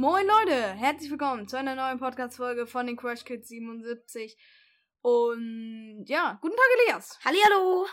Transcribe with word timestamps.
Moin 0.00 0.26
Leute, 0.26 0.72
herzlich 0.76 1.10
willkommen 1.10 1.46
zu 1.46 1.58
einer 1.58 1.74
neuen 1.74 1.98
Podcast-Folge 1.98 2.66
von 2.66 2.86
den 2.86 2.96
Crash 2.96 3.22
Kids 3.22 3.48
77. 3.48 4.34
Und 5.02 6.04
ja, 6.06 6.38
guten 6.40 6.56
Tag 6.56 6.64
Elias. 6.86 7.18
Hallihallo. 7.22 7.86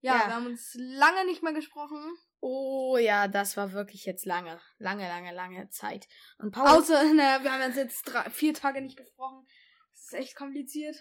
Ja, 0.00 0.14
Ja. 0.14 0.26
wir 0.28 0.34
haben 0.34 0.46
uns 0.46 0.74
lange 0.78 1.26
nicht 1.26 1.42
mehr 1.42 1.52
gesprochen. 1.52 2.16
Oh 2.40 2.96
ja, 2.96 3.28
das 3.28 3.58
war 3.58 3.72
wirklich 3.72 4.06
jetzt 4.06 4.24
lange, 4.24 4.58
lange, 4.78 5.06
lange, 5.06 5.34
lange 5.34 5.68
Zeit. 5.68 6.08
Und 6.38 6.52
Paul, 6.52 6.66
Außer, 6.68 7.12
naja, 7.12 7.44
wir 7.44 7.52
haben 7.52 7.64
uns 7.64 7.76
jetzt 7.76 8.04
drei, 8.04 8.30
vier 8.30 8.54
Tage 8.54 8.80
nicht 8.80 8.96
gesprochen. 8.96 9.46
Das 9.92 10.04
ist 10.04 10.14
echt 10.14 10.36
kompliziert. 10.36 10.96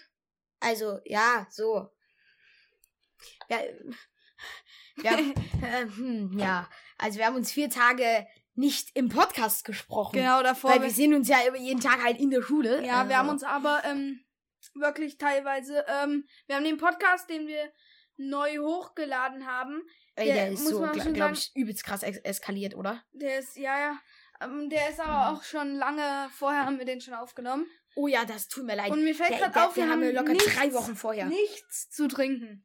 also 0.60 1.00
ja, 1.06 1.48
so. 1.50 1.90
Ja, 3.48 3.60
wir, 4.98 5.12
äh, 5.64 5.86
hm, 5.88 6.38
ja, 6.38 6.70
also 6.98 7.20
wir 7.20 7.26
haben 7.26 7.38
uns 7.38 7.54
vier 7.54 7.70
Tage 7.70 8.28
nicht 8.58 8.90
im 8.96 9.10
Podcast 9.10 9.64
gesprochen. 9.66 10.14
Genau, 10.18 10.42
davor. 10.44 10.72
Weil 10.72 10.82
wir 10.82 10.90
sehen 10.90 11.14
uns 11.14 11.28
ja 11.30 11.38
jeden 11.56 11.80
Tag 11.80 12.04
halt 12.04 12.20
in 12.20 12.30
der 12.32 12.42
Schule. 12.42 12.78
ja, 12.78 12.84
wir 12.84 12.94
Also, 12.98 13.14
haben 13.16 13.30
uns 13.30 13.44
aber 13.44 13.84
ähm, 13.86 14.20
wirklich 14.74 15.18
teilweise, 15.18 15.86
ähm, 15.88 16.26
wir 16.48 16.56
haben 16.56 16.64
den 16.64 16.78
Podcast, 16.78 17.30
den 17.30 17.48
wir 17.48 17.72
neu 18.18 18.58
hochgeladen 18.58 19.46
haben, 19.46 19.82
Ey, 20.16 20.28
der- 20.34 20.52
ist 20.52 20.62
muss 20.64 20.72
so, 20.72 20.80
glaube 20.80 21.14
glaub 21.14 21.32
ich, 21.34 21.52
übelst 21.56 21.84
krass 21.84 22.02
es 22.04 22.18
eskaliert, 22.18 22.76
oder? 22.76 23.04
der 23.12 23.40
ist, 23.40 23.56
ja, 23.58 23.78
ja, 23.80 24.00
ähm, 24.42 24.70
der 24.70 24.90
ist 24.90 25.00
aber 25.00 25.32
auch 25.38 25.44
schon 25.44 25.76
lange, 25.76 26.28
vorher 26.32 26.66
haben 26.66 26.80
wir 26.80 26.86
den 26.86 27.00
schon 27.00 27.14
aufgenommen. 27.14 27.66
Oh 27.96 28.08
ja, 28.08 28.26
das 28.26 28.48
tut 28.48 28.66
mir 28.66 28.76
leid. 28.76 28.92
Und 28.92 29.04
mir 29.04 29.14
fällt 29.16 29.38
gerade 29.38 29.66
auf, 29.68 29.76
wir 29.76 29.88
haben 29.90 30.02
wir 30.02 30.08
haben 30.10 30.16
locker 30.16 30.34
nichts, 30.34 30.56
drei 30.56 30.74
Wochen 30.74 30.96
vorher. 30.96 31.26
nichts 31.28 31.90
zu 31.90 32.08
trinken. 32.08 32.64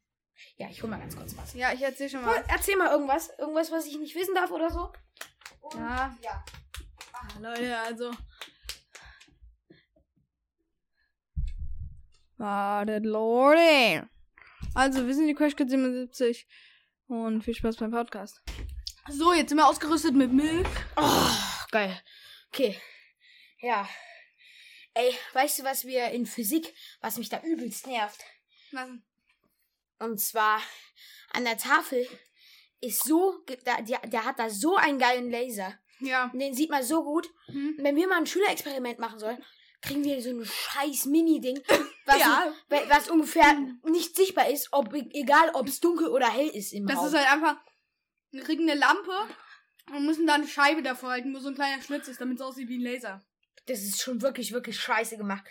Ja, 0.56 0.68
ich 0.70 0.82
hol 0.82 0.90
mal 0.90 0.98
ganz 0.98 1.16
kurz 1.16 1.36
was. 1.36 1.54
Ja, 1.54 1.72
ich 1.72 1.80
erzähl 1.82 2.08
schon 2.08 2.22
mal. 2.22 2.42
erzähl 2.48 2.76
mal 2.76 2.90
irgendwas. 2.90 3.30
Irgendwas, 3.38 3.70
was 3.70 3.86
ich 3.86 3.96
nicht 3.98 4.14
wissen 4.14 4.34
darf 4.34 4.50
oder 4.50 4.70
so. 4.70 4.90
Und, 5.62 5.74
Ja. 5.80 6.16
ja. 6.22 6.44
Leute, 7.40 7.78
also. 7.78 8.10
Wartet, 12.36 13.04
Leute. 13.04 14.08
Also, 14.74 15.06
wir 15.06 15.14
sind 15.14 15.28
die 15.28 15.34
Crash 15.34 15.54
Kids 15.54 15.70
77 15.70 16.46
und 17.06 17.42
viel 17.42 17.54
Spaß 17.54 17.76
beim 17.76 17.90
Podcast. 17.90 18.40
So, 19.08 19.32
jetzt 19.32 19.50
sind 19.50 19.58
wir 19.58 19.66
ausgerüstet 19.66 20.14
mit 20.14 20.32
Milch. 20.32 20.66
Oh, 20.96 21.30
geil. 21.70 22.00
Okay. 22.48 22.80
Ja. 23.60 23.88
Ey, 24.94 25.14
weißt 25.32 25.60
du, 25.60 25.64
was 25.64 25.84
wir 25.84 26.10
in 26.10 26.26
Physik, 26.26 26.74
was 27.00 27.16
mich 27.18 27.28
da 27.28 27.40
übelst 27.42 27.86
nervt? 27.86 28.24
Was? 28.72 28.88
Und 29.98 30.20
zwar 30.20 30.60
an 31.30 31.44
der 31.44 31.56
Tafel 31.58 32.06
ist 32.82 33.04
so, 33.04 33.42
der, 33.64 33.82
der 33.82 34.24
hat 34.24 34.38
da 34.38 34.50
so 34.50 34.76
einen 34.76 34.98
geilen 34.98 35.30
Laser. 35.30 35.72
Ja. 36.00 36.30
Den 36.34 36.52
sieht 36.54 36.68
man 36.70 36.82
so 36.82 37.02
gut. 37.04 37.30
Hm? 37.46 37.76
Und 37.78 37.84
wenn 37.84 37.96
wir 37.96 38.08
mal 38.08 38.18
ein 38.18 38.26
Schülerexperiment 38.26 38.98
machen 38.98 39.18
sollen, 39.18 39.42
kriegen 39.80 40.04
wir 40.04 40.20
so 40.20 40.30
ein 40.30 40.44
scheiß 40.44 41.06
Mini-Ding, 41.06 41.60
was, 42.06 42.18
Ja. 42.18 42.52
was 42.68 42.80
was 42.90 43.10
ungefähr 43.10 43.54
nicht 43.84 44.16
sichtbar 44.16 44.48
ist, 44.50 44.68
ob 44.72 44.92
egal 44.94 45.50
ob 45.54 45.68
es 45.68 45.80
dunkel 45.80 46.08
oder 46.08 46.28
hell 46.28 46.48
ist 46.48 46.72
im 46.72 46.86
Das 46.86 46.98
Raum. 46.98 47.06
ist 47.06 47.14
halt 47.14 47.32
einfach. 47.32 47.56
Wir 48.32 48.42
kriegen 48.42 48.68
eine 48.68 48.78
Lampe 48.78 49.12
und 49.94 50.06
müssen 50.06 50.26
da 50.26 50.34
eine 50.34 50.48
Scheibe 50.48 50.82
davor 50.82 51.10
halten, 51.10 51.34
wo 51.34 51.38
so 51.38 51.48
ein 51.48 51.54
kleiner 51.54 51.82
Schlitz 51.82 52.08
ist, 52.08 52.20
damit 52.20 52.38
es 52.38 52.42
aussieht 52.44 52.68
wie 52.68 52.78
ein 52.78 52.92
Laser. 52.92 53.22
Das 53.66 53.80
ist 53.80 54.00
schon 54.00 54.22
wirklich, 54.22 54.52
wirklich 54.52 54.80
scheiße 54.80 55.16
gemacht. 55.16 55.44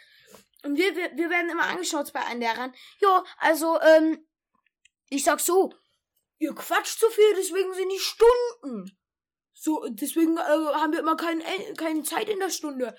Und 0.64 0.76
wir, 0.78 0.96
wir, 0.96 1.16
wir 1.16 1.30
werden 1.30 1.50
immer 1.50 1.66
angeschaut 1.68 2.12
bei 2.12 2.26
einen 2.26 2.42
Lehrern. 2.42 2.74
Ja, 3.00 3.24
also, 3.38 3.80
ähm, 3.82 4.26
ich 5.09 5.24
sag 5.24 5.40
so, 5.40 5.74
ihr 6.42 6.56
quatscht 6.56 7.00
zu 7.00 7.08
viel, 7.09 7.34
deswegen 7.38 7.73
sind 7.73 7.89
die 7.89 8.00
Stunden. 8.00 8.97
So, 9.53 9.85
deswegen 9.90 10.38
äh, 10.38 10.41
haben 10.41 10.91
wir 10.91 11.00
immer 11.00 11.16
kein, 11.16 11.40
äh, 11.40 11.74
keine 11.78 12.02
Zeit 12.03 12.28
in 12.29 12.40
der 12.40 12.50
Stunde. 12.50 12.96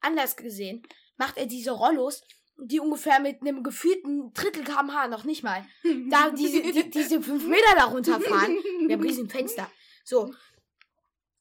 Anders 0.00 0.36
gesehen 0.36 0.82
macht 1.16 1.36
er 1.36 1.46
diese 1.46 1.70
Rollos, 1.70 2.22
die 2.56 2.80
ungefähr 2.80 3.20
mit 3.20 3.40
einem 3.42 3.62
gefühlten 3.62 4.32
Drittel 4.34 4.64
kmh, 4.64 5.06
noch 5.06 5.22
nicht 5.22 5.44
mal, 5.44 5.64
da 6.10 6.30
diese, 6.30 6.60
die, 6.62 6.90
diese 6.90 7.22
fünf 7.22 7.46
Meter 7.46 7.76
da 7.76 7.84
runterfahren. 7.84 8.58
Wir 8.86 8.96
haben 8.96 9.02
riesen 9.02 9.30
Fenster. 9.30 9.70
So. 10.04 10.34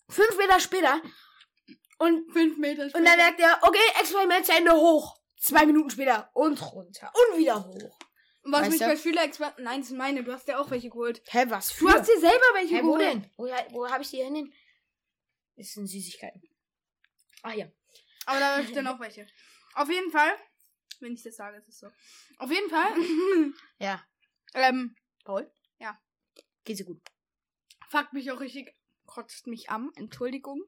Fünf 0.07 0.38
Meter 0.38 0.59
später. 0.59 1.01
Und 1.97 2.31
Fünf 2.31 2.57
Meter 2.57 2.83
und 2.83 3.06
dann 3.06 3.18
merkt 3.18 3.39
er, 3.39 3.59
okay, 3.62 3.78
Experiment 4.00 4.45
zu 4.45 4.53
Ende 4.53 4.73
hoch. 4.73 5.19
Zwei 5.39 5.66
Minuten 5.66 5.89
später 5.89 6.29
und 6.33 6.59
runter. 6.73 7.12
Und 7.13 7.39
wieder 7.39 7.63
hoch. 7.63 7.97
Und 8.44 8.52
was 8.53 8.62
Weißt 8.62 8.72
mich 8.72 8.79
du? 8.79 8.85
bei 8.88 8.97
Schülerexperimenten. 8.97 9.63
Nein, 9.63 9.79
das 9.81 9.88
sind 9.90 9.97
meine, 9.97 10.24
du 10.24 10.31
hast 10.34 10.47
ja 10.47 10.57
auch 10.59 10.69
welche 10.72 10.90
geholt. 10.90 11.22
Hä, 11.28 11.46
was 11.50 11.72
für? 11.72 11.85
Du 11.85 11.91
hast 11.94 12.07
dir 12.09 12.19
selber 12.19 12.46
welche 12.53 12.75
Hä, 12.78 12.81
wo 12.84 12.94
geholt. 12.94 13.02
denn? 13.02 13.31
Wo, 13.38 13.44
wo 13.74 13.90
habe 13.90 14.02
ich 14.03 14.09
die 14.09 14.18
hin? 14.18 14.52
Das 15.57 15.68
sind 15.74 15.88
Süßigkeiten. 15.88 16.41
Ah 17.44 17.53
ja. 17.53 17.68
Aber 18.25 18.40
da 18.40 18.56
möchte 18.57 18.72
ich 18.72 18.75
dann 18.75 18.88
auch 18.88 19.00
welche. 19.00 19.28
Auf 19.75 19.90
jeden 19.90 20.12
Fall, 20.12 20.31
wenn 21.00 21.13
ich 21.13 21.22
das 21.24 21.35
sage, 21.35 21.57
ist 21.57 21.68
es 21.69 21.80
so. 21.80 21.88
Auf 22.38 22.50
jeden 22.51 22.69
Fall, 22.69 22.91
Ja. 23.80 24.03
ähm, 24.56 24.96
Paul? 25.24 25.51
Ja. 25.80 26.00
Geht 26.63 26.78
so 26.78 26.84
gut. 26.85 27.01
fuckt 27.90 28.13
mich 28.13 28.31
auch 28.31 28.40
richtig, 28.40 28.75
kotzt 29.06 29.46
mich 29.47 29.69
an, 29.69 29.91
Entschuldigung. 29.96 30.62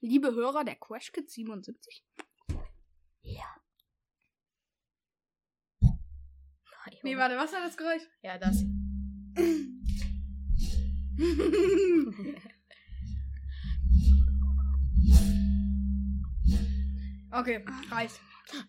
Liebe 0.00 0.34
Hörer 0.34 0.64
der 0.64 0.76
Crash 0.76 1.12
Kids 1.12 1.32
77. 1.34 2.04
Ja. 3.22 3.44
Nee, 7.02 7.16
warte, 7.16 7.36
was 7.36 7.52
war 7.52 7.60
das 7.60 7.76
Geräusch? 7.76 8.02
Ja, 8.22 8.38
das. 8.38 8.56
okay, 17.32 17.64
reicht. 17.90 18.20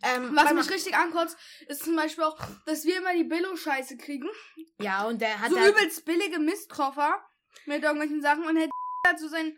Ähm, 0.01 0.35
Was 0.35 0.53
mich 0.53 0.69
richtig 0.69 0.95
ankotzt, 0.95 1.37
ist 1.67 1.83
zum 1.83 1.95
Beispiel 1.95 2.23
auch, 2.23 2.37
dass 2.65 2.85
wir 2.85 2.97
immer 2.97 3.13
die 3.13 3.25
Billo-Scheiße 3.25 3.97
kriegen. 3.97 4.29
ja, 4.79 5.05
und 5.05 5.21
der 5.21 5.39
hat 5.39 5.49
so 5.49 5.57
übelst 5.57 6.05
billige 6.05 6.39
Mistkoffer 6.39 7.21
mit 7.65 7.83
irgendwelchen 7.83 8.21
Sachen 8.21 8.45
und 8.45 8.55
Herr 8.55 8.69
hat 9.07 9.19
so 9.19 9.27
sein 9.27 9.57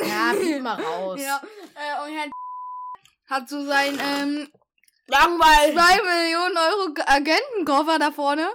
Ja, 0.00 0.34
piep 0.38 0.62
mal 0.62 0.74
raus. 0.82 1.20
Ja, 1.22 1.40
äh, 1.74 2.08
und 2.08 2.16
Herr 2.16 2.30
hat 3.30 3.48
so 3.48 3.64
sein 3.64 3.98
ähm, 4.02 4.48
Langweil. 5.10 5.72
2 5.72 6.02
Millionen 6.02 6.56
Euro 6.56 6.94
Agentenkoffer 7.06 7.98
da 7.98 8.10
vorne. 8.12 8.48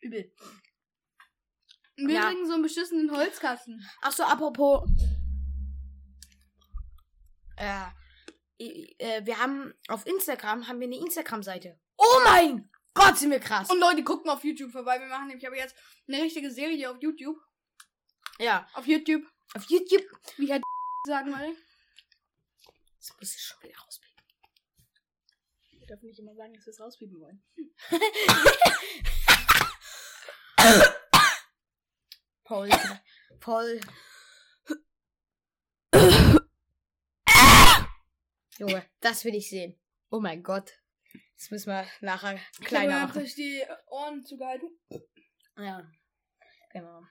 Übel. 0.00 0.32
Wir 1.96 2.14
Ja. 2.14 2.28
kriegen 2.28 2.46
so 2.46 2.54
einen 2.54 2.62
beschissenen 2.62 3.10
Holzkasten. 3.10 3.84
Ach 4.02 4.12
so, 4.12 4.22
apropos. 4.22 4.88
Äh, 7.56 7.86
äh, 8.58 9.24
wir 9.26 9.38
haben 9.38 9.74
auf 9.88 10.06
Instagram 10.06 10.68
haben 10.68 10.78
wir 10.80 10.86
eine 10.86 10.98
Instagram-Seite. 10.98 11.78
Oh 11.96 12.20
mein 12.24 12.70
Gott, 12.94 13.16
sind 13.18 13.30
wir 13.30 13.40
krass. 13.40 13.68
Und 13.70 13.80
Leute, 13.80 14.04
gucken 14.04 14.30
auf 14.30 14.44
YouTube 14.44 14.70
vorbei. 14.72 15.00
Wir 15.00 15.08
machen 15.08 15.26
nämlich 15.28 15.46
aber 15.46 15.56
jetzt 15.56 15.74
eine 16.06 16.22
richtige 16.22 16.50
Serie 16.50 16.90
auf 16.90 16.98
YouTube. 17.00 17.36
ja, 18.38 18.68
Auf 18.74 18.86
YouTube. 18.86 19.24
auf 19.54 19.64
YouTube. 19.68 20.04
Wie 20.36 20.46
Herr 20.50 20.60
sagen 21.06 21.30
wir. 21.30 21.56
Das 22.98 23.12
muss 23.18 23.34
ich 23.34 23.42
schon 23.42 23.60
wieder 23.62 23.78
rauspiepen. 23.80 24.07
Wir 25.88 25.96
dürfen 25.96 26.08
nicht 26.08 26.18
immer 26.18 26.34
sagen, 26.34 26.52
dass 26.52 26.66
wir 26.66 26.72
es 26.72 26.80
rauspiepen 26.80 27.18
wollen. 27.18 27.42
Paul. 32.44 32.68
Paul. 33.40 33.80
Junge, 38.58 38.84
das 39.00 39.24
will 39.24 39.34
ich 39.34 39.48
sehen. 39.48 39.80
Oh 40.10 40.20
mein 40.20 40.42
Gott. 40.42 40.78
Das 41.38 41.50
müssen 41.50 41.70
wir 41.70 41.86
nachher 42.02 42.38
kleiner 42.60 42.98
ich 42.98 43.02
machen. 43.04 43.20
durch 43.20 43.34
die 43.34 43.64
Ohren 43.86 44.22
zugehalten. 44.26 44.68
Ja. 45.56 45.90
Genau. 46.74 47.02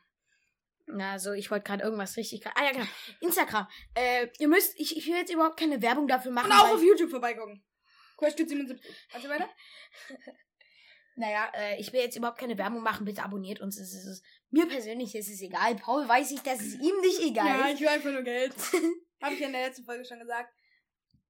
Na, 0.85 1.13
also 1.13 1.31
ich 1.31 1.49
wollte 1.49 1.65
gerade 1.65 1.83
irgendwas 1.83 2.15
richtig. 2.15 2.45
Ah 2.45 2.63
ja, 2.63 2.73
genau. 2.73 2.85
Instagram. 3.21 3.67
Äh, 3.95 4.27
ihr 4.37 4.47
müsst. 4.47 4.79
Ich, 4.79 4.95
ich 4.95 5.07
will 5.07 5.15
jetzt 5.15 5.33
überhaupt 5.33 5.59
keine 5.59 5.81
Werbung 5.81 6.07
dafür 6.07 6.31
machen. 6.31 6.51
Und 6.51 6.57
auch 6.57 6.75
auf 6.75 6.83
YouTube 6.83 7.09
vorbeigucken. 7.09 7.63
Kids 8.17 8.49
77. 8.49 8.79
Also 9.13 9.29
weiter? 9.29 9.49
Naja, 11.15 11.51
äh, 11.55 11.79
ich 11.79 11.91
will 11.93 12.01
jetzt 12.01 12.15
überhaupt 12.15 12.39
keine 12.39 12.57
Werbung 12.57 12.81
machen. 12.83 13.05
Bitte 13.05 13.23
abonniert 13.23 13.59
uns. 13.59 13.79
Es 13.79 13.93
ist, 13.93 14.05
es 14.05 14.21
mir 14.51 14.67
persönlich 14.67 15.15
ist 15.15 15.29
es 15.29 15.41
egal. 15.41 15.75
Paul 15.75 16.07
weiß 16.07 16.31
ich, 16.31 16.41
dass 16.41 16.59
es 16.59 16.75
ihm 16.75 16.99
nicht 17.01 17.19
egal 17.21 17.47
Ja, 17.47 17.67
ist. 17.67 17.75
ich 17.75 17.81
will 17.81 17.87
einfach 17.87 18.11
nur 18.11 18.21
Geld. 18.21 18.53
Habe 19.21 19.33
ich 19.33 19.39
ja 19.39 19.47
in 19.47 19.53
der 19.53 19.65
letzten 19.67 19.83
Folge 19.83 20.05
schon 20.05 20.19
gesagt. 20.19 20.53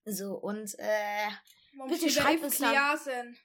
So, 0.03 0.33
und 0.35 0.77
äh, 0.79 1.27
Warum 1.77 1.91
Bitte 1.91 2.09
schreibt 2.09 2.43
uns 2.43 2.57
dann. 2.57 3.37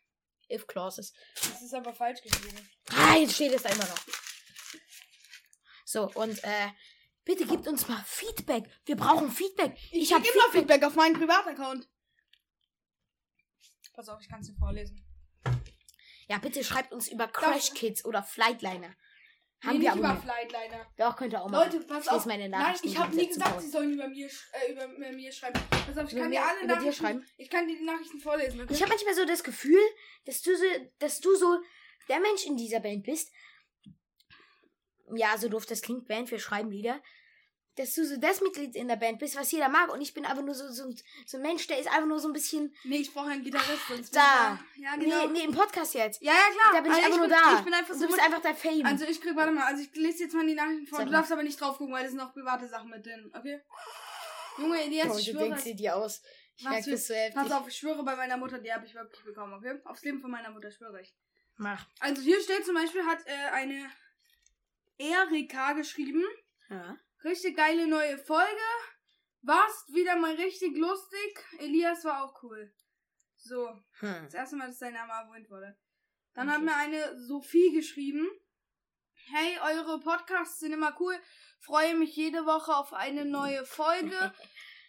If 0.50 0.66
clauses. 0.66 1.12
Das 1.36 1.62
ist 1.62 1.74
aber 1.74 1.94
falsch 1.94 2.20
geschrieben. 2.22 2.68
Ah, 2.90 3.14
jetzt 3.16 3.34
steht 3.34 3.52
es 3.52 3.62
da 3.62 3.70
immer 3.70 3.86
noch. 3.86 4.04
So, 5.84 6.10
und 6.14 6.42
äh, 6.42 6.68
bitte 7.24 7.46
gebt 7.46 7.68
uns 7.68 7.86
mal 7.88 8.02
Feedback. 8.06 8.64
Wir 8.84 8.96
brauchen 8.96 9.30
Feedback. 9.30 9.76
Ich, 9.92 10.02
Ich 10.02 10.12
hab 10.12 10.22
hab 10.22 10.34
immer 10.34 10.50
Feedback 10.52 10.82
auf 10.84 10.94
meinen 10.94 11.14
Privataccount. 11.14 11.88
Pass 13.94 14.08
auf, 14.08 14.20
ich 14.20 14.28
kann 14.28 14.40
es 14.40 14.48
dir 14.48 14.54
vorlesen. 14.54 15.04
Ja, 16.28 16.38
bitte 16.38 16.64
schreibt 16.64 16.92
uns 16.92 17.08
über 17.08 17.28
Crash 17.28 17.72
Kids 17.74 18.04
oder 18.04 18.22
Flightliner. 18.22 18.94
Haben 19.64 19.78
nee, 19.78 19.84
wir 19.84 19.90
nicht 19.90 19.98
über 20.00 20.08
abonniert. 20.08 20.24
Flight 20.24 20.52
leider. 20.52 20.86
Doch, 20.96 21.16
könnt 21.16 21.32
ihr 21.32 21.42
auch 21.42 21.48
mal. 21.48 21.64
Leute, 21.64 21.80
pass 21.86 22.08
auf. 22.08 22.26
meine 22.26 22.48
Nein, 22.48 22.62
Nachrichten 22.62 22.88
ich 22.88 22.98
habe 22.98 23.14
nie 23.14 23.28
gesagt, 23.28 23.60
sie 23.60 23.68
sollen 23.68 23.92
über 23.92 24.08
mir, 24.08 24.26
äh, 24.26 24.72
über, 24.72 24.86
über 24.86 25.12
mir 25.12 25.30
schreiben. 25.30 25.60
Pass 25.70 25.98
auf, 25.98 26.06
ich 26.08 26.12
Über 26.14 26.22
kann 26.22 26.30
mir- 26.30 26.40
dir 26.40 26.46
alle 26.46 26.66
Nachrichten 26.66 26.92
schreiben? 26.94 27.26
Ich 27.36 27.48
kann 27.50 27.68
dir 27.68 27.76
die 27.78 27.84
Nachrichten 27.84 28.18
vorlesen, 28.18 28.60
okay? 28.60 28.72
Ich 28.72 28.80
habe 28.82 28.90
manchmal 28.90 29.14
so 29.14 29.24
das 29.24 29.44
Gefühl, 29.44 29.80
dass 30.24 30.42
du 30.42 30.56
so, 30.56 30.64
dass 30.98 31.20
du 31.20 31.36
so 31.36 31.60
der 32.08 32.18
Mensch 32.20 32.44
in 32.44 32.56
dieser 32.56 32.80
Band 32.80 33.04
bist. 33.04 33.30
Ja, 35.14 35.36
so 35.38 35.48
doof 35.48 35.66
das 35.66 35.82
klingt, 35.82 36.08
Band, 36.08 36.30
wir 36.30 36.38
schreiben 36.40 36.70
Lieder. 36.70 37.00
Dass 37.76 37.94
du 37.94 38.04
so 38.04 38.18
das 38.18 38.42
Mitglied 38.42 38.76
in 38.76 38.86
der 38.88 38.96
Band 38.96 39.18
bist, 39.18 39.34
was 39.34 39.50
jeder 39.50 39.68
mag. 39.70 39.90
Und 39.92 40.02
ich 40.02 40.12
bin 40.12 40.26
einfach 40.26 40.42
nur 40.42 40.54
so, 40.54 40.70
so, 40.70 40.92
so 41.26 41.36
ein 41.38 41.42
Mensch, 41.42 41.66
der 41.68 41.78
ist 41.78 41.86
einfach 41.88 42.04
nur 42.06 42.18
so 42.20 42.28
ein 42.28 42.34
bisschen. 42.34 42.74
nee, 42.84 42.98
ich 42.98 43.12
brauche 43.14 43.28
einen 43.30 43.42
Gitarrist. 43.42 43.88
Sonst 43.88 44.14
Da. 44.14 44.58
ich 44.76 44.82
Ja, 44.82 44.94
genau. 44.96 45.26
Nee, 45.28 45.32
nee, 45.32 45.44
im 45.44 45.52
Podcast 45.54 45.94
jetzt. 45.94 46.20
Ja, 46.20 46.32
ja, 46.32 46.38
klar. 46.52 46.72
Da 46.74 46.80
bin 46.82 46.92
ich 46.92 46.98
Also 46.98 47.06
einfach 47.06 47.18
nur 47.18 47.28
bin, 47.28 47.36
da. 47.44 47.58
Ich 47.58 47.64
bin 47.64 47.74
einfach 47.74 47.94
du 47.94 48.00
so 48.00 48.06
bist 48.08 48.20
einfach 48.20 48.42
der 48.42 48.54
Fame. 48.54 48.84
Also 48.84 49.04
ich 49.06 49.20
krieg, 49.22 49.34
warte 49.34 49.52
mal, 49.52 49.64
also 49.64 49.82
ich 49.82 49.94
lese 49.96 50.24
jetzt 50.24 50.34
mal 50.34 50.46
die 50.46 50.54
Nachrichten 50.54 50.86
vor. 50.86 50.98
Sag 50.98 51.06
Du 51.06 51.12
mal. 51.12 51.16
darfst 51.18 51.32
aber 51.32 51.42
nicht 51.42 51.58
drauf 51.60 51.78
gucken, 51.78 51.94
weil 51.94 52.04
da 52.04 52.10
sind 52.10 52.20
auch 52.20 52.32
private 52.34 52.68
Sachen 52.68 52.90
mit 52.90 53.06
drin, 53.06 53.30
okay? 53.34 53.60
Junge, 54.58 54.82
Elias, 54.82 55.08
Bro, 55.08 55.18
ich 55.18 55.24
du 55.24 55.30
schwöre. 55.32 55.44
denkst 55.44 55.64
dir 55.64 55.74
die 55.76 55.90
aus. 55.90 56.22
Ich 56.56 56.64
merke 56.64 56.90
das 56.90 57.06
so 57.06 57.14
heftig. 57.14 57.34
Pass 57.34 57.50
auf, 57.52 57.66
ich 57.66 57.74
schwöre 57.76 58.04
bei 58.04 58.14
meiner 58.16 58.36
Mutter, 58.36 58.58
die 58.58 58.70
habe 58.70 58.84
ich 58.84 58.94
wirklich 58.94 59.24
bekommen, 59.24 59.54
okay? 59.54 59.80
Aufs 59.86 60.02
Leben 60.04 60.20
von 60.20 60.30
meiner 60.30 60.50
Mutter 60.50 60.70
schwöre 60.70 61.00
ich. 61.00 61.14
Mach. 61.56 61.86
Also 62.00 62.20
hier 62.20 62.38
steht 62.42 62.66
zum 62.66 62.74
Beispiel, 62.74 63.02
hat 63.06 63.20
äh, 63.26 63.50
eine 63.52 63.90
Erika 64.98 65.72
geschrieben. 65.72 66.22
Ja. 66.68 66.96
Richtig 67.24 67.56
geile 67.56 67.86
neue 67.86 68.18
Folge. 68.18 68.60
Warst 69.42 69.92
wieder 69.92 70.16
mal 70.16 70.34
richtig 70.34 70.76
lustig. 70.76 71.44
Elias 71.58 72.04
war 72.04 72.24
auch 72.24 72.42
cool. 72.42 72.72
So, 73.36 73.68
Hm. 74.00 74.24
das 74.24 74.34
erste 74.34 74.56
Mal, 74.56 74.68
dass 74.68 74.78
dein 74.78 74.94
Name 74.94 75.12
erwähnt 75.12 75.50
wurde. 75.50 75.76
Dann 76.34 76.48
Okay. 76.48 76.56
hat 76.56 76.62
mir 76.64 76.76
eine 76.76 77.18
Sophie 77.20 77.72
geschrieben. 77.72 78.28
Hey, 79.32 79.58
eure 79.62 80.00
Podcasts 80.00 80.60
sind 80.60 80.72
immer 80.72 80.96
cool. 81.00 81.18
Freue 81.60 81.96
mich 81.96 82.14
jede 82.16 82.44
Woche 82.46 82.74
auf 82.74 82.92
eine 82.92 83.24
neue 83.24 83.64
Folge. 83.64 84.32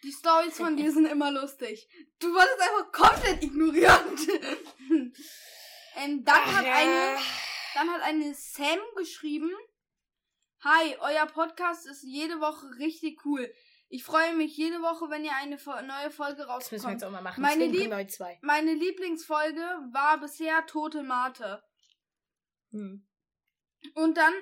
Die 0.02 0.12
Stories 0.12 0.56
von 0.56 0.76
dir 0.76 0.92
sind 0.92 1.06
immer 1.06 1.30
lustig. 1.30 1.88
Du 2.18 2.32
wolltest 2.34 2.60
einfach 2.60 2.92
komplett 2.92 3.42
ignorierend. 3.42 4.20
ähm, 5.96 6.24
dann 6.24 6.56
hat 6.56 6.64
eine, 6.64 7.16
dann 7.74 7.90
hat 7.90 8.02
eine 8.02 8.34
Sam 8.34 8.78
geschrieben. 8.96 9.50
Hi, 10.64 10.96
euer 10.98 11.26
Podcast 11.26 11.86
ist 11.86 12.04
jede 12.04 12.40
Woche 12.40 12.66
richtig 12.78 13.26
cool. 13.26 13.52
Ich 13.90 14.02
freue 14.02 14.34
mich 14.34 14.56
jede 14.56 14.80
Woche, 14.80 15.10
wenn 15.10 15.22
ihr 15.22 15.36
eine 15.36 15.58
neue 15.86 16.10
Folge 16.10 16.46
Das 16.48 16.72
müssen 16.72 16.86
wir 16.86 16.92
jetzt 16.92 17.04
auch 17.04 17.10
mal 17.10 17.20
machen. 17.20 17.42
Meine 17.42 17.66
Lieb-. 17.66 17.92
Meine 18.40 18.72
Lieblingsfolge 18.72 19.60
war 19.92 20.18
bisher 20.20 20.64
Tote 20.64 21.02
Mate. 21.02 21.62
Hm. 22.70 23.06
Und 23.92 24.16
dann 24.16 24.32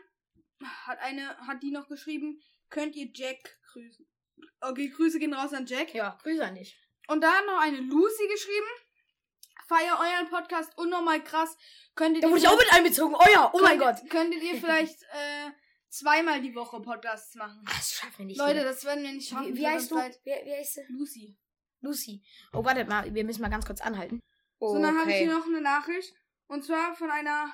hat 0.86 1.00
eine, 1.00 1.36
hat 1.38 1.60
die 1.64 1.72
noch 1.72 1.88
geschrieben, 1.88 2.40
könnt 2.70 2.94
ihr 2.94 3.10
Jack 3.12 3.58
grüßen. 3.72 4.06
Okay, 4.60 4.90
Grüße 4.90 5.18
gehen 5.18 5.34
raus 5.34 5.52
an 5.52 5.66
Jack. 5.66 5.92
Ja, 5.92 6.16
Grüße 6.22 6.44
an 6.44 6.54
dich. 6.54 6.78
Und 7.08 7.20
da 7.20 7.32
hat 7.32 7.46
noch 7.46 7.60
eine 7.60 7.78
Lucy 7.78 8.28
geschrieben. 8.28 8.68
Feier 9.66 9.98
euren 9.98 10.30
Podcast 10.30 10.78
unnormal 10.78 11.24
krass. 11.24 11.56
Könntet 11.96 12.22
Da 12.22 12.28
ihr 12.28 12.30
wurde 12.30 12.42
ich 12.42 12.48
auch 12.48 12.56
mit 12.56 12.72
einbezogen. 12.72 13.16
Euer, 13.16 13.50
oh 13.52 13.60
mein 13.60 13.80
Gott. 13.80 13.96
könntet, 13.96 14.10
könntet 14.10 14.42
ihr 14.44 14.60
vielleicht 14.60 15.02
äh, 15.12 15.50
zweimal 15.92 16.40
die 16.40 16.54
Woche 16.54 16.80
Podcasts 16.80 17.34
machen? 17.34 17.62
Ach, 17.66 17.76
das 17.76 17.92
schaffen 17.92 18.18
wir 18.18 18.26
nicht. 18.26 18.38
Leute, 18.38 18.54
mehr. 18.54 18.64
das 18.64 18.84
werden 18.84 19.04
wir 19.04 19.12
nicht 19.12 19.28
schaffen. 19.28 19.54
wie, 19.54 19.58
wie 19.58 19.66
heißt 19.66 19.90
du? 19.90 19.96
Wie, 19.96 20.46
wie 20.46 20.52
heißt 20.52 20.78
du? 20.78 20.80
Lucy. 20.88 21.38
Lucy. 21.80 22.22
Oh, 22.52 22.64
wartet 22.64 22.88
mal, 22.88 23.12
wir 23.12 23.24
müssen 23.24 23.42
mal 23.42 23.50
ganz 23.50 23.66
kurz 23.66 23.80
anhalten. 23.80 24.20
So, 24.58 24.80
dann 24.80 24.98
habe 24.98 25.10
ich 25.10 25.18
hier 25.18 25.34
noch 25.34 25.46
eine 25.46 25.60
Nachricht. 25.60 26.14
Und 26.46 26.64
zwar 26.64 26.94
von 26.94 27.10
einer 27.10 27.52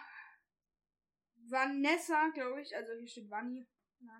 Vanessa, 1.48 2.28
glaube 2.34 2.60
ich. 2.60 2.76
Also 2.76 2.92
hier 2.98 3.08
steht 3.08 3.30
Vanni. 3.30 3.66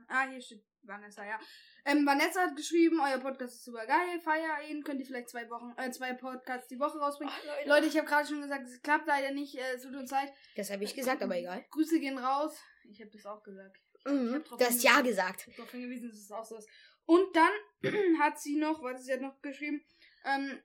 Ah, 0.09 0.26
hier 0.29 0.41
steht 0.41 0.65
Vanessa, 0.82 1.25
ja. 1.25 1.38
Ähm, 1.85 2.06
Vanessa 2.06 2.43
hat 2.43 2.56
geschrieben, 2.56 3.00
euer 3.00 3.19
Podcast 3.19 3.55
ist 3.55 3.65
super 3.65 3.87
geil, 3.87 4.20
feier 4.20 4.69
ihn, 4.69 4.82
könnt 4.82 5.00
ihr 5.00 5.06
vielleicht 5.06 5.29
zwei 5.29 5.49
Wochen, 5.50 5.73
äh, 5.76 5.91
zwei 5.91 6.15
Podcasts 6.15 6.69
die 6.69 6.79
Woche 6.79 6.99
rausbringen. 6.99 7.32
Leute, 7.67 7.87
ich 7.87 7.97
habe 7.97 8.06
gerade 8.06 8.26
schon 8.26 8.41
gesagt, 8.41 8.67
es 8.67 8.81
klappt 8.82 9.06
leider 9.06 9.32
nicht, 9.32 9.56
äh, 9.56 9.75
es 9.75 9.82
tut 9.82 9.94
uns 9.94 10.11
leid. 10.11 10.32
Das 10.56 10.70
habe 10.70 10.82
ich 10.85 10.94
gesagt, 10.94 11.23
aber 11.23 11.37
egal. 11.37 11.65
Grüße 11.70 12.00
gehen 12.00 12.19
raus. 12.19 12.59
Ich 12.85 13.00
habe 13.00 13.11
das 13.11 13.26
auch 13.26 13.43
gesagt. 13.43 13.76
Mhm. 14.08 14.44
Du 14.58 14.64
hast 14.64 14.82
ja 14.82 15.00
gesagt. 15.00 15.40
Ich 15.40 15.46
habe 15.46 15.56
darauf 15.56 15.70
hingewiesen, 15.70 16.08
dass 16.10 16.19
es 16.19 16.31
auch 16.31 16.44
so 16.44 16.56
ist. 16.56 16.69
Und 17.05 17.34
dann 17.34 17.50
hat 18.19 18.40
sie 18.40 18.56
noch, 18.56 18.82
warte, 18.82 19.02
sie 19.02 19.12
hat 19.12 19.20
noch 19.20 19.40
geschrieben, 19.40 19.84
ähm, 20.25 20.60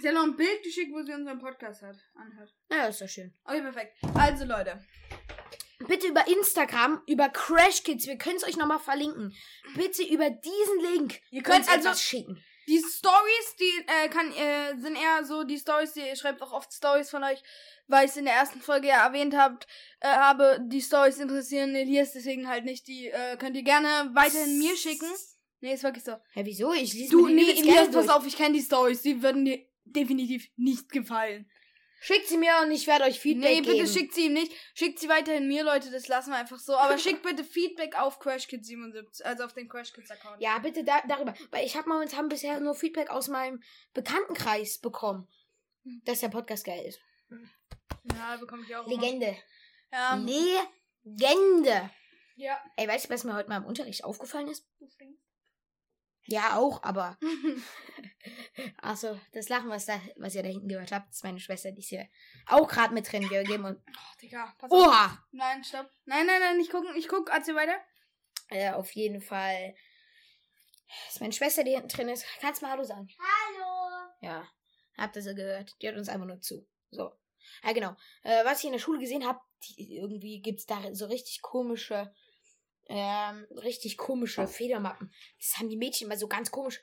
sie 0.00 0.08
hat 0.08 0.14
noch 0.14 0.24
ein 0.24 0.36
Bild 0.36 0.62
geschickt, 0.62 0.92
wo 0.92 1.02
sie 1.02 1.12
unseren 1.12 1.38
Podcast 1.38 1.82
hat, 1.82 1.96
anhört. 2.14 2.54
Na, 2.68 2.86
ist 2.86 3.00
doch 3.00 3.08
schön. 3.08 3.34
Okay, 3.44 3.60
perfekt. 3.60 3.96
Also, 4.14 4.44
Leute. 4.44 4.84
Bitte 5.86 6.06
über 6.06 6.26
Instagram, 6.28 7.02
über 7.06 7.28
Crash 7.28 7.82
Kids, 7.82 8.06
wir 8.06 8.16
können 8.16 8.36
es 8.36 8.44
euch 8.44 8.56
nochmal 8.56 8.78
verlinken. 8.78 9.34
Bitte 9.74 10.02
über 10.04 10.30
diesen 10.30 10.92
Link. 10.92 11.20
Ihr 11.30 11.42
könnt 11.42 11.58
uns 11.58 11.68
also 11.68 11.88
etwas 11.88 12.02
schicken. 12.02 12.42
Die 12.66 12.78
Stories, 12.78 13.56
die 13.58 13.84
äh, 13.86 14.08
kann, 14.08 14.32
äh, 14.32 14.76
sind 14.80 14.96
eher 14.96 15.24
so 15.24 15.44
die 15.44 15.58
Stories, 15.58 15.92
die 15.92 16.00
ihr 16.00 16.16
schreibt 16.16 16.42
auch 16.42 16.52
oft 16.52 16.72
Stories 16.72 17.10
von 17.10 17.22
euch, 17.24 17.42
weil 17.86 18.04
ich 18.04 18.12
es 18.12 18.16
in 18.16 18.24
der 18.24 18.34
ersten 18.34 18.60
Folge 18.60 18.88
ja 18.88 19.06
erwähnt 19.06 19.36
habt, 19.36 19.66
äh, 20.00 20.08
habe. 20.08 20.58
Die 20.62 20.80
Stories 20.80 21.18
interessieren 21.18 21.74
Elias 21.74 22.12
deswegen 22.12 22.48
halt 22.48 22.64
nicht. 22.64 22.86
Die 22.88 23.08
äh, 23.08 23.36
könnt 23.36 23.56
ihr 23.56 23.62
gerne 23.62 24.10
weiterhin 24.14 24.58
mir 24.58 24.76
schicken. 24.76 25.08
Nee, 25.60 25.74
ist 25.74 25.82
wirklich 25.82 26.04
so. 26.04 26.12
Hä, 26.32 26.42
wieso? 26.44 26.72
Ich 26.72 26.92
lese 26.92 27.10
Du, 27.10 27.28
nee, 27.28 27.50
Elias, 27.50 27.90
pass 27.90 28.08
auf, 28.08 28.26
ich 28.26 28.36
kenne 28.36 28.54
die 28.54 28.62
Stories. 28.62 29.02
Die 29.02 29.22
würden 29.22 29.44
dir 29.44 29.64
definitiv 29.84 30.48
nicht 30.56 30.90
gefallen. 30.90 31.48
Schickt 32.04 32.28
sie 32.28 32.36
mir 32.36 32.52
und 32.62 32.70
ich 32.70 32.86
werde 32.86 33.06
euch 33.06 33.18
Feedback 33.18 33.50
nee, 33.50 33.60
bitte 33.62 33.76
geben. 33.76 33.88
schickt 33.88 34.12
sie 34.12 34.26
ihm 34.26 34.34
nicht. 34.34 34.52
Schickt 34.74 34.98
sie 34.98 35.08
weiterhin 35.08 35.48
mir, 35.48 35.64
Leute. 35.64 35.90
Das 35.90 36.06
lassen 36.06 36.32
wir 36.32 36.36
einfach 36.36 36.58
so. 36.58 36.76
Aber 36.76 36.98
schickt 36.98 37.22
bitte 37.22 37.42
Feedback 37.42 37.98
auf 37.98 38.20
CrashKids77, 38.20 39.22
also 39.22 39.44
auf 39.44 39.54
den 39.54 39.70
CrashKids-Account. 39.70 40.38
Ja, 40.38 40.58
bitte 40.58 40.84
da, 40.84 41.00
darüber. 41.08 41.32
Weil 41.50 41.64
ich 41.64 41.78
habe 41.78 41.88
momentan 41.88 42.28
bisher 42.28 42.60
nur 42.60 42.74
Feedback 42.74 43.08
aus 43.08 43.28
meinem 43.28 43.62
Bekanntenkreis 43.94 44.80
bekommen, 44.80 45.26
dass 46.04 46.20
der 46.20 46.28
Podcast 46.28 46.66
geil 46.66 46.84
ist. 46.84 47.00
Ja, 48.14 48.36
bekomme 48.36 48.64
ich 48.68 48.76
auch. 48.76 48.86
immer. 48.86 49.00
Legende. 49.00 49.38
Ja. 49.90 50.14
Legende. 50.16 51.90
ja. 52.36 52.62
Ey, 52.76 52.86
weißt 52.86 53.06
du, 53.06 53.14
was 53.14 53.24
mir 53.24 53.34
heute 53.34 53.48
mal 53.48 53.56
im 53.56 53.64
Unterricht 53.64 54.04
aufgefallen 54.04 54.48
ist? 54.48 54.68
Ja, 56.26 56.56
auch, 56.56 56.82
aber. 56.82 57.18
Achso, 58.78 59.18
das 59.32 59.48
Lachen, 59.48 59.68
was, 59.68 59.86
da, 59.86 60.00
was 60.16 60.34
ihr 60.34 60.42
da 60.42 60.48
hinten 60.48 60.68
gehört 60.68 60.92
habt, 60.92 61.10
ist 61.10 61.24
meine 61.24 61.38
Schwester, 61.38 61.70
die 61.72 61.80
ist 61.80 61.88
hier 61.88 62.08
auch 62.46 62.66
gerade 62.66 62.94
mit 62.94 63.10
drin. 63.10 63.28
Wir 63.28 63.44
geben 63.44 63.66
uns. 63.66 63.78
Oh, 63.86 64.18
Digga, 64.20 64.54
pass 64.58 64.70
auf. 64.70 64.78
Oha! 64.78 65.26
Nein, 65.32 65.62
stopp. 65.62 65.90
Nein, 66.06 66.26
nein, 66.26 66.40
nein, 66.40 66.56
nicht 66.56 66.70
gucken. 66.70 66.94
Ich 66.96 67.08
guck, 67.08 67.30
erzähl 67.30 67.54
weiter. 67.54 67.78
Äh, 68.48 68.70
auf 68.72 68.90
jeden 68.92 69.20
Fall. 69.20 69.74
Ist 71.08 71.20
meine 71.20 71.32
Schwester, 71.32 71.64
die 71.64 71.72
hinten 71.72 71.88
drin 71.88 72.08
ist. 72.08 72.24
Kannst 72.40 72.62
du 72.62 72.66
mal 72.66 72.72
Hallo 72.72 72.84
sagen? 72.84 73.08
Hallo. 73.18 74.10
Ja. 74.20 74.48
Habt 74.96 75.16
ihr 75.16 75.22
sie 75.22 75.34
gehört? 75.34 75.74
Die 75.82 75.86
hört 75.86 75.98
uns 75.98 76.08
einfach 76.08 76.26
nur 76.26 76.40
zu. 76.40 76.66
So. 76.90 77.12
Ja, 77.62 77.72
genau. 77.72 77.96
Äh, 78.22 78.44
was 78.44 78.60
ich 78.60 78.66
in 78.66 78.72
der 78.72 78.78
Schule 78.78 79.00
gesehen 79.00 79.26
habe, 79.26 79.40
irgendwie 79.76 80.40
gibt's 80.40 80.66
da 80.66 80.94
so 80.94 81.06
richtig 81.06 81.42
komische, 81.42 82.12
ähm, 82.88 83.46
richtig 83.62 83.96
komische 83.96 84.46
Federmappen. 84.46 85.12
Das 85.38 85.58
haben 85.58 85.68
die 85.68 85.76
Mädchen 85.76 86.06
immer 86.06 86.18
so 86.18 86.28
ganz 86.28 86.50
komisch. 86.50 86.80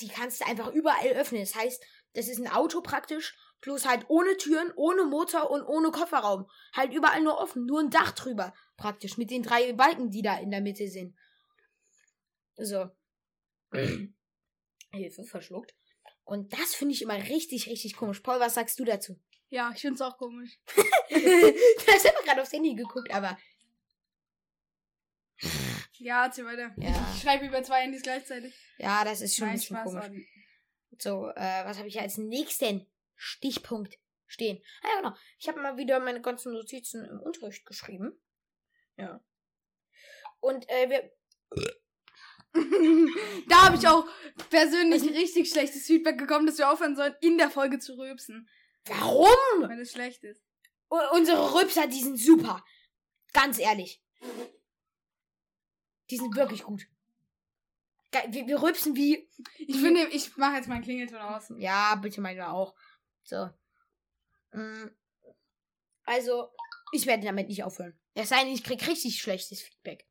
Die 0.00 0.08
kannst 0.08 0.40
du 0.40 0.46
einfach 0.46 0.72
überall 0.72 1.12
öffnen. 1.12 1.42
Das 1.42 1.54
heißt, 1.54 1.84
das 2.14 2.28
ist 2.28 2.38
ein 2.38 2.50
Auto 2.50 2.80
praktisch, 2.80 3.36
bloß 3.60 3.86
halt 3.86 4.06
ohne 4.08 4.36
Türen, 4.36 4.72
ohne 4.76 5.04
Motor 5.04 5.50
und 5.50 5.62
ohne 5.62 5.90
Kofferraum. 5.90 6.48
Halt 6.74 6.92
überall 6.92 7.22
nur 7.22 7.38
offen, 7.38 7.66
nur 7.66 7.80
ein 7.80 7.90
Dach 7.90 8.12
drüber, 8.12 8.54
praktisch, 8.76 9.18
mit 9.18 9.30
den 9.30 9.42
drei 9.42 9.72
Balken, 9.72 10.10
die 10.10 10.22
da 10.22 10.38
in 10.38 10.50
der 10.50 10.60
Mitte 10.60 10.88
sind. 10.88 11.14
So. 12.56 12.90
Hilfe, 14.92 15.24
verschluckt. 15.24 15.74
Und 16.24 16.52
das 16.52 16.74
finde 16.74 16.94
ich 16.94 17.02
immer 17.02 17.16
richtig, 17.16 17.66
richtig 17.66 17.96
komisch. 17.96 18.20
Paul, 18.20 18.40
was 18.40 18.54
sagst 18.54 18.78
du 18.78 18.84
dazu? 18.84 19.18
Ja, 19.48 19.70
ich 19.74 19.82
find's 19.82 20.00
auch 20.00 20.16
komisch. 20.16 20.58
du 20.66 21.14
hast 21.14 22.04
immer 22.06 22.22
gerade 22.24 22.42
aufs 22.42 22.52
Handy 22.52 22.74
geguckt, 22.74 23.12
aber. 23.12 23.36
Ja, 26.02 26.24
erzähl 26.26 26.44
weiter. 26.44 26.72
Ja. 26.78 27.12
Ich 27.14 27.22
schreibe 27.22 27.46
über 27.46 27.62
zwei 27.62 27.82
Handys 27.82 28.02
gleichzeitig. 28.02 28.52
Ja, 28.78 29.04
das 29.04 29.20
ist 29.20 29.36
schon 29.36 29.44
ein 29.44 29.50
Nein, 29.50 29.58
bisschen 29.60 29.76
Spaß. 29.76 29.84
komisch. 29.84 30.04
Adi. 30.04 30.28
So, 30.98 31.28
äh, 31.28 31.64
was 31.64 31.78
habe 31.78 31.86
ich 31.86 32.00
als 32.00 32.18
nächsten 32.18 32.90
Stichpunkt 33.14 33.98
stehen? 34.26 34.60
Ah 34.82 34.88
ja, 34.88 35.00
genau. 35.00 35.16
Ich 35.38 35.48
habe 35.48 35.60
mal 35.60 35.76
wieder 35.76 36.00
meine 36.00 36.20
ganzen 36.20 36.52
Notizen 36.52 37.04
im 37.04 37.20
Unterricht 37.20 37.64
geschrieben. 37.64 38.20
Ja. 38.96 39.22
Und 40.40 40.68
äh, 40.68 40.90
wir. 40.90 41.12
da 43.48 43.66
habe 43.66 43.76
ich 43.76 43.86
auch 43.86 44.04
persönlich 44.50 45.04
richtig 45.04 45.48
schlechtes 45.48 45.86
Feedback 45.86 46.18
bekommen, 46.18 46.46
dass 46.46 46.58
wir 46.58 46.70
aufhören 46.70 46.96
sollen, 46.96 47.14
in 47.20 47.38
der 47.38 47.48
Folge 47.48 47.78
zu 47.78 47.96
rülpsen. 47.96 48.50
Warum? 48.86 49.28
Wenn 49.60 49.78
es 49.78 49.92
schlecht 49.92 50.24
ist. 50.24 50.42
U 50.90 50.96
unsere 51.12 51.54
Rübser, 51.54 51.86
die 51.86 52.02
sind 52.02 52.18
super. 52.18 52.64
Ganz 53.32 53.60
ehrlich. 53.60 54.02
Die 56.12 56.18
sind 56.18 56.36
wirklich 56.36 56.62
gut. 56.62 56.86
Wir, 58.28 58.46
wir 58.46 58.60
rübsen 58.62 58.94
wie. 58.94 59.26
Ich 59.56 59.80
finde, 59.80 60.06
ich 60.08 60.36
mache 60.36 60.56
jetzt 60.56 60.68
meinen 60.68 60.82
Klingelton 60.82 61.16
aus. 61.16 61.50
Ja, 61.56 61.94
bitte 61.94 62.20
meine 62.20 62.50
auch. 62.52 62.74
So. 63.22 63.48
Mm. 64.52 64.90
Also, 66.04 66.50
Ich 66.92 67.06
werde 67.06 67.24
damit 67.24 67.48
nicht 67.48 67.64
aufhören. 67.64 67.98
Es 68.12 68.28
sei 68.28 68.44
denn, 68.44 68.52
ich 68.52 68.62
krieg 68.62 68.86
richtig 68.86 69.22
schlechtes 69.22 69.62
Feedback. 69.62 70.06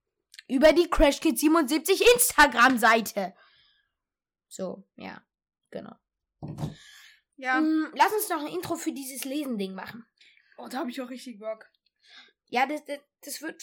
Über 0.48 0.74
die 0.74 0.88
CrashKid77 0.88 2.02
Instagram-Seite. 2.16 3.36
So, 4.48 4.84
ja, 4.96 5.24
genau. 5.70 5.94
Ja. 7.36 7.62
Mm, 7.62 7.94
lass 7.94 8.12
uns 8.12 8.28
noch 8.30 8.42
ein 8.42 8.52
Intro 8.52 8.76
für 8.76 8.92
dieses 8.92 9.24
Lesending 9.24 9.76
machen. 9.76 10.04
Oh, 10.58 10.68
da 10.68 10.80
habe 10.80 10.90
ich 10.90 11.00
auch 11.00 11.12
richtig 11.12 11.38
Bock. 11.38 11.70
Ja, 12.50 12.66
das, 12.66 12.84
das, 12.86 12.98
das 13.22 13.42
wird. 13.44 13.62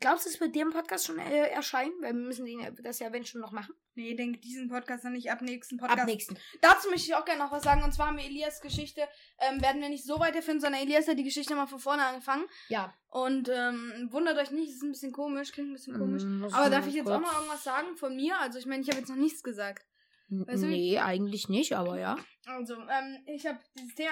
Glaubst 0.00 0.26
du, 0.26 0.30
es 0.30 0.40
wird 0.40 0.54
dir 0.54 0.62
im 0.62 0.70
Podcast 0.70 1.06
schon 1.06 1.18
äh, 1.18 1.48
erscheinen? 1.48 1.92
Weil 2.00 2.14
wir 2.14 2.22
müssen 2.22 2.44
den, 2.44 2.76
das 2.82 2.98
ja, 2.98 3.12
wenn 3.12 3.24
schon 3.24 3.40
noch 3.40 3.52
machen. 3.52 3.74
Nee, 3.94 4.14
denke 4.14 4.38
diesen 4.38 4.68
Podcast 4.68 5.04
dann 5.04 5.12
nicht 5.12 5.30
ab 5.30 5.40
nächsten 5.42 5.76
Podcast. 5.76 6.00
Ab 6.00 6.06
nächsten. 6.06 6.36
Dazu 6.60 6.88
möchte 6.90 7.06
ich 7.08 7.14
auch 7.14 7.24
gerne 7.24 7.42
noch 7.42 7.50
was 7.52 7.62
sagen. 7.64 7.82
Und 7.82 7.92
zwar 7.92 8.08
haben 8.08 8.16
wir 8.18 8.24
Elias 8.24 8.60
Geschichte, 8.60 9.02
ähm, 9.38 9.60
werden 9.60 9.80
wir 9.80 9.88
nicht 9.88 10.04
so 10.04 10.18
weiterführen, 10.20 10.60
sondern 10.60 10.82
Elias 10.82 11.08
hat 11.08 11.18
die 11.18 11.24
Geschichte 11.24 11.54
mal 11.54 11.66
von 11.66 11.78
vorne 11.78 12.04
angefangen. 12.04 12.44
Ja. 12.68 12.94
Und 13.08 13.48
ähm, 13.48 14.08
wundert 14.10 14.38
euch 14.38 14.50
nicht, 14.50 14.68
es 14.68 14.76
ist 14.76 14.82
ein 14.82 14.92
bisschen 14.92 15.12
komisch, 15.12 15.52
klingt 15.52 15.70
ein 15.70 15.74
bisschen 15.74 15.98
komisch. 15.98 16.22
Mm, 16.22 16.44
Aber 16.52 16.70
darf 16.70 16.86
ich 16.86 16.94
jetzt 16.94 17.08
auch 17.08 17.18
kurz- 17.20 17.32
mal 17.32 17.38
irgendwas 17.40 17.64
sagen 17.64 17.96
von 17.96 18.14
mir? 18.14 18.38
Also 18.40 18.58
ich 18.58 18.66
meine, 18.66 18.82
ich 18.82 18.88
habe 18.88 18.98
jetzt 18.98 19.08
noch 19.08 19.16
nichts 19.16 19.42
gesagt. 19.42 19.84
Weißt 20.30 20.62
du, 20.62 20.66
nee, 20.66 20.98
eigentlich 20.98 21.48
nicht, 21.48 21.72
aber 21.74 21.98
ja. 21.98 22.18
Also, 22.44 22.74
ähm, 22.74 23.18
ich 23.26 23.46
habe 23.46 23.58
dieses 23.78 23.94
Thema. 23.94 24.10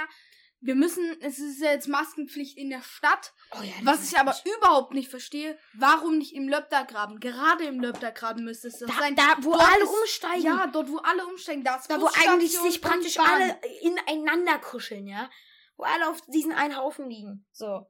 Wir 0.61 0.75
müssen, 0.75 1.21
es 1.21 1.39
ist 1.39 1.61
ja 1.61 1.73
jetzt 1.73 1.87
Maskenpflicht 1.87 2.57
in 2.57 2.71
der 2.71 2.81
Stadt. 2.83 3.35
Oh 3.53 3.63
ja, 3.63 3.73
Was 3.83 4.11
ich 4.11 4.19
aber 4.19 4.35
überhaupt 4.57 4.95
nicht 4.95 5.11
verstehe, 5.11 5.59
warum 5.75 6.19
nicht 6.19 6.35
im 6.35 6.49
Löbdergraben? 6.49 7.21
Gerade 7.21 7.65
im 7.65 7.79
Löbdergraben 7.79 8.43
müsste 8.45 8.69
es 8.69 8.79
das 8.79 8.89
da, 8.89 8.97
sein. 8.97 9.15
da, 9.15 9.37
wo 9.43 9.53
Dort 9.53 9.63
alle 9.69 9.85
ist- 9.85 9.91
umsteigen. 9.91 10.43
Ja, 10.45 10.67
dort, 10.67 10.89
wo 10.91 10.97
alle 10.99 11.27
umsteigen, 11.27 11.63
da 11.63 11.77
ist 11.77 11.91
Da, 11.91 12.01
wo 12.01 12.07
eigentlich 12.07 12.59
sich 12.59 12.81
praktisch 12.81 13.19
alle 13.19 13.61
ineinander 13.83 14.59
kuscheln, 14.59 15.07
ja? 15.07 15.31
Wo 15.77 15.85
alle 15.85 16.09
auf 16.09 16.21
diesen 16.23 16.53
einen 16.53 16.77
Haufen 16.77 17.09
liegen. 17.11 17.47
So. 17.53 17.87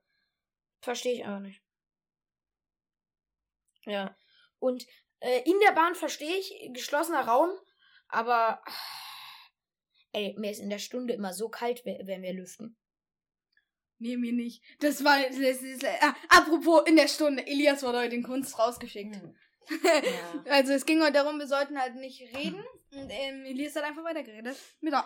Verstehe 0.81 1.15
ich 1.15 1.25
aber 1.27 1.41
nicht. 1.41 1.63
Ja. 3.85 4.17
Und 4.59 4.85
äh, 5.21 5.43
in 5.49 5.59
der 5.61 5.73
Bahn 5.73 5.95
verstehe 5.95 6.37
ich, 6.37 6.53
geschlossener 6.73 7.27
Raum, 7.27 7.51
aber. 8.09 8.61
Ey, 10.17 10.35
mir 10.39 10.51
ist 10.51 10.61
in 10.61 10.71
der 10.71 10.79
Stunde 10.79 11.13
immer 11.13 11.35
so 11.35 11.51
kalt, 11.51 11.85
we- 11.85 12.01
wenn 12.05 12.23
wir 12.23 12.33
lüften. 12.33 12.75
Nee, 13.99 14.17
mir 14.17 14.33
nicht. 14.33 14.63
Das 14.81 15.05
war. 15.05 15.21
Das 15.23 15.37
ist, 15.39 15.85
äh, 15.85 15.93
apropos 16.31 16.85
in 16.87 16.97
der 16.97 17.07
Stunde. 17.09 17.47
Elias 17.47 17.83
wurde 17.83 17.99
heute 17.99 18.15
in 18.17 18.23
Kunst 18.23 18.59
rausgeschickt. 18.59 19.17
Ja. 19.69 20.45
Also 20.53 20.73
es 20.75 20.87
ging 20.87 21.03
heute 21.03 21.15
darum, 21.15 21.41
wir 21.41 21.49
sollten 21.49 21.77
halt 21.77 21.97
nicht 21.97 22.21
reden. 22.37 22.65
Und 22.93 23.11
ähm, 23.11 23.45
Elias 23.45 23.75
hat 23.75 23.83
einfach 23.83 24.05
weitergeredet. 24.05 24.57
Mit 24.81 24.93
der 24.93 25.05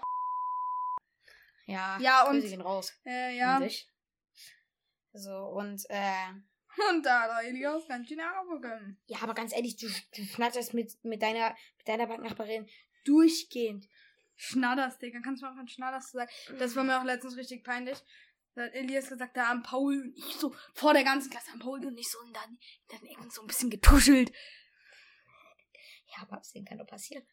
Ja, 1.67 1.99
Ja, 2.00 2.25
und- 2.29 2.40
Grüße 2.40 2.49
gehen 2.50 2.61
raus. 2.61 2.93
äh, 3.07 3.37
ja. 3.38 3.57
Und 3.57 3.62
ich. 3.64 3.88
So, 5.14 5.35
und, 5.35 5.83
äh. 5.88 6.26
Und 6.90 7.05
da 7.07 7.23
hat 7.23 7.45
Elias 7.45 7.88
ganz 7.88 8.07
schön 8.07 8.21
aufgegangen. 8.21 9.00
Ja, 9.07 9.19
aber 9.23 9.33
ganz 9.35 9.52
ehrlich, 9.55 9.76
du, 9.76 9.87
du 10.14 10.23
schnatterst 10.25 10.73
mit, 10.75 10.93
mit 11.02 11.21
deiner, 11.23 11.57
mit 11.79 11.88
deiner 11.88 12.07
Banknachbarin 12.07 12.69
durchgehend. 13.05 13.87
Schnadders, 14.42 14.99
Digga. 14.99 15.20
Kannst 15.23 15.42
du 15.42 15.47
mal 15.47 15.54
von 15.54 15.68
Schnadders 15.68 16.11
sagen? 16.12 16.30
Das 16.59 16.75
war 16.76 16.82
mir 16.85 16.99
auch 16.99 17.04
letztens 17.04 17.37
richtig 17.37 17.62
peinlich. 17.62 17.99
Da 18.54 18.62
hat 18.64 18.73
Elias 18.75 19.09
gesagt, 19.09 19.37
da 19.37 19.49
haben 19.49 19.62
Paul 19.62 20.00
und 20.00 20.16
ich 20.16 20.35
so 20.37 20.54
vor 20.75 20.92
der 20.94 21.04
ganzen 21.04 21.30
Klasse 21.30 21.50
haben 21.52 21.61
Paul 21.61 21.85
und 21.87 21.97
ich 21.99 22.09
so 22.11 22.18
in 22.23 22.32
den, 22.32 22.59
in 22.88 22.99
den 22.99 23.06
Ecken 23.11 23.30
so 23.30 23.42
ein 23.42 23.47
bisschen 23.47 23.70
getuschelt. 23.70 24.32
Ja, 26.06 26.23
aber 26.23 26.37
das 26.38 26.52
kann 26.66 26.78
doch 26.78 26.87
passieren. 26.87 27.25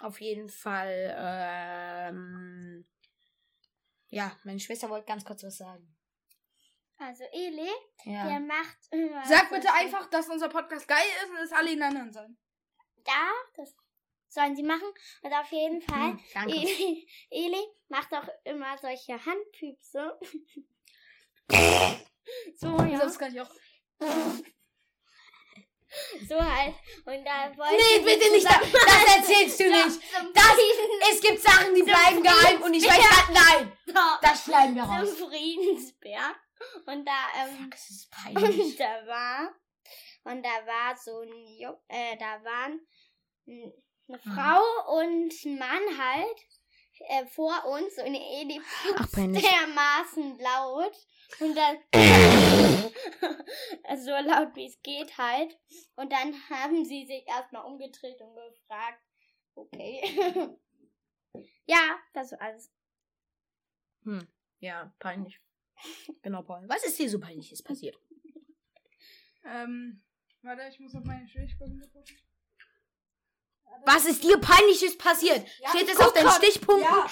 Auf 0.00 0.20
jeden 0.20 0.48
Fall, 0.50 1.14
ähm, 1.18 2.86
ja, 4.08 4.36
meine 4.44 4.60
Schwester 4.60 4.90
wollte 4.90 5.06
ganz 5.06 5.24
kurz 5.24 5.42
was 5.42 5.56
sagen. 5.56 5.96
Also 6.98 7.24
Eli, 7.32 7.70
der 8.04 8.12
Ja. 8.12 8.40
macht 8.40 8.78
immer. 8.90 9.24
Sag 9.26 9.48
bitte 9.50 9.72
einfach, 9.72 10.08
dass 10.10 10.28
unser 10.28 10.48
Podcast 10.48 10.86
geil 10.88 11.06
ist 11.22 11.30
und 11.30 11.36
dass 11.36 11.52
alle 11.52 11.72
ihn 11.72 11.82
anhören 11.82 12.12
sollen. 12.12 12.36
Ja, 13.06 13.30
das 13.54 13.74
sollen 14.36 14.54
sie 14.54 14.62
machen. 14.62 14.88
Und 15.22 15.32
auf 15.32 15.50
jeden 15.50 15.80
Fall, 15.82 16.10
Hm, 16.12 16.20
danke. 16.34 16.52
Eli, 16.54 17.08
Eli 17.30 17.64
macht 17.88 18.12
auch 18.14 18.28
immer 18.44 18.76
solche 18.78 19.14
Handpüpse. 19.24 20.18
so, 22.56 22.66
ja. 22.90 22.98
Das 22.98 23.18
kann 23.18 23.34
ich 23.34 23.40
auch. 23.40 23.50
So 26.28 26.34
halt. 26.38 26.74
Und 27.06 27.24
da 27.24 27.56
wollte 27.56 27.76
Nee, 27.76 28.00
bitte 28.04 28.30
nicht, 28.30 28.44
das, 28.44 28.58
das 28.70 29.16
erzählst 29.16 29.60
du 29.60 29.64
nicht. 29.64 29.98
Das, 30.34 30.58
es 31.10 31.20
gibt 31.22 31.40
Sachen, 31.40 31.74
die 31.74 31.84
bleiben 31.84 32.22
geheim 32.22 32.60
und 32.62 32.74
ich 32.74 32.84
weiß 32.84 32.98
grad, 32.98 33.30
nein, 33.32 33.72
das 34.20 34.44
schneiden 34.44 34.74
wir 34.74 34.82
raus. 34.82 35.16
zum 35.16 35.30
Friedensberg. 35.30 36.36
Und 36.86 37.06
da, 37.06 37.28
ähm, 37.38 37.70
Das 37.70 37.88
ist 37.88 38.10
und 38.28 38.34
peinlich. 38.34 38.76
da 38.76 39.06
war, 39.06 39.54
und 40.24 40.42
da 40.44 40.66
war 40.66 40.96
so 40.98 41.20
ein, 41.20 41.78
äh, 41.88 42.18
da 42.18 42.44
waren 42.44 42.86
eine 44.08 44.18
Mhm. 44.18 44.20
Frau 44.34 44.98
und 45.00 45.32
ein 45.44 45.58
Mann 45.58 45.98
halt 45.98 46.46
äh, 47.08 47.26
vor 47.26 47.64
uns 47.66 47.96
und 47.98 48.16
Ach, 48.96 49.12
peinlich. 49.12 49.42
dermaßen 49.44 50.38
laut 50.38 50.96
und 51.40 51.54
dann 51.54 51.76
so 53.98 54.10
laut 54.10 54.54
wie 54.54 54.66
es 54.66 54.80
geht 54.82 55.16
halt 55.18 55.58
und 55.96 56.12
dann 56.12 56.34
haben 56.48 56.84
sie 56.84 57.06
sich 57.06 57.26
erstmal 57.26 57.64
umgedreht 57.64 58.20
und 58.20 58.34
gefragt, 58.34 59.02
okay. 59.54 60.02
ja, 61.66 61.98
das 62.14 62.32
war 62.32 62.40
alles. 62.42 62.72
Hm, 64.04 64.26
ja, 64.60 64.94
peinlich. 64.98 65.40
Genau, 66.22 66.42
Paul. 66.42 66.64
Was 66.68 66.84
ist 66.86 66.98
dir 66.98 67.10
so 67.10 67.20
peinliches 67.20 67.62
passiert? 67.62 67.98
Ähm, 69.44 70.02
warte, 70.42 70.66
ich 70.68 70.80
muss 70.80 70.94
auf 70.94 71.04
meine 71.04 71.28
Stichpunkte 71.28 71.88
gucken. 71.90 72.16
Was 73.84 74.04
ist 74.04 74.22
dir 74.24 74.38
peinliches 74.38 74.96
passiert? 74.98 75.46
Ja, 75.60 75.70
Steht 75.70 75.88
es 75.88 75.98
auf 76.00 76.12
deinen 76.12 76.26
grad. 76.26 76.36
Stichpunkten? 76.42 76.82
Ja. 76.90 77.06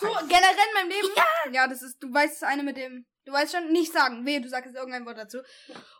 So, 0.00 0.06
generell 0.28 0.54
in 0.68 0.74
meinem 0.74 0.88
Leben. 0.90 1.08
Ja. 1.16 1.24
Ja, 1.52 1.66
das 1.68 1.82
ist, 1.82 1.98
du 2.02 2.12
weißt 2.12 2.42
das 2.42 2.48
eine 2.48 2.62
mit 2.62 2.76
dem, 2.76 3.06
du 3.24 3.32
weißt 3.32 3.52
schon, 3.54 3.70
nicht 3.72 3.92
sagen. 3.92 4.24
Weh, 4.26 4.38
du 4.40 4.48
sagst 4.48 4.66
jetzt 4.66 4.76
irgendein 4.76 5.06
Wort 5.06 5.18
dazu. 5.18 5.38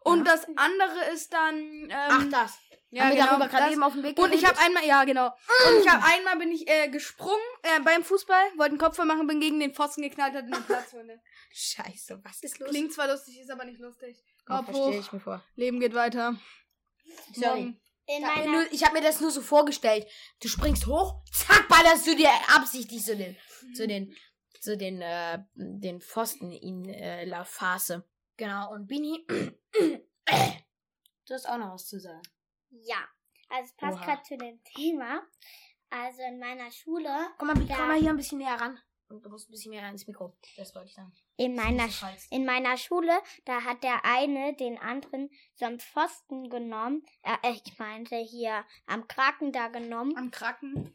Und 0.03 0.25
das 0.25 0.47
andere 0.57 1.05
ist 1.13 1.33
dann, 1.33 1.57
ähm, 1.57 1.91
Ach, 1.91 2.25
das. 2.31 2.59
ja, 2.91 3.03
Haben 3.05 3.11
wir 3.11 3.17
genau, 3.17 3.27
darüber 3.31 3.49
gerade 3.49 3.65
das. 3.65 3.73
eben 3.73 3.83
auf 3.83 3.93
dem 3.95 4.03
Weg 4.05 4.19
Und 4.19 4.33
ich 4.35 4.45
habe 4.45 4.59
einmal, 4.61 4.85
ja, 4.87 5.03
genau. 5.05 5.27
Und 5.27 5.81
ich 5.83 5.89
habe 5.89 6.05
einmal 6.05 6.37
bin 6.37 6.53
ich 6.53 6.69
äh, 6.69 6.89
gesprungen 6.89 7.41
äh, 7.63 7.81
beim 7.81 8.05
Fußball, 8.05 8.45
wollte 8.57 8.71
einen 8.73 8.79
Kopf 8.79 8.97
voll 8.97 9.07
machen, 9.07 9.27
bin 9.27 9.41
gegen 9.41 9.59
den 9.59 9.75
Pfosten 9.75 10.03
geknallt, 10.03 10.35
hatte 10.35 10.47
eine 10.47 10.61
Platzwunde. 10.61 11.21
Scheiße, 11.53 12.21
was 12.25 12.43
ist 12.43 12.59
los? 12.61 12.69
Klingt 12.71 12.93
zwar 12.93 13.09
lustig, 13.09 13.41
ist 13.41 13.51
aber 13.51 13.65
nicht 13.65 13.81
lustig. 13.81 14.17
oh, 14.49 14.55
Kopf 14.57 14.65
verstehe 14.67 14.85
hoch, 14.99 15.01
ich 15.07 15.13
mir 15.13 15.21
vor. 15.21 15.43
Leben 15.57 15.81
geht 15.81 15.95
weiter. 15.95 16.37
Sorry. 17.35 17.49
Morgen. 17.63 17.81
In 18.09 18.23
Ja, 18.23 18.29
meiner, 18.29 18.51
nur, 18.51 18.73
ich 18.73 18.83
habe 18.85 18.95
mir 18.95 19.03
das 19.03 19.21
nur 19.21 19.31
so 19.31 19.43
vorgestellt. 19.43 20.07
Du 20.41 20.49
springst 20.49 20.87
hoch, 20.87 21.23
zack, 21.31 21.69
ballerst 21.69 22.07
du 22.07 22.17
dir 22.17 22.31
absichtlich 22.57 23.05
so 23.05 23.15
den, 23.15 23.37
so 23.75 23.87
den, 23.87 24.17
so 24.61 24.77
den, 24.77 25.03
äh, 25.03 25.45
den 25.55 26.01
Pfosten 26.01 26.51
in 26.51 26.89
äh, 26.89 27.27
La 27.27 27.45
Face. 27.45 28.01
Genau, 28.39 28.73
und 28.73 28.87
Bini, 28.87 29.27
du 29.29 31.35
hast 31.35 31.47
auch 31.49 31.59
noch 31.59 31.75
was 31.75 31.87
zu 31.87 32.01
sagen. 32.01 32.23
ja, 32.71 32.97
also 33.51 33.71
es 33.71 33.77
passt 33.77 34.01
gerade 34.03 34.23
zu 34.23 34.37
dem 34.37 34.63
Thema. 34.65 35.23
Also 35.91 36.23
in 36.23 36.39
meiner 36.39 36.71
Schule, 36.71 37.09
Komm 37.39 37.49
mal, 37.49 37.55
komm 37.55 37.89
mal 37.89 37.99
hier 37.99 38.11
ein 38.11 38.17
bisschen 38.17 38.39
näher 38.39 38.61
ran. 38.61 38.79
Und 39.09 39.25
du 39.25 39.31
musst 39.31 39.49
ein 39.49 39.53
bisschen 39.53 39.71
näher 39.73 39.89
ins 39.91 40.07
Mikro. 40.07 40.37
Das 40.57 40.75
wollte 40.75 40.89
ich 40.89 40.95
sagen. 40.95 41.13
In 41.39 41.55
meiner. 41.55 41.89
In 42.31 42.45
meiner 42.45 42.77
Schule, 42.77 43.13
da 43.47 43.63
hat 43.63 43.83
der 43.83 44.05
eine 44.05 44.55
den 44.55 44.77
anderen 44.77 45.31
so 45.55 45.65
einen 45.65 45.81
Pfosten 45.81 46.51
genommen. 46.51 47.03
Äh, 47.23 47.53
ich 47.53 47.79
meinte 47.79 48.17
hier 48.17 48.65
am 48.87 49.07
Kraken 49.07 49.53
da 49.53 49.69
genommen. 49.69 50.17
Am 50.19 50.31
Kraken. 50.31 50.95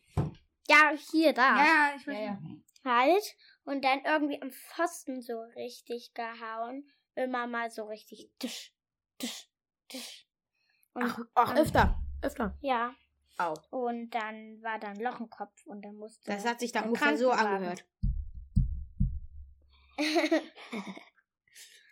Ja, 0.68 0.92
hier 1.12 1.34
da. 1.34 1.58
Ja, 1.58 1.66
ja, 1.66 1.94
ich 1.96 2.08
weiß. 2.08 2.16
Ja, 2.16 2.24
ja. 2.24 2.40
Halt. 2.86 3.36
Und 3.64 3.84
dann 3.86 4.04
irgendwie 4.04 4.42
am 4.42 4.52
Pfosten 4.52 5.22
so 5.22 5.40
richtig 5.56 6.14
gehauen. 6.14 6.88
Immer 7.16 7.48
mal 7.48 7.72
so 7.72 7.86
richtig. 7.86 8.30
Tisch, 8.38 8.74
tisch, 9.18 9.50
tisch. 9.88 10.28
Und 10.94 11.04
Ach, 11.04 11.20
ach, 11.36 11.56
öfter. 11.56 12.00
Öfter. 12.22 12.58
ja. 12.62 12.94
Au. 13.38 13.56
Und 13.72 14.12
dann 14.12 14.62
war 14.62 14.78
dann 14.78 14.96
Loch 14.98 15.20
im 15.20 15.30
Kopf 15.30 15.66
und 15.66 15.82
dann 15.84 15.96
musste. 15.96 16.30
Das 16.30 16.46
hat 16.46 16.60
sich 16.60 16.72
dann 16.72 16.86
ungefähr 16.86 17.18
so 17.18 17.32
angehört. 17.32 17.84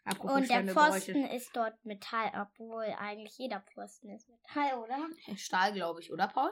Apropos 0.03 0.35
Und 0.35 0.49
der 0.49 0.55
schlimme 0.55 0.73
Geräusche. 0.73 0.91
Pfosten 0.91 1.25
ist 1.25 1.55
dort 1.55 1.85
Metall, 1.85 2.31
obwohl 2.41 2.85
eigentlich 2.99 3.37
jeder 3.37 3.61
Pfosten 3.61 4.09
ist 4.09 4.27
Metall, 4.29 4.79
oder? 4.79 5.07
Stahl, 5.35 5.73
glaube 5.73 6.01
ich, 6.01 6.11
oder, 6.11 6.27
Paul? 6.27 6.51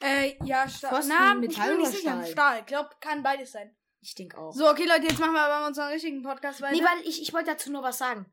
Äh, 0.00 0.36
ja, 0.44 0.68
Stahl. 0.68 0.90
Pfosten, 0.90 1.14
Na, 1.16 1.32
ich 1.32 1.40
Metall 1.40 1.68
bin 1.70 1.78
nicht 1.78 1.88
oder 1.88 1.96
sicher. 1.96 2.10
Stahl? 2.10 2.26
Stahl. 2.26 2.58
Ich 2.60 2.66
glaube, 2.66 2.90
kann 3.00 3.22
beides 3.22 3.52
sein. 3.52 3.74
Ich 4.02 4.14
denke 4.14 4.38
auch. 4.38 4.52
So, 4.52 4.68
okay, 4.68 4.86
Leute, 4.86 5.04
jetzt 5.04 5.18
machen 5.18 5.32
wir 5.32 5.42
aber 5.42 5.66
unseren 5.66 5.88
richtigen 5.88 6.22
Podcast 6.22 6.60
weiter. 6.60 6.74
Nee, 6.74 6.82
weil 6.82 7.06
ich, 7.06 7.22
ich 7.22 7.32
wollte 7.32 7.50
dazu 7.50 7.70
nur 7.72 7.82
was 7.82 7.98
sagen. 7.98 8.26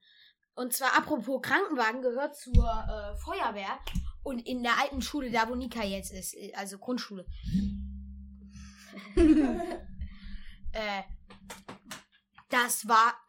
Und 0.56 0.74
zwar, 0.74 0.98
apropos 0.98 1.42
Krankenwagen, 1.42 2.02
gehört 2.02 2.36
zur 2.36 2.66
äh, 2.66 3.16
Feuerwehr. 3.18 3.80
Und 4.24 4.46
in 4.46 4.64
der 4.64 4.80
alten 4.82 5.02
Schule, 5.02 5.30
da 5.30 5.48
wo 5.48 5.56
Nika 5.56 5.84
jetzt 5.84 6.12
ist, 6.12 6.34
äh, 6.36 6.54
also 6.56 6.78
äh, 9.16 9.22
da 10.74 11.04
Das 12.50 12.88
war 12.88 13.20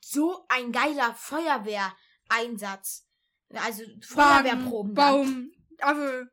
so 0.00 0.44
ein 0.48 0.72
geiler 0.72 1.14
Feuerwehreinsatz. 1.14 3.06
Also 3.54 3.84
Feuerwehrproben. 4.02 4.94
Baum, 4.94 5.52
Affe. 5.78 6.30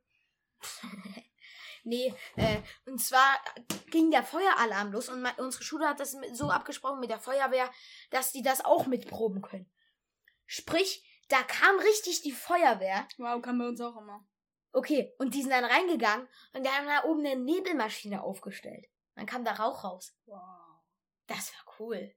Nee, 1.86 2.14
äh, 2.36 2.62
und 2.86 3.00
zwar 3.00 3.40
ging 3.90 4.12
der 4.12 4.24
Feueralarm 4.24 4.92
los 4.92 5.10
und 5.10 5.26
unsere 5.40 5.64
Schule 5.64 5.88
hat 5.88 6.00
das 6.00 6.16
so 6.34 6.52
abgesprochen 6.52 7.00
mit 7.00 7.10
der 7.10 7.20
Feuerwehr, 7.20 7.72
dass 8.12 8.32
die 8.32 8.44
das 8.44 8.64
auch 8.64 8.86
mitproben 8.86 9.42
können. 9.42 9.72
Sprich, 10.46 11.04
da 11.30 11.42
kam 11.42 11.80
richtig 11.80 12.22
die 12.22 12.32
Feuerwehr. 12.32 13.08
Wow, 13.18 13.42
kann 13.42 13.58
bei 13.58 13.68
uns 13.68 13.82
auch 13.82 13.98
immer. 13.98 14.24
Okay, 14.72 15.16
und 15.18 15.34
die 15.34 15.42
sind 15.42 15.52
dann 15.52 15.66
reingegangen 15.66 16.28
und 16.54 16.64
die 16.64 16.70
haben 16.70 16.86
da 16.86 17.06
oben 17.06 17.26
eine 17.26 17.38
Nebelmaschine 17.38 18.22
aufgestellt. 18.22 18.86
Dann 19.16 19.26
kam 19.26 19.44
da 19.44 19.54
Rauch 19.54 19.84
raus. 19.84 20.16
Wow. 20.26 20.42
Das 21.26 21.54
war 21.54 21.76
cool. 21.80 22.14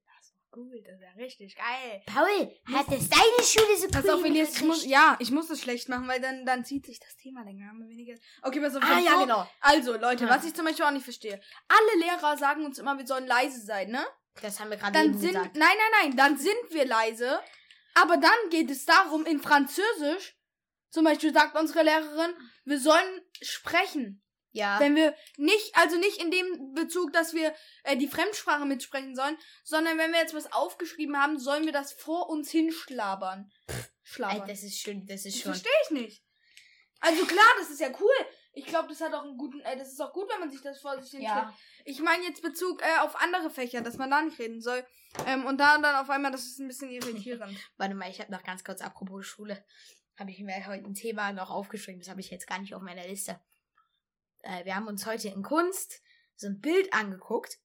Gut, 0.52 0.86
das 0.86 1.00
wäre 1.00 1.16
richtig 1.16 1.56
geil. 1.56 2.02
Paul, 2.04 2.54
hat 2.76 2.86
es 2.92 3.08
deine 3.08 3.42
Schule 3.42 3.74
so 3.78 3.88
Pass 3.88 4.04
cool 4.04 4.10
auf, 4.10 4.24
Elias, 4.24 4.54
ich 4.54 4.62
muss, 4.62 4.84
ja, 4.84 5.16
ich 5.18 5.30
muss 5.30 5.48
das 5.48 5.62
schlecht 5.62 5.88
machen, 5.88 6.06
weil 6.06 6.20
dann, 6.20 6.44
dann 6.44 6.62
zieht 6.62 6.84
sich 6.84 7.00
das 7.00 7.16
Thema 7.16 7.42
länger. 7.42 7.68
Haben 7.68 7.80
wir 7.80 7.88
weniger. 7.88 8.14
Okay, 8.42 8.60
pass 8.60 8.76
auf. 8.76 8.82
Ah, 8.84 8.98
ja, 8.98 9.18
genau. 9.22 9.48
Also, 9.62 9.96
Leute, 9.96 10.24
Ja. 10.24 10.30
was 10.30 10.44
ich 10.44 10.52
zum 10.54 10.66
Beispiel 10.66 10.84
auch 10.84 10.90
nicht 10.90 11.04
verstehe. 11.04 11.40
Alle 11.68 12.04
Lehrer 12.04 12.36
sagen 12.36 12.66
uns 12.66 12.78
immer, 12.78 12.98
wir 12.98 13.06
sollen 13.06 13.26
leise 13.26 13.62
sein, 13.64 13.90
ne? 13.90 14.04
Das 14.42 14.60
haben 14.60 14.68
wir 14.68 14.76
gerade 14.76 14.92
Dann 14.92 15.06
eben 15.06 15.18
sind, 15.18 15.32
gesagt. 15.32 15.56
nein, 15.56 15.68
nein, 15.78 16.02
nein, 16.10 16.16
dann 16.18 16.36
sind 16.36 16.70
wir 16.70 16.84
leise. 16.84 17.40
Aber 17.94 18.18
dann 18.18 18.50
geht 18.50 18.70
es 18.70 18.84
darum, 18.84 19.24
in 19.24 19.40
Französisch, 19.40 20.36
zum 20.90 21.04
Beispiel 21.04 21.32
sagt 21.32 21.56
unsere 21.58 21.82
Lehrerin, 21.82 22.34
wir 22.66 22.78
sollen 22.78 23.22
sprechen. 23.40 24.22
Ja. 24.52 24.78
Wenn 24.80 24.94
wir 24.94 25.14
nicht, 25.36 25.74
also 25.76 25.96
nicht 25.96 26.22
in 26.22 26.30
dem 26.30 26.74
Bezug, 26.74 27.12
dass 27.12 27.32
wir 27.32 27.54
äh, 27.84 27.96
die 27.96 28.08
Fremdsprache 28.08 28.66
mitsprechen 28.66 29.16
sollen, 29.16 29.36
sondern 29.64 29.98
wenn 29.98 30.12
wir 30.12 30.20
jetzt 30.20 30.34
was 30.34 30.52
aufgeschrieben 30.52 31.16
haben, 31.16 31.38
sollen 31.38 31.64
wir 31.64 31.72
das 31.72 31.92
vor 31.92 32.28
uns 32.28 32.50
hinschlabern. 32.50 33.50
Ey, 33.66 33.74
Schlabern. 34.02 34.48
das 34.48 34.62
ist 34.62 34.78
schön, 34.78 35.06
das 35.06 35.24
ist 35.24 35.36
Das 35.36 35.42
schon. 35.42 35.52
verstehe 35.52 35.72
ich 35.84 35.90
nicht. 35.90 36.24
Also 37.00 37.24
klar, 37.24 37.48
das 37.58 37.70
ist 37.70 37.80
ja 37.80 37.88
cool. 37.98 38.26
Ich 38.54 38.66
glaube, 38.66 38.88
das 38.88 39.00
hat 39.00 39.14
auch 39.14 39.24
einen 39.24 39.38
guten, 39.38 39.60
äh, 39.60 39.76
das 39.76 39.88
ist 39.92 40.00
auch 40.00 40.12
gut, 40.12 40.28
wenn 40.30 40.40
man 40.40 40.50
sich 40.50 40.60
das 40.60 40.80
vor 40.80 40.92
sich 41.00 41.10
hinschlägt. 41.10 41.34
Ja. 41.34 41.56
Ich 41.86 42.00
meine 42.00 42.22
jetzt 42.24 42.42
Bezug 42.42 42.82
äh, 42.82 43.00
auf 43.00 43.16
andere 43.20 43.48
Fächer, 43.50 43.80
dass 43.80 43.96
man 43.96 44.10
da 44.10 44.20
nicht 44.20 44.38
reden 44.38 44.60
soll. 44.60 44.84
Ähm, 45.26 45.46
und 45.46 45.58
da 45.58 45.78
dann 45.78 45.96
auf 45.96 46.10
einmal, 46.10 46.30
das 46.30 46.44
ist 46.44 46.58
ein 46.58 46.68
bisschen 46.68 46.90
irritierend. 46.90 47.58
Warte 47.78 47.94
mal, 47.94 48.10
ich 48.10 48.20
habe 48.20 48.30
noch 48.30 48.42
ganz 48.44 48.62
kurz, 48.64 48.82
apropos 48.82 49.24
Schule, 49.26 49.64
habe 50.18 50.30
ich 50.30 50.40
mir 50.40 50.66
heute 50.66 50.84
ein 50.84 50.94
Thema 50.94 51.32
noch 51.32 51.50
aufgeschrieben. 51.50 52.00
Das 52.00 52.10
habe 52.10 52.20
ich 52.20 52.30
jetzt 52.30 52.46
gar 52.46 52.58
nicht 52.58 52.74
auf 52.74 52.82
meiner 52.82 53.06
Liste. 53.06 53.40
Äh, 54.42 54.64
wir 54.64 54.74
haben 54.76 54.86
uns 54.86 55.06
heute 55.06 55.28
in 55.28 55.42
Kunst 55.42 56.02
so 56.36 56.46
ein 56.48 56.60
Bild 56.60 56.92
angeguckt. 56.92 57.58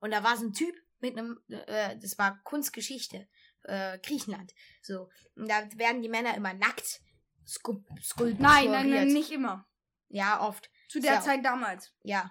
Und 0.00 0.10
da 0.10 0.22
war 0.22 0.36
so 0.36 0.44
ein 0.46 0.52
Typ 0.52 0.74
mit 1.00 1.16
einem, 1.18 1.42
äh, 1.48 1.96
das 1.98 2.18
war 2.18 2.40
Kunstgeschichte, 2.44 3.28
äh, 3.62 3.98
Griechenland. 4.00 4.52
So. 4.82 5.08
Und 5.34 5.48
da 5.48 5.66
werden 5.76 6.02
die 6.02 6.08
Männer 6.08 6.34
immer 6.36 6.52
nackt 6.54 7.00
sku- 7.46 7.82
skulpturiert. 8.02 8.40
nein, 8.40 8.70
nein, 8.70 8.90
nein, 8.90 9.08
nicht 9.08 9.30
immer. 9.30 9.66
Ja, 10.08 10.40
oft. 10.40 10.70
Zu 10.88 11.00
der 11.00 11.14
Ja. 11.14 11.20
Zeit 11.20 11.44
damals. 11.44 11.92
Ja. 12.02 12.30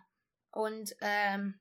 Und, 0.51 0.95
ähm, 1.01 1.59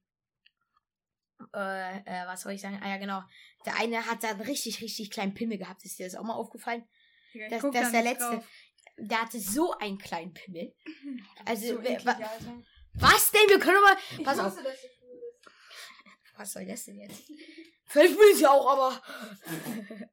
äh, 1.55 1.99
äh, 2.01 2.27
was 2.27 2.43
soll 2.43 2.53
ich 2.53 2.61
sagen? 2.61 2.79
Ah 2.83 2.89
ja, 2.91 2.99
genau. 2.99 3.23
Der 3.65 3.77
eine 3.79 4.07
hat 4.07 4.23
da 4.23 4.29
einen 4.31 4.41
richtig, 4.43 4.81
richtig 4.81 5.11
kleinen 5.11 5.35
Pimmel 5.35 5.59
gehabt. 5.59 5.85
Ist 5.85 5.99
dir 5.99 6.07
das 6.07 6.15
auch 6.15 6.23
mal 6.25 6.35
aufgefallen? 6.35 6.87
Ich 7.33 7.41
Das- 7.51 7.63
das 7.63 7.73
da 7.73 7.81
ist 7.81 7.93
der 7.93 8.03
letzte. 8.03 8.25
drauf. 8.37 8.49
Der 9.05 9.23
hatte 9.23 9.41
so 9.41 9.73
einen 9.79 9.99
kleinen 9.99 10.33
Pimmel. 10.33 10.75
Also, 11.45 11.67
So 11.75 11.81
eklig, 11.81 12.07
wa- 12.07 12.13
Alter. 12.13 12.63
was 12.95 13.31
denn? 13.33 13.49
Wir 13.49 13.59
können 13.59 13.81
mal. 13.83 13.97
Ich 14.17 14.23
Pass 14.25 14.39
auf. 14.39 14.47
wusste, 14.57 14.63
bist. 14.63 14.87
Was 16.37 16.53
soll 16.53 16.65
das 16.67 16.85
denn 16.85 16.99
jetzt? 16.99 17.23
Fällt 17.87 18.17
mir 18.17 18.35
ja 18.39 18.51
auch, 18.51 18.67
aber. 18.73 19.03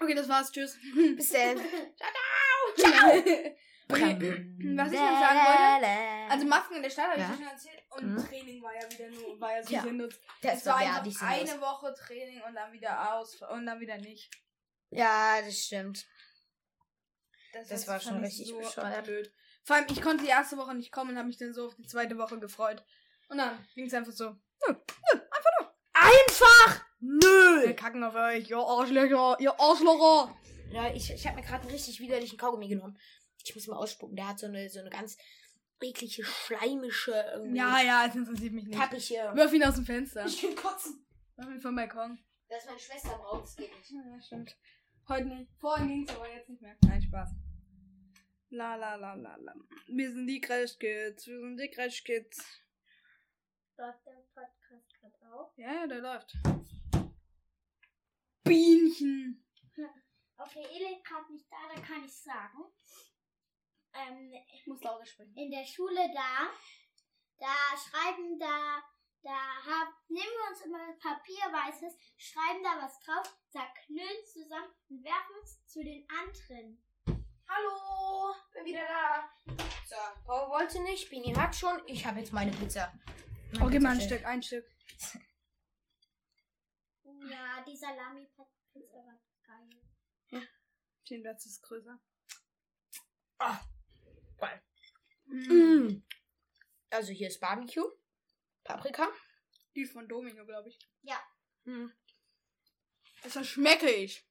Okay, 0.00 0.14
das 0.14 0.28
war's. 0.28 0.50
Tschüss. 0.50 0.76
Bis 1.16 1.30
dann. 1.30 1.56
okay, 3.88 4.46
was 4.76 4.92
ich 4.92 4.98
noch 4.98 5.20
sagen 5.20 5.38
wollte. 5.38 6.32
Also 6.32 6.46
Masken 6.46 6.74
in 6.76 6.82
der 6.82 6.90
Stadt 6.90 7.10
habe 7.10 7.20
Ja. 7.20 7.30
ich 7.30 7.36
schon 7.38 7.46
erzählt. 7.48 7.80
Und 7.90 8.12
Mhm. 8.14 8.26
Training 8.28 8.62
war 8.62 8.74
ja 8.74 8.90
wieder 8.90 9.08
nur, 9.10 9.40
war 9.40 9.56
ja 9.56 9.62
so 9.62 9.72
Ja. 9.72 9.82
sinnlos. 9.82 10.14
das 10.42 10.58
Es 10.60 10.66
war 10.66 10.76
einfach 10.78 11.22
eine. 11.28 11.60
Woche 11.60 11.94
Training 11.94 12.42
und 12.42 12.54
dann 12.54 12.72
wieder 12.72 13.14
aus 13.14 13.40
und 13.42 13.66
dann 13.66 13.80
wieder 13.80 13.96
nicht. 13.98 14.30
Ja, 14.90 15.40
das 15.42 15.58
stimmt. 15.58 16.04
Das 17.54 17.70
ist- 17.70 17.88
war 17.88 18.00
schon 18.00 18.16
ich 18.18 18.38
richtig 18.40 18.56
bescheuert. 18.56 19.04
blöd. 19.04 19.32
Vor 19.62 19.76
allem, 19.76 19.86
ich 19.90 20.02
konnte 20.02 20.24
die 20.24 20.30
erste 20.30 20.56
Woche 20.58 20.74
nicht 20.74 20.92
kommen 20.92 21.10
und 21.10 21.16
habe 21.16 21.26
mich 21.28 21.38
dann 21.38 21.54
so 21.54 21.66
auf 21.68 21.74
die 21.76 21.86
zweite 21.86 22.18
Woche 22.18 22.38
gefreut. 22.38 22.84
Und 23.28 23.38
dann 23.38 23.58
ging 23.74 23.86
es 23.86 23.94
einfach 23.94 24.12
so, 24.12 24.26
nö, 24.30 24.36
nö, 24.68 24.74
einfach 25.12 25.50
nur. 25.60 25.74
Einfach! 25.94 26.84
Wir 27.00 27.18
Nö! 27.66 27.74
kacken 27.74 28.02
auf 28.04 28.14
euch, 28.14 28.50
ihr 28.50 28.58
Arschlöcher, 28.58 29.36
ihr 29.40 29.58
Arschlocher. 29.60 30.34
Ja, 30.70 30.92
ich, 30.92 31.10
ich 31.10 31.26
habe 31.26 31.36
mir 31.36 31.42
gerade 31.46 31.62
einen 31.62 31.70
richtig 31.70 32.00
widerlichen 32.00 32.38
Kaugummi 32.38 32.68
genommen. 32.68 32.98
Ich 33.44 33.54
muss 33.54 33.66
mal 33.66 33.76
ausspucken. 33.76 34.16
Der 34.16 34.28
hat 34.28 34.38
so 34.38 34.46
eine, 34.46 34.68
so 34.70 34.80
eine 34.80 34.90
ganz 34.90 35.16
eklige, 35.80 36.24
schleimische, 36.24 37.12
irgendwie 37.34 37.58
Ja, 37.58 37.78
ja, 37.80 38.06
es 38.08 38.14
interessiert 38.14 38.52
mich 38.54 38.64
nicht. 38.64 38.78
pappige. 38.78 39.30
Wirf 39.34 39.52
ihn 39.52 39.64
aus 39.64 39.74
dem 39.74 39.84
Fenster. 39.84 40.24
Ich 40.26 40.42
will 40.42 40.54
kotzen. 40.54 41.06
Wirf 41.36 41.48
ihn 41.50 41.60
vom 41.60 41.76
Balkon. 41.76 42.18
Das 42.48 42.60
ist 42.60 42.66
meine 42.66 42.78
Schwester 42.80 43.18
braucht, 43.18 43.44
das 43.44 43.56
geht 43.56 43.74
nicht. 43.76 43.90
Ja, 43.90 44.20
stimmt. 44.22 44.56
Heute 45.08 45.24
nicht. 45.26 45.50
Vorhin 45.60 45.88
ging's, 45.88 46.10
aber 46.14 46.30
jetzt 46.30 46.48
nicht 46.48 46.62
mehr. 46.62 46.74
Nein, 46.82 47.02
Spaß. 47.02 47.30
La 48.60 48.76
la 48.76 48.94
la 48.96 49.14
la 49.14 49.34
la. 49.36 49.52
Wir 49.88 50.10
sind 50.12 50.26
die 50.28 50.40
Crash 50.40 50.78
Kids. 50.78 51.26
Wir 51.26 51.40
sind 51.40 51.56
die 51.58 51.70
Crash 51.70 52.04
Kids. 52.04 52.36
Läuft 53.76 54.06
der 54.06 54.24
Podcast 54.32 54.88
gerade 55.00 55.32
auch? 55.34 55.52
Ja, 55.56 55.72
ja, 55.74 55.86
der 55.86 56.00
läuft. 56.00 56.32
Bienchen. 58.44 59.40
Okay, 60.36 60.64
Eli 60.74 60.96
ist 60.96 61.04
gerade 61.04 61.32
nicht 61.32 61.46
da, 61.48 61.56
da 61.72 61.80
kann 61.80 62.04
ich 62.04 62.12
sagen. 62.12 62.64
Ähm, 63.94 64.32
Ich 64.52 64.66
muss 64.66 64.82
lauter 64.82 65.06
sprechen. 65.06 65.32
in 65.36 65.48
der 65.48 65.64
Schule 65.64 66.10
da, 66.12 66.50
da 67.38 67.54
schreiben 67.78 68.36
da, 68.40 68.82
da 69.22 69.30
hab, 69.64 69.94
nehmen 70.08 70.26
wir 70.26 70.50
uns 70.50 70.60
immer 70.64 70.92
Papier 70.98 71.44
weißes, 71.52 71.96
schreiben 72.16 72.64
da 72.64 72.82
was 72.82 72.98
drauf, 72.98 73.32
zerknüllen 73.48 74.24
zusammen 74.26 74.74
und 74.90 75.04
werfen 75.04 75.36
es 75.44 75.64
zu 75.66 75.84
den 75.84 76.04
anderen. 76.10 76.83
Hallo, 77.48 78.34
bin 78.52 78.64
wieder 78.64 78.86
da. 78.86 79.30
So, 79.86 79.96
Paul 80.24 80.50
wollte 80.50 80.82
nicht, 80.82 81.10
Bini 81.10 81.34
hat 81.34 81.54
schon. 81.54 81.82
Ich 81.86 82.04
habe 82.06 82.20
jetzt 82.20 82.32
meine 82.32 82.50
Pizza. 82.52 82.92
Mein 83.52 83.62
Okay, 83.62 83.78
mal 83.78 83.94
ein. 83.94 84.00
Stück, 84.00 84.24
ein 84.24 84.42
Stück. 84.42 84.66
Ja, 87.30 87.64
die 87.66 87.76
Salami-Pizza 87.76 88.96
war 88.96 89.20
geil. 89.46 90.48
Den 91.08 91.22
Platz 91.22 91.46
ist 91.46 91.62
größer. 91.62 91.98
Ah, 93.38 93.60
geil. 94.38 94.62
Mm. 95.26 95.52
Mm. 95.52 96.06
Also 96.90 97.12
hier 97.12 97.28
ist 97.28 97.40
Barbecue, 97.40 97.90
Paprika. 98.62 99.08
Die 99.74 99.84
von 99.84 100.08
Domino, 100.08 100.46
glaube 100.46 100.68
ich. 100.68 100.78
Ja. 101.02 101.20
Mm. 101.64 101.88
Das 103.22 103.36
war 103.36 103.44
schmeckig. 103.44 104.26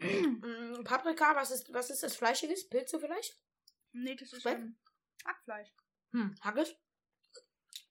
Mm, 0.00 0.84
Paprika, 0.84 1.34
was 1.36 1.50
ist, 1.50 1.72
was 1.72 1.90
ist 1.90 2.02
das 2.02 2.16
Fleischiges? 2.16 2.68
Pilze 2.68 2.98
vielleicht? 2.98 3.38
Nee, 3.92 4.16
das 4.16 4.32
ist 4.32 4.40
Speck? 4.40 4.58
ähm, 4.58 4.76
Hackfleisch. 5.24 5.68
Hm, 6.12 6.34
Haggis? 6.40 6.74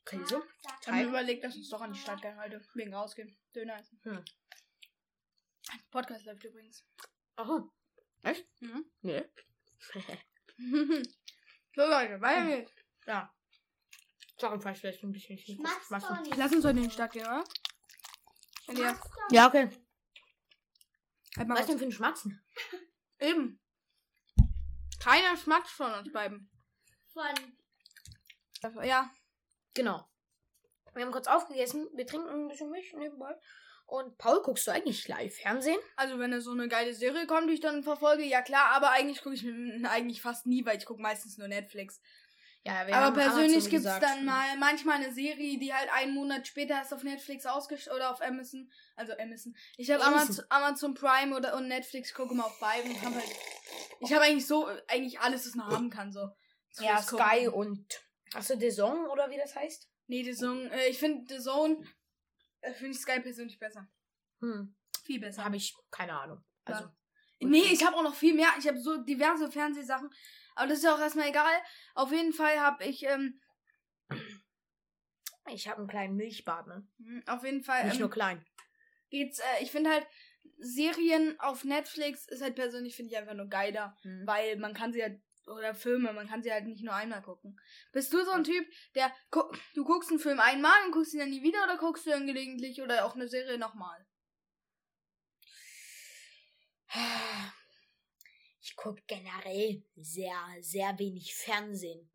Käse? 0.05 0.41
Ich 0.81 0.87
habe 0.87 0.97
mir 0.97 1.07
überlegt, 1.07 1.43
dass 1.43 1.55
uns 1.55 1.69
doch 1.69 1.81
an 1.81 1.93
die 1.93 1.99
Stadt 1.99 2.21
gehen 2.21 2.39
heute. 2.39 2.61
Wegen 2.73 2.93
rausgehen. 2.93 3.37
Döner 3.55 3.77
essen. 3.79 3.99
Hm. 4.03 4.23
Podcast 5.91 6.25
läuft 6.25 6.43
übrigens. 6.43 6.83
Aha. 7.35 7.69
Echt? 8.23 8.45
Mhm. 8.61 8.85
Nee. 9.01 9.23
so 11.75 11.81
Leute, 11.85 12.19
weiter 12.19 12.45
geht's. 12.45 12.71
ja. 13.05 13.33
Sorgenfleisch 14.39 14.79
vielleicht 14.79 15.03
ein 15.03 15.11
bisschen. 15.11 15.37
Ich 15.37 15.59
mag's 15.59 15.87
doch 15.89 16.19
nicht. 16.21 16.35
Lass 16.35 16.51
uns 16.51 16.65
heute 16.65 16.79
in 16.79 16.85
die 16.85 16.91
Stadt 16.91 17.11
gehen, 17.11 17.25
oder? 17.27 17.43
Ja, 19.31 19.47
okay. 19.47 19.69
Halt 21.37 21.47
mal 21.47 21.57
Was 21.57 21.67
denn 21.67 21.79
für 21.79 21.85
ein 21.85 21.91
Schmatzen? 21.91 22.43
Eben. 23.19 23.59
Keiner 24.99 25.37
schmatzt 25.37 25.71
von 25.71 25.91
uns 25.93 26.11
beiden. 26.11 26.49
Von 27.13 27.25
Ja. 28.83 29.11
Genau. 29.73 30.07
Wir 30.93 31.05
haben 31.05 31.11
kurz 31.11 31.27
aufgegessen. 31.27 31.87
Wir 31.93 32.05
trinken 32.05 32.27
ein 32.27 32.47
bisschen 32.47 32.69
Milch 32.69 32.93
nebenbei. 32.93 33.33
Und 33.85 34.17
Paul, 34.17 34.41
guckst 34.41 34.67
du 34.67 34.71
eigentlich 34.71 35.07
live 35.07 35.35
Fernsehen? 35.35 35.79
Also 35.97 36.17
wenn 36.17 36.31
da 36.31 36.39
so 36.39 36.51
eine 36.51 36.67
geile 36.67 36.93
Serie 36.93 37.27
kommt, 37.27 37.49
die 37.49 37.55
ich 37.55 37.59
dann 37.59 37.83
verfolge, 37.83 38.23
ja 38.23 38.41
klar, 38.41 38.71
aber 38.71 38.91
eigentlich 38.91 39.21
gucke 39.21 39.35
ich 39.35 39.43
mir 39.43 39.89
eigentlich 39.89 40.21
fast 40.21 40.45
nie, 40.45 40.65
weil 40.65 40.77
ich 40.77 40.85
gucke 40.85 41.01
meistens 41.01 41.37
nur 41.37 41.47
Netflix. 41.47 41.99
Ja, 42.63 42.86
wir 42.86 42.95
aber 42.95 43.06
haben 43.08 43.13
persönlich 43.15 43.69
gibt's 43.69 43.86
gesagt. 43.86 44.04
dann 44.04 44.24
mal 44.24 44.56
manchmal 44.58 44.97
eine 44.97 45.12
Serie, 45.12 45.58
die 45.58 45.74
halt 45.74 45.91
einen 45.91 46.13
Monat 46.13 46.45
später 46.45 46.76
erst 46.76 46.93
auf 46.93 47.04
Netflix 47.04 47.45
ausgestellt 47.47 47.95
oder 47.95 48.12
auf 48.12 48.21
Amazon. 48.21 48.71
Also 48.95 49.13
Amazon. 49.17 49.56
Ich 49.78 49.89
habe 49.89 50.04
Amazon. 50.04 50.45
Amazon, 50.50 50.93
Prime 50.93 51.36
oder 51.36 51.56
und 51.56 51.67
Netflix, 51.67 52.13
gucke 52.13 52.36
mal 52.36 52.43
auf 52.43 52.60
beiden. 52.60 52.91
und 52.91 53.02
Hab 53.02 53.15
halt, 53.15 53.36
ich 54.02 54.13
habe 54.13 54.26
eigentlich 54.26 54.45
so, 54.45 54.67
eigentlich 54.88 55.19
alles, 55.19 55.47
was 55.47 55.56
man 55.56 55.67
haben 55.67 55.89
kann, 55.89 56.12
so. 56.12 56.30
Ja, 56.80 56.97
Fürs 56.97 57.08
Gucken. 57.08 57.26
Sky 57.26 57.47
und. 57.47 58.02
Hast 58.34 58.50
du 58.52 58.60
The 58.60 58.69
Zone 58.69 59.10
oder 59.10 59.30
wie 59.32 59.38
das 59.38 59.56
heißt? 59.56 59.89
Nee, 60.08 60.24
The 60.24 60.36
Zone, 60.36 60.69
äh, 60.71 60.89
ich 60.89 61.00
finde 61.00 61.26
The 61.36 61.43
Zone 61.43 61.84
äh, 62.62 62.74
finde 62.74 62.91
ich 62.91 63.00
Sky 63.00 63.19
persönlich 63.19 63.60
besser. 63.60 63.88
Hm. 64.39 64.76
Viel 65.04 65.19
besser. 65.19 65.43
Habe 65.43 65.58
ich 65.58 65.76
keine 65.89 66.19
Ahnung. 66.19 66.43
Also. 66.65 66.86
Nee, 67.39 67.63
ich 67.71 67.84
habe 67.84 67.97
auch 67.97 68.04
noch 68.04 68.13
viel 68.13 68.36
mehr. 68.36 68.50
Ich 68.60 68.67
habe 68.67 68.80
so 68.80 68.97
diverse 68.97 69.52
Fernsehsachen. 69.52 70.12
Aber 70.55 70.67
das 70.67 70.79
ist 70.79 70.83
ja 70.83 70.95
auch 70.95 70.99
erstmal 70.99 71.29
egal. 71.29 71.53
Auf 71.95 72.11
jeden 72.11 72.33
Fall 72.33 72.59
habe 72.59 72.83
ich, 72.85 73.03
ähm, 73.03 73.39
Ich 75.49 75.67
habe 75.67 75.79
einen 75.79 75.87
kleinen 75.87 76.15
Milchbart, 76.15 76.67
ne? 76.67 76.87
hm, 76.97 77.23
auf 77.27 77.43
jeden 77.43 77.63
Fall 77.63 77.85
Nicht 77.85 77.95
ähm, 77.95 78.01
nur 78.01 78.09
klein. 78.11 78.45
geht's, 79.09 79.39
äh, 79.39 79.63
ich 79.63 79.71
finde 79.71 79.89
halt, 79.89 80.07
Serien 80.57 81.39
auf 81.39 81.63
Netflix 81.63 82.27
ist 82.27 82.41
halt 82.41 82.55
persönlich, 82.55 82.95
finde 82.95 83.11
ich 83.11 83.17
einfach 83.17 83.33
nur 83.33 83.47
geiler. 83.47 83.97
Hm. 84.03 84.25
Weil 84.25 84.57
man 84.57 84.73
kann 84.73 84.93
sie 84.93 85.01
halt, 85.01 85.21
oder 85.47 85.73
Filme, 85.73 86.13
man 86.13 86.27
kann 86.27 86.43
sie 86.43 86.51
halt 86.51 86.65
nicht 86.65 86.83
nur 86.83 86.93
einmal 86.93 87.21
gucken. 87.21 87.59
Bist 87.91 88.13
du 88.13 88.23
so 88.23 88.31
ein 88.31 88.43
Typ, 88.43 88.65
der, 88.95 89.11
gu 89.31 89.41
du 89.73 89.83
guckst 89.83 90.11
einen 90.11 90.19
Film 90.19 90.39
einmal 90.39 90.85
und 90.85 90.91
guckst 90.91 91.13
ihn 91.13 91.19
dann 91.19 91.29
nie 91.31 91.43
wieder 91.43 91.63
oder 91.63 91.77
guckst 91.77 92.05
du 92.05 92.11
dann 92.11 92.27
gelegentlich 92.27 92.81
oder 92.81 93.05
auch 93.05 93.15
eine 93.15 93.27
Serie 93.27 93.57
nochmal? 93.57 94.05
Ich 98.62 98.76
gucke 98.76 99.02
generell 99.08 99.84
sehr, 99.95 100.36
sehr 100.60 100.97
wenig 101.00 101.34
Fernsehen. 101.36 102.08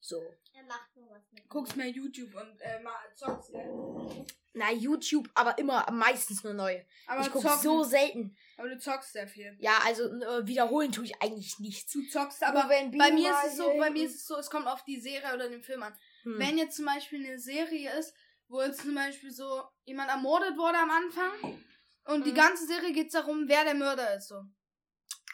So. 0.00 0.22
Er 0.52 0.62
macht 0.64 0.94
nur 0.94 1.10
was 1.10 1.22
mit. 1.32 1.48
Guckst 1.48 1.76
mehr 1.76 1.88
YouTube 1.88 2.34
und, 2.34 2.60
äh, 2.60 2.80
mal 2.80 2.94
zockst, 3.14 3.50
gell? 3.50 4.26
Na, 4.52 4.72
YouTube, 4.72 5.28
aber 5.34 5.58
immer 5.58 5.90
meistens 5.90 6.44
nur 6.44 6.54
neu. 6.54 6.82
Aber 7.06 7.22
ich 7.22 7.30
gucke 7.30 7.48
so 7.60 7.82
selten. 7.82 8.36
Aber 8.56 8.68
du 8.68 8.78
zockst 8.78 9.12
sehr 9.12 9.26
viel. 9.26 9.56
Ja, 9.58 9.78
also 9.84 10.04
äh, 10.04 10.46
wiederholen 10.46 10.92
tue 10.92 11.04
ich 11.04 11.20
eigentlich 11.20 11.58
nichts. 11.58 11.92
Du 11.92 12.06
zockst, 12.08 12.40
Nur 12.40 12.50
aber 12.50 12.68
wenn 12.68 12.96
bei 12.96 13.10
mir 13.10 13.30
ist 13.30 13.52
es 13.52 13.56
so, 13.56 13.68
bei 13.78 13.90
mir 13.90 14.04
ist 14.06 14.14
es 14.14 14.26
so, 14.26 14.36
es 14.36 14.48
kommt 14.48 14.66
auf 14.66 14.84
die 14.84 15.00
Serie 15.00 15.34
oder 15.34 15.48
den 15.48 15.62
Film 15.62 15.82
an. 15.82 15.94
Hm. 16.22 16.38
Wenn 16.38 16.58
jetzt 16.58 16.76
zum 16.76 16.86
Beispiel 16.86 17.24
eine 17.26 17.38
Serie 17.38 17.90
ist, 17.98 18.14
wo 18.48 18.62
jetzt 18.62 18.80
zum 18.82 18.94
Beispiel 18.94 19.30
so 19.30 19.62
jemand 19.84 20.08
ermordet 20.10 20.56
wurde 20.56 20.78
am 20.78 20.90
Anfang 20.90 21.62
und 22.04 22.24
die 22.24 22.30
Mhm. 22.32 22.36
ganze 22.36 22.66
Serie 22.66 22.92
geht 22.92 23.12
darum, 23.12 23.48
wer 23.48 23.64
der 23.64 23.74
Mörder 23.74 24.14
ist, 24.16 24.28
so. 24.28 24.42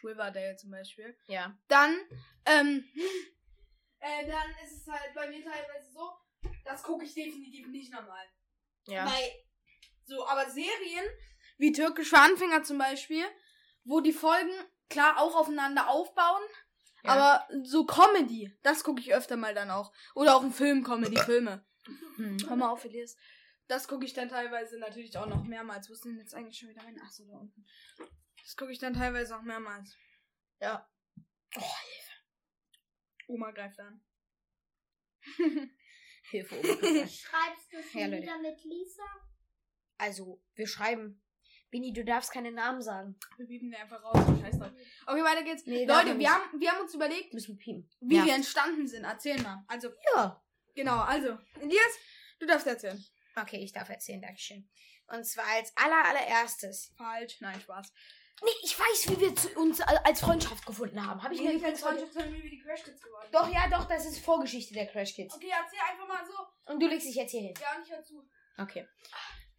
Riverdale 0.05 0.57
zum 0.57 0.71
Beispiel. 0.71 1.17
Ja. 1.27 1.57
Dann, 1.69 1.97
ähm, 2.47 2.85
äh, 4.01 4.27
dann 4.27 4.51
ist 4.65 4.83
es 4.83 4.87
halt 4.89 5.15
bei 5.15 5.29
mir 5.29 5.43
teilweise 5.43 5.91
so, 5.93 6.11
das 6.65 6.83
gucke 6.83 7.05
ich 7.05 7.15
definitiv 7.15 7.69
nicht 7.69 7.93
nochmal. 7.93 8.25
Ja. 8.87 9.07
Weil, 9.07 9.31
so, 10.05 10.27
aber 10.27 10.49
Serien, 10.51 11.05
wie 11.59 11.73
Türkisch 11.73 12.11
für 12.11 12.19
Anfänger 12.19 12.63
zum 12.63 12.79
Beispiel, 12.79 13.25
wo 13.85 14.01
die 14.01 14.13
Folgen 14.13 14.53
klar 14.89 15.19
auch 15.19 15.37
aufeinander 15.37 15.89
aufbauen, 15.89 16.43
Ja. 17.05 17.11
aber 17.13 17.49
so 17.65 17.85
Comedy, 17.87 18.57
das 18.63 18.85
gucke 18.85 19.01
ich 19.01 19.15
öfter 19.15 19.37
mal 19.37 19.55
dann 19.55 19.71
auch. 19.71 19.93
Oder 20.15 20.37
auch 20.37 20.43
ein 20.43 20.53
Film, 20.53 20.85
Comedy-Filme. 20.85 21.65
Hm. 22.17 22.37
Hör 22.47 22.57
mal 22.57 22.69
auf, 22.69 22.85
Elias. 22.85 23.17
Das 23.67 23.89
gucke 23.89 24.05
ich 24.05 24.13
dann 24.13 24.29
teilweise 24.29 24.79
natürlich 24.79 25.17
auch 25.17 25.27
noch 25.27 25.43
mehrmals. 25.45 25.89
Wo 25.89 25.95
ist 25.95 26.05
denn 26.05 26.19
jetzt 26.19 26.35
eigentlich 26.35 26.59
schon 26.59 26.69
wieder 26.69 26.83
mein? 26.83 27.01
Ach 27.03 27.11
so, 27.11 27.25
da 27.27 27.39
unten. 27.39 27.65
Das 28.43 28.57
gucke 28.57 28.73
ich 28.73 28.79
dann 28.79 28.95
teilweise 28.95 29.37
auch 29.37 29.43
mehrmals. 29.43 29.97
Ja. 30.61 30.89
Oma 33.29 33.51
greift 33.53 33.79
an. 33.81 34.03
Hilfe. 36.31 36.59
Oma. 36.59 37.07
Schreibst 37.09 37.73
du 37.73 37.77
es 37.79 37.93
Ja, 37.95 38.11
wieder 38.11 38.39
mit 38.39 38.63
Lisa? 38.65 39.03
also, 39.99 40.43
wir 40.55 40.67
schreiben. 40.67 41.23
Bini, 41.71 41.93
du 41.93 42.05
darfst 42.05 42.33
keine 42.33 42.51
Namen 42.53 42.83
sagen. 42.83 43.19
Wir 43.39 43.47
bieben 43.47 43.71
den 43.71 43.81
einfach 43.81 44.03
raus. 44.03 44.19
Scheiß 44.41 44.59
drauf. 44.59 44.73
Okay, 45.07 45.23
weiter 45.25 45.43
geht's. 45.43 45.65
Nee, 45.65 45.87
Leute, 45.87 46.19
wir 46.19 46.31
haben, 46.35 46.61
wir 46.61 46.71
haben 46.71 46.83
uns 46.83 46.95
überlegt, 46.95 47.33
Müssen 47.33 47.57
wir 47.57 47.65
piepen. 47.65 47.89
wie 48.01 48.17
ja. 48.17 48.27
wir 48.27 48.35
entstanden 48.35 48.87
sind. 48.87 49.05
Erzähl 49.05 49.41
mal. 49.41 49.65
Also, 49.69 49.89
Ja. 50.15 50.45
genau, 50.75 50.99
also. 51.01 51.39
Elias, 51.61 51.99
du 52.41 52.47
darfst 52.47 52.67
erzählen. 52.67 53.03
Okay, 53.37 53.59
ich 53.65 53.73
darf 53.73 53.89
erzählen, 53.89 54.21
Dankeschön. 54.21 54.69
Und 55.07 55.25
zwar 55.25 55.47
als 55.47 55.73
aller, 55.77 56.05
allererstes. 56.05 56.93
Falsch. 56.99 57.41
Nein, 57.41 57.59
Spaß. 57.61 57.93
Nee, 58.45 58.51
ich 58.63 58.79
weiß, 58.79 59.09
wie 59.11 59.21
wir 59.21 59.57
uns 59.57 59.81
al- 59.81 60.01
als 60.05 60.21
Freundschaft 60.21 60.67
gefunden 60.67 61.05
haben. 61.07 61.23
Habe 61.23 61.35
ich 61.35 61.41
mir 61.41 61.53
nicht 61.53 61.65
als 61.65 61.81
Freundschaft, 61.81 62.13
sondern 62.13 62.35
wie 62.35 62.43
wir 62.43 62.51
die 62.51 62.61
Crash 62.61 62.83
Kids 62.83 63.01
geworden 63.01 63.29
Doch, 63.31 63.49
ja, 63.53 63.69
doch, 63.71 63.87
das 63.87 64.05
ist 64.07 64.19
Vorgeschichte 64.19 64.75
der 64.75 64.87
Crash 64.87 65.15
Kids. 65.15 65.35
Okay, 65.35 65.51
erzähl 65.51 65.79
einfach 65.91 66.09
mal 66.09 66.25
so. 66.27 66.73
Und 66.73 66.81
du 66.81 66.89
legst 66.89 67.07
dich 67.07 67.15
jetzt 67.15 67.31
hier 67.31 67.41
hin. 67.43 67.55
Ja, 67.61 67.79
nicht 67.79 67.93
dazu. 67.93 68.29
Okay. 68.59 68.87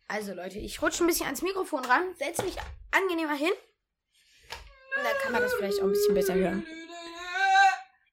Also, 0.08 0.34
Leute, 0.34 0.60
ich 0.60 0.82
rutsche 0.82 1.04
ein 1.04 1.08
bisschen 1.08 1.26
ans 1.28 1.41
Mikrofon 1.41 1.86
ran, 1.86 2.13
setze 2.17 2.43
mich 2.43 2.56
angenehmer 2.91 3.36
hin. 3.36 3.52
Und 3.52 5.04
dann 5.04 5.17
kann 5.22 5.32
man 5.32 5.41
das 5.41 5.54
vielleicht 5.54 5.80
auch 5.80 5.86
ein 5.86 5.91
bisschen 5.91 6.13
besser 6.13 6.36
hören. 6.36 6.65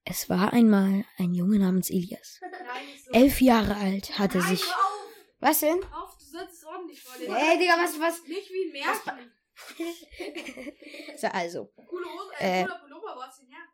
Es 0.05 0.29
war 0.31 0.53
einmal 0.53 1.05
ein 1.19 1.35
Junge 1.35 1.59
namens 1.59 1.91
Elias. 1.91 2.41
Nein, 2.41 2.85
so. 3.05 3.13
Elf 3.13 3.41
Jahre 3.41 3.77
alt 3.77 4.19
hatte 4.19 4.39
Nein, 4.39 4.49
sich. 4.57 4.65
auf. 4.65 5.05
Was 5.41 5.61
denn? 5.61 5.83
Auf, 5.93 6.17
du 6.17 6.25
sollst 6.25 6.55
es 6.55 6.65
ordentlich 6.65 7.03
vorlesen. 7.03 7.35
Ey, 7.35 7.59
Digga, 7.59 7.75
was, 7.79 7.99
was? 8.01 8.23
Nicht 8.25 8.51
wie 8.51 8.69
ein 8.69 8.73
Märchen. 8.73 9.33
So, 11.17 11.27
also. 11.29 11.67
Coole 11.89 12.07
Hose, 12.07 12.33
äh, 12.41 12.61
Äh. 12.61 12.65
cooler 12.65 12.79
Pullover, 12.81 13.17
wo 13.17 13.23
hast 13.23 13.41
du 13.41 13.45
den 13.45 13.53
her? 13.53 13.65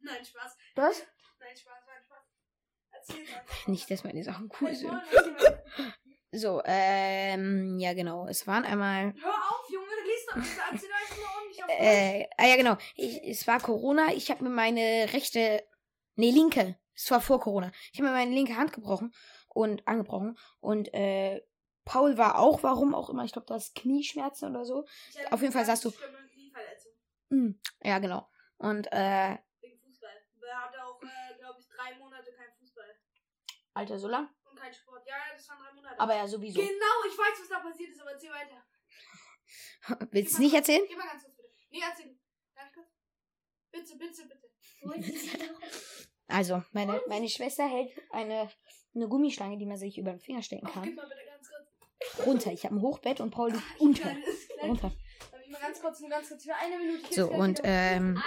Nein, 0.00 0.24
Spaß. 0.24 0.56
Was? 0.74 1.06
Nein, 1.40 1.56
Spaß, 1.56 1.82
nein, 1.86 2.02
Spaß. 2.04 2.24
Erzähl 2.92 3.24
mal. 3.24 3.44
Nicht, 3.66 3.90
dass 3.90 4.04
meine 4.04 4.24
Sachen 4.24 4.50
cool 4.60 4.74
sind. 4.74 4.92
So, 6.32 6.60
ähm, 6.66 7.78
ja, 7.78 7.94
genau. 7.94 8.26
Es 8.26 8.46
waren 8.46 8.64
einmal. 8.64 9.14
Hör 9.22 9.32
auf, 9.32 9.70
Junge, 9.70 9.86
lies 10.04 10.26
doch. 10.26 10.36
Erzähl 10.72 10.90
euch 10.90 11.34
ordentlich 11.36 11.64
auf 11.64 11.70
Äh, 11.70 12.28
ah 12.36 12.46
ja, 12.46 12.56
genau. 12.56 12.76
Ich, 12.94 13.22
es 13.22 13.46
war 13.46 13.58
Corona. 13.60 14.12
Ich 14.12 14.30
habe 14.30 14.42
mir 14.44 14.50
meine 14.50 15.06
rechte. 15.14 15.64
Nee, 16.16 16.32
linke. 16.32 16.76
Es 16.94 17.10
war 17.10 17.20
vor 17.22 17.40
Corona. 17.40 17.70
Ich 17.92 18.00
habe 18.00 18.08
mir 18.08 18.14
meine 18.14 18.34
linke 18.34 18.56
Hand 18.56 18.72
gebrochen 18.74 19.14
und 19.48 19.86
angebrochen. 19.88 20.36
Und 20.60 20.92
äh, 20.92 21.42
Paul 21.86 22.18
war 22.18 22.38
auch, 22.38 22.62
warum 22.62 22.94
auch 22.94 23.08
immer. 23.08 23.24
Ich 23.24 23.32
glaube, 23.32 23.46
das 23.46 23.72
Knieschmerzen 23.72 24.50
oder 24.50 24.64
so. 24.66 24.84
Auf 25.30 25.40
jeden 25.40 25.52
Fall 25.54 25.64
sagst 25.64 25.84
du- 25.86 25.92
Hm, 27.30 27.58
ja, 27.82 27.98
genau. 27.98 28.28
Und, 28.58 28.86
äh, 28.92 29.36
wegen 29.60 29.78
Fußball. 29.80 30.10
Er 30.42 30.64
hatte 30.64 30.84
auch, 30.84 31.00
äh, 31.02 31.38
glaube 31.38 31.58
ich, 31.60 31.66
drei 31.68 31.94
Monate 31.98 32.32
kein 32.32 32.52
Fußball. 32.58 32.84
Alter, 33.74 33.98
so 33.98 34.08
lang? 34.08 34.28
Und 34.50 34.58
kein 34.58 34.72
Sport. 34.74 35.02
Ja, 35.06 35.14
ja, 35.16 35.34
das 35.34 35.48
waren 35.48 35.58
drei 35.58 35.72
Monate. 35.72 35.98
Aber 36.00 36.14
ja, 36.14 36.26
sowieso. 36.28 36.60
Genau, 36.60 36.96
ich 37.08 37.16
weiß, 37.18 37.40
was 37.40 37.48
da 37.48 37.58
passiert 37.60 37.90
ist, 37.90 38.00
aber 38.00 38.12
erzähl 38.12 38.30
weiter. 38.30 38.62
Willst 40.12 40.32
du 40.32 40.34
es 40.34 40.38
nicht 40.40 40.54
erzählen? 40.54 40.84
Geh 40.88 40.96
mal 40.96 41.06
ganz 41.08 41.22
kurz 41.24 41.36
bitte. 41.36 41.48
Nee, 41.70 41.80
erzähl. 41.88 42.18
Ganz 42.54 42.72
kurz. 42.74 42.86
Bitte, 43.70 43.96
bitte, 43.96 44.22
bitte. 44.24 44.50
Also, 46.28 46.62
meine, 46.72 47.00
meine 47.08 47.28
Schwester 47.28 47.66
hält 47.68 47.92
eine, 48.10 48.50
eine 48.94 49.08
Gummischlange, 49.08 49.58
die 49.58 49.66
man 49.66 49.76
sich 49.78 49.98
über 49.98 50.10
den 50.10 50.20
Finger 50.20 50.42
stecken 50.42 50.66
Oh, 50.68 50.72
kann. 50.72 50.82
gib 50.84 50.96
mal 50.96 51.06
bitte. 51.08 51.20
Runter. 52.24 52.52
Ich 52.52 52.64
habe 52.64 52.74
ein 52.74 52.82
Hochbett 52.82 53.20
und 53.20 53.30
Paul 53.30 53.52
liegt 53.52 53.62
unter. 53.80 54.10
Ist 54.10 54.48
gleich. 54.48 54.68
Runter. 54.68 54.92
Darf 55.32 55.40
ich 55.44 55.50
mal 55.50 55.60
ganz 55.60 55.80
kurz, 55.80 56.00
nur 56.00 56.10
ganz 56.10 56.28
kurz 56.28 56.44
für 56.44 56.54
eine 56.54 56.78
Minute. 56.78 57.06
Ich 57.08 57.16
So, 57.16 57.30
und, 57.30 57.60
ähm. 57.64 58.22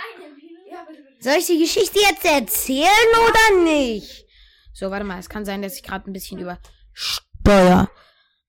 Soll 1.20 1.34
ich 1.34 1.48
die 1.48 1.60
Geschichte 1.60 2.00
jetzt 2.00 2.24
erzählen 2.24 2.88
oder 3.28 3.64
nicht? 3.64 4.26
So, 4.74 4.90
warte 4.92 5.04
mal. 5.04 5.20
Es 5.20 5.30
kann 5.30 5.46
sein, 5.46 5.62
dass 5.62 5.76
ich 5.76 5.84
gerade 5.84 6.10
ein 6.10 6.14
bisschen 6.14 6.40
übersteuer. 6.40 7.90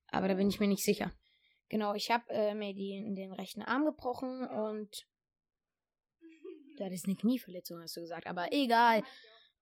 Aber 0.09 0.29
da 0.29 0.35
bin 0.35 0.49
ich 0.49 0.61
mir 0.61 0.69
nicht 0.69 0.85
sicher. 0.85 1.13
Genau, 1.69 1.95
ich 1.95 2.11
habe 2.11 2.25
äh, 2.31 2.55
mir 2.55 2.75
die, 2.75 3.15
den 3.15 3.33
rechten 3.33 3.63
Arm 3.63 3.85
gebrochen 3.85 4.47
und 4.47 5.07
das 6.79 6.93
ist 6.93 7.07
eine 7.07 7.17
Knieverletzung, 7.17 7.81
hast 7.81 7.97
du 7.97 8.01
gesagt. 8.01 8.27
Aber 8.27 8.53
egal. 8.53 9.03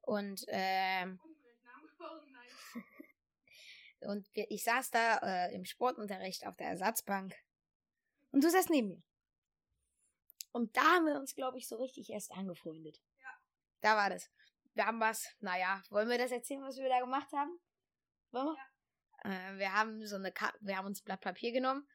Und, 0.01 0.45
ähm, 0.49 1.21
und 4.01 4.29
ich 4.33 4.65
saß 4.65 4.91
da 4.91 5.19
äh, 5.19 5.55
im 5.55 5.65
Sportunterricht 5.65 6.47
auf 6.47 6.57
der 6.57 6.69
Ersatzbank. 6.69 7.35
Und 8.31 8.45
du 8.45 8.51
saßt 8.51 8.71
neben 8.71 8.89
mir. 8.89 9.03
Und 10.53 10.77
da 10.77 10.83
haben 10.83 11.07
wir 11.07 11.17
uns, 11.17 11.35
glaube 11.35 11.59
ich, 11.59 11.69
so 11.69 11.77
richtig 11.77 12.11
erst 12.11 12.33
angefreundet. 12.33 13.01
Da 13.81 13.97
war 13.97 14.11
das. 14.11 14.31
Wir 14.75 14.87
haben 14.87 15.01
was, 15.01 15.29
naja, 15.41 15.83
wollen 15.91 16.09
wir 16.09 16.19
das 16.19 16.33
erzählen, 16.33 16.63
was 16.63 16.77
wir 16.77 16.89
da 16.89 17.01
gemacht 17.01 17.31
haben? 17.33 17.59
Wollen 18.31 18.57
wir? 18.57 19.31
Äh, 19.31 19.59
wir 19.59 19.73
haben 19.73 20.07
so 20.07 20.17
eine 20.17 20.33
Ka 20.33 20.53
wir 20.61 20.77
haben 20.77 20.87
uns 20.87 21.01
ein 21.01 21.05
Blatt 21.05 21.21
Papier 21.21 21.53
genommen. 21.53 21.87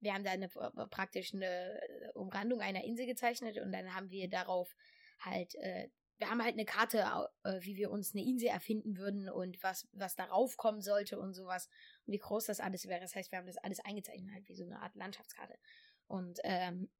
Wir 0.00 0.14
haben 0.14 0.24
da 0.24 0.30
eine, 0.30 0.46
äh, 0.46 0.86
praktisch 0.88 1.34
eine 1.34 1.46
äh, 1.46 2.10
Umrandung 2.14 2.60
einer 2.60 2.84
Insel 2.84 3.06
gezeichnet 3.06 3.58
und 3.58 3.72
dann 3.72 3.94
haben 3.94 4.10
wir 4.10 4.28
darauf 4.28 4.74
halt, 5.20 5.54
äh, 5.56 5.90
wir 6.20 6.28
haben 6.28 6.42
halt 6.42 6.52
eine 6.52 6.66
Karte, 6.66 6.98
äh, 7.44 7.60
wie 7.62 7.76
wir 7.76 7.90
uns 7.90 8.14
eine 8.14 8.22
Insel 8.22 8.48
erfinden 8.48 8.98
würden 8.98 9.30
und 9.30 9.62
was, 9.62 9.88
was 9.92 10.16
darauf 10.16 10.58
kommen 10.58 10.82
sollte 10.82 11.18
und 11.18 11.32
sowas. 11.32 11.68
Und 12.06 12.12
wie 12.12 12.18
groß 12.18 12.44
das 12.44 12.60
alles 12.60 12.86
wäre. 12.86 13.00
Das 13.00 13.16
heißt, 13.16 13.32
wir 13.32 13.38
haben 13.38 13.46
das 13.46 13.56
alles 13.56 13.80
eingezeichnet, 13.80 14.32
halt 14.34 14.46
wie 14.46 14.54
so 14.54 14.64
eine 14.64 14.80
Art 14.80 14.94
Landschaftskarte. 14.94 15.58
Und, 16.06 16.38
ähm, 16.44 16.90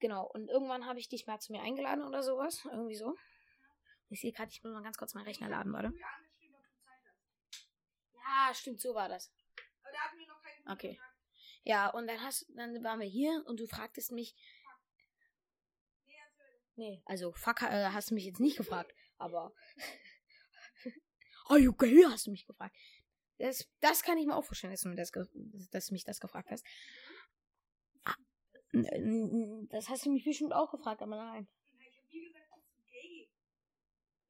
Genau, 0.00 0.26
und 0.26 0.50
irgendwann 0.50 0.84
habe 0.84 0.98
ich 0.98 1.08
dich 1.08 1.26
mal 1.26 1.40
zu 1.40 1.50
mir 1.52 1.62
eingeladen 1.62 2.04
oder 2.04 2.22
sowas. 2.22 2.62
Irgendwie 2.66 2.94
so. 2.94 3.16
Ich 4.10 4.20
sehe 4.20 4.32
gerade, 4.32 4.50
ich 4.50 4.62
muss 4.62 4.72
mal 4.72 4.82
ganz 4.82 4.98
kurz 4.98 5.14
meinen 5.14 5.24
Rechner 5.24 5.48
laden, 5.48 5.72
warte. 5.72 5.94
Ja, 8.12 8.52
stimmt, 8.52 8.82
so 8.82 8.94
war 8.94 9.08
das. 9.08 9.32
Aber 9.82 9.92
da 9.92 9.98
hatten 10.00 10.18
wir 10.18 10.26
noch 10.26 10.42
keinen 10.42 10.72
Okay. 10.76 11.00
Ja, 11.62 11.88
und 11.88 12.06
dann 12.06 12.20
hast 12.20 12.46
dann 12.54 12.84
waren 12.84 13.00
wir 13.00 13.06
hier 13.06 13.42
und 13.46 13.60
du 13.60 13.66
fragtest 13.66 14.12
mich. 14.12 14.34
Nee, 16.76 17.02
also 17.06 17.32
fuck 17.32 17.62
äh, 17.62 17.90
hast 17.92 18.10
du 18.10 18.14
mich 18.14 18.24
jetzt 18.24 18.40
nicht 18.40 18.56
gefragt, 18.56 18.92
aber 19.18 19.52
Are 21.48 21.58
you 21.58 21.72
gay? 21.72 22.04
hast 22.08 22.26
du 22.26 22.30
mich 22.30 22.46
gefragt. 22.46 22.74
Das, 23.38 23.68
das 23.80 24.02
kann 24.02 24.16
ich 24.18 24.26
mir 24.26 24.34
auch 24.36 24.44
vorstellen, 24.44 24.72
dass 24.72 24.82
du, 24.82 24.94
das, 24.94 25.10
dass 25.70 25.86
du 25.86 25.92
mich 25.94 26.04
das 26.04 26.20
gefragt 26.20 26.50
hast. 26.50 26.64
Ah, 28.04 28.16
Das 29.70 29.88
hast 29.88 30.06
du 30.06 30.10
mich 30.10 30.24
bestimmt 30.24 30.52
auch 30.52 30.70
gefragt, 30.70 31.02
aber 31.02 31.16
nein. 31.16 31.48
Ich 31.78 31.96
hab 31.98 32.04
nie 32.10 32.24
gesagt, 32.26 32.50
dass 32.50 32.64
du 32.64 32.82
gay. 32.90 33.28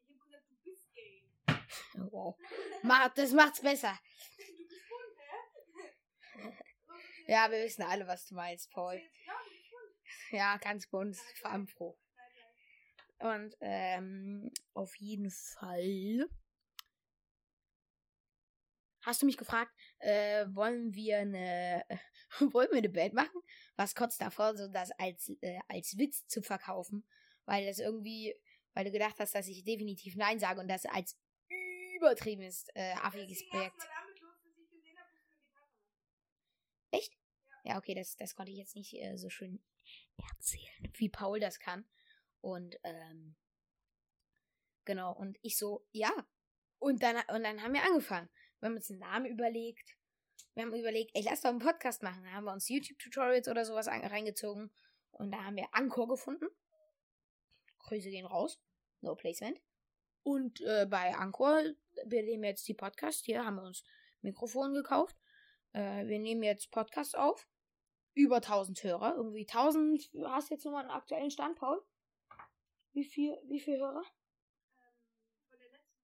Ich 0.09 0.11
hab 0.11 0.25
gesagt, 0.25 0.45
du 0.51 0.57
bist 0.65 0.93
gay. 0.95 1.23
Wow. 2.11 2.37
Das 3.15 3.33
macht's 3.33 3.61
besser. 3.61 3.99
Du 4.37 4.67
bist 4.67 4.89
bunt, 4.89 5.19
hä? 7.27 7.33
Ja, 7.33 7.51
wir 7.51 7.63
wissen 7.65 7.83
alle, 7.83 8.07
was 8.07 8.27
du 8.27 8.35
meinst, 8.35 8.71
Paul. 8.71 8.97
Bist. 8.97 10.33
Ja, 10.33 10.57
ganz 10.59 10.87
bunt, 10.89 11.17
vor 11.41 11.51
allem 11.51 11.69
froh. 11.69 11.97
Und 13.19 13.55
ähm, 13.61 14.51
auf 14.75 14.95
jeden 14.97 15.31
Fall 15.31 16.29
hast 19.03 19.23
du 19.23 19.27
mich 19.27 19.37
gefragt, 19.37 19.73
äh, 19.99 20.47
wollen 20.51 20.95
wir 20.95 21.19
eine 21.19 21.85
wollen 22.53 22.71
wir 22.71 22.79
eine 22.79 22.89
Band 22.89 23.15
machen? 23.15 23.41
Was 23.77 23.95
kotzt 23.95 24.21
davor, 24.21 24.57
so 24.57 24.69
das 24.69 24.91
als 24.99 25.31
äh, 25.41 25.61
als 25.69 25.97
Witz 25.97 26.27
zu 26.27 26.43
verkaufen, 26.43 27.07
weil 27.45 27.67
das 27.67 27.79
irgendwie, 27.79 28.35
weil 28.73 28.85
du 28.85 28.91
gedacht 28.91 29.17
hast, 29.19 29.35
dass 29.35 29.49
ich 29.49 29.65
definitiv 29.65 30.17
nein 30.17 30.39
sage 30.39 30.61
und 30.61 30.69
das 30.69 30.85
als 30.87 31.17
übertriebenes 31.97 32.67
äh, 32.75 32.93
affiges 32.95 33.47
Projekt. 33.49 33.89
Echt? 36.91 37.13
Ja, 37.65 37.79
okay, 37.79 37.95
das, 37.95 38.17
das 38.17 38.35
konnte 38.35 38.53
ich 38.53 38.59
jetzt 38.59 38.77
nicht 38.77 38.95
äh, 38.95 39.17
so 39.17 39.31
schön 39.31 39.65
erzählen, 40.31 40.93
wie 40.95 41.09
Paul 41.09 41.41
das 41.41 41.59
kann. 41.59 41.85
Und, 42.45 42.79
ähm, 42.85 43.37
genau, 44.85 45.15
und 45.15 45.39
ich 45.41 45.57
so, 45.57 45.87
ja. 45.93 46.13
Und 46.79 47.03
dann, 47.03 47.17
und 47.35 47.43
dann 47.43 47.63
haben 47.63 47.73
wir 47.73 47.83
angefangen. 47.83 48.29
Wir 48.61 48.69
haben 48.69 48.77
uns 48.77 48.91
einen 48.91 49.01
Namen 49.01 49.25
überlegt. 49.25 49.97
Wir 50.53 50.65
haben 50.65 50.75
überlegt, 50.75 51.13
ey, 51.15 51.23
lass 51.23 51.41
doch 51.41 51.49
einen 51.49 51.59
Podcast 51.59 52.03
machen. 52.03 52.23
Da 52.23 52.33
haben 52.33 52.45
wir 52.45 52.53
uns 52.53 52.69
YouTube-Tutorials 52.69 53.49
oder 53.49 53.65
sowas 53.65 53.87
reingezogen. 53.89 54.71
Und 55.13 55.31
da 55.33 55.43
haben 55.43 55.57
wir 55.57 55.69
Anchor 55.73 56.07
gefunden. 56.07 56.47
Grüße 57.79 58.11
gehen 58.11 58.27
raus. 58.27 58.61
No 59.01 59.15
Placement. 59.15 59.59
Und 60.23 60.61
äh, 60.61 60.87
bei 60.87 61.15
Anchor, 61.15 61.63
wir 62.05 62.23
nehmen 62.25 62.45
jetzt 62.45 62.69
die 62.69 62.75
Podcast. 62.75 63.25
Hier 63.25 63.43
haben 63.43 63.57
wir 63.57 63.63
uns 63.63 63.85
Mikrofon 64.21 64.75
gekauft. 64.75 65.17
Äh, 65.73 66.07
wir 66.09 66.19
nehmen 66.19 66.43
jetzt 66.43 66.71
Podcast 66.71 67.17
auf. 67.17 67.49
Über 68.13 68.37
1000 68.37 68.85
Hörer. 68.85 69.15
Irgendwie 69.17 69.47
1000. 69.49 70.11
Hast 70.27 70.51
du 70.51 70.55
jetzt 70.55 70.67
nochmal 70.67 70.83
einen 70.83 70.91
aktuellen 70.91 71.31
Stand, 71.31 71.57
Paul? 71.57 71.83
Wie 72.95 73.05
viel, 73.05 73.37
wie 73.49 73.59
viel 73.59 73.77
Hörer? 73.77 74.05
Ähm, 74.79 74.95
von 75.49 75.59
der 75.59 75.69
letzten 75.69 75.99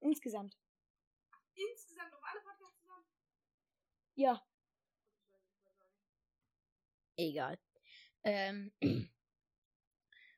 Insgesamt. 0.00 0.58
Insgesamt 1.54 2.12
auf 2.12 2.22
alle 2.24 2.40
Podcasts 2.40 2.80
zusammen. 2.80 3.06
Ja. 4.16 4.42
Egal. 7.16 7.58
Ähm, 8.24 8.72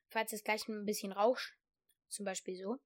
falls 0.07 0.33
es 0.33 0.43
gleich 0.43 0.67
ein 0.67 0.85
bisschen 0.85 1.11
rauscht, 1.11 1.57
zum 2.09 2.25
Beispiel 2.25 2.55
so. 2.55 2.77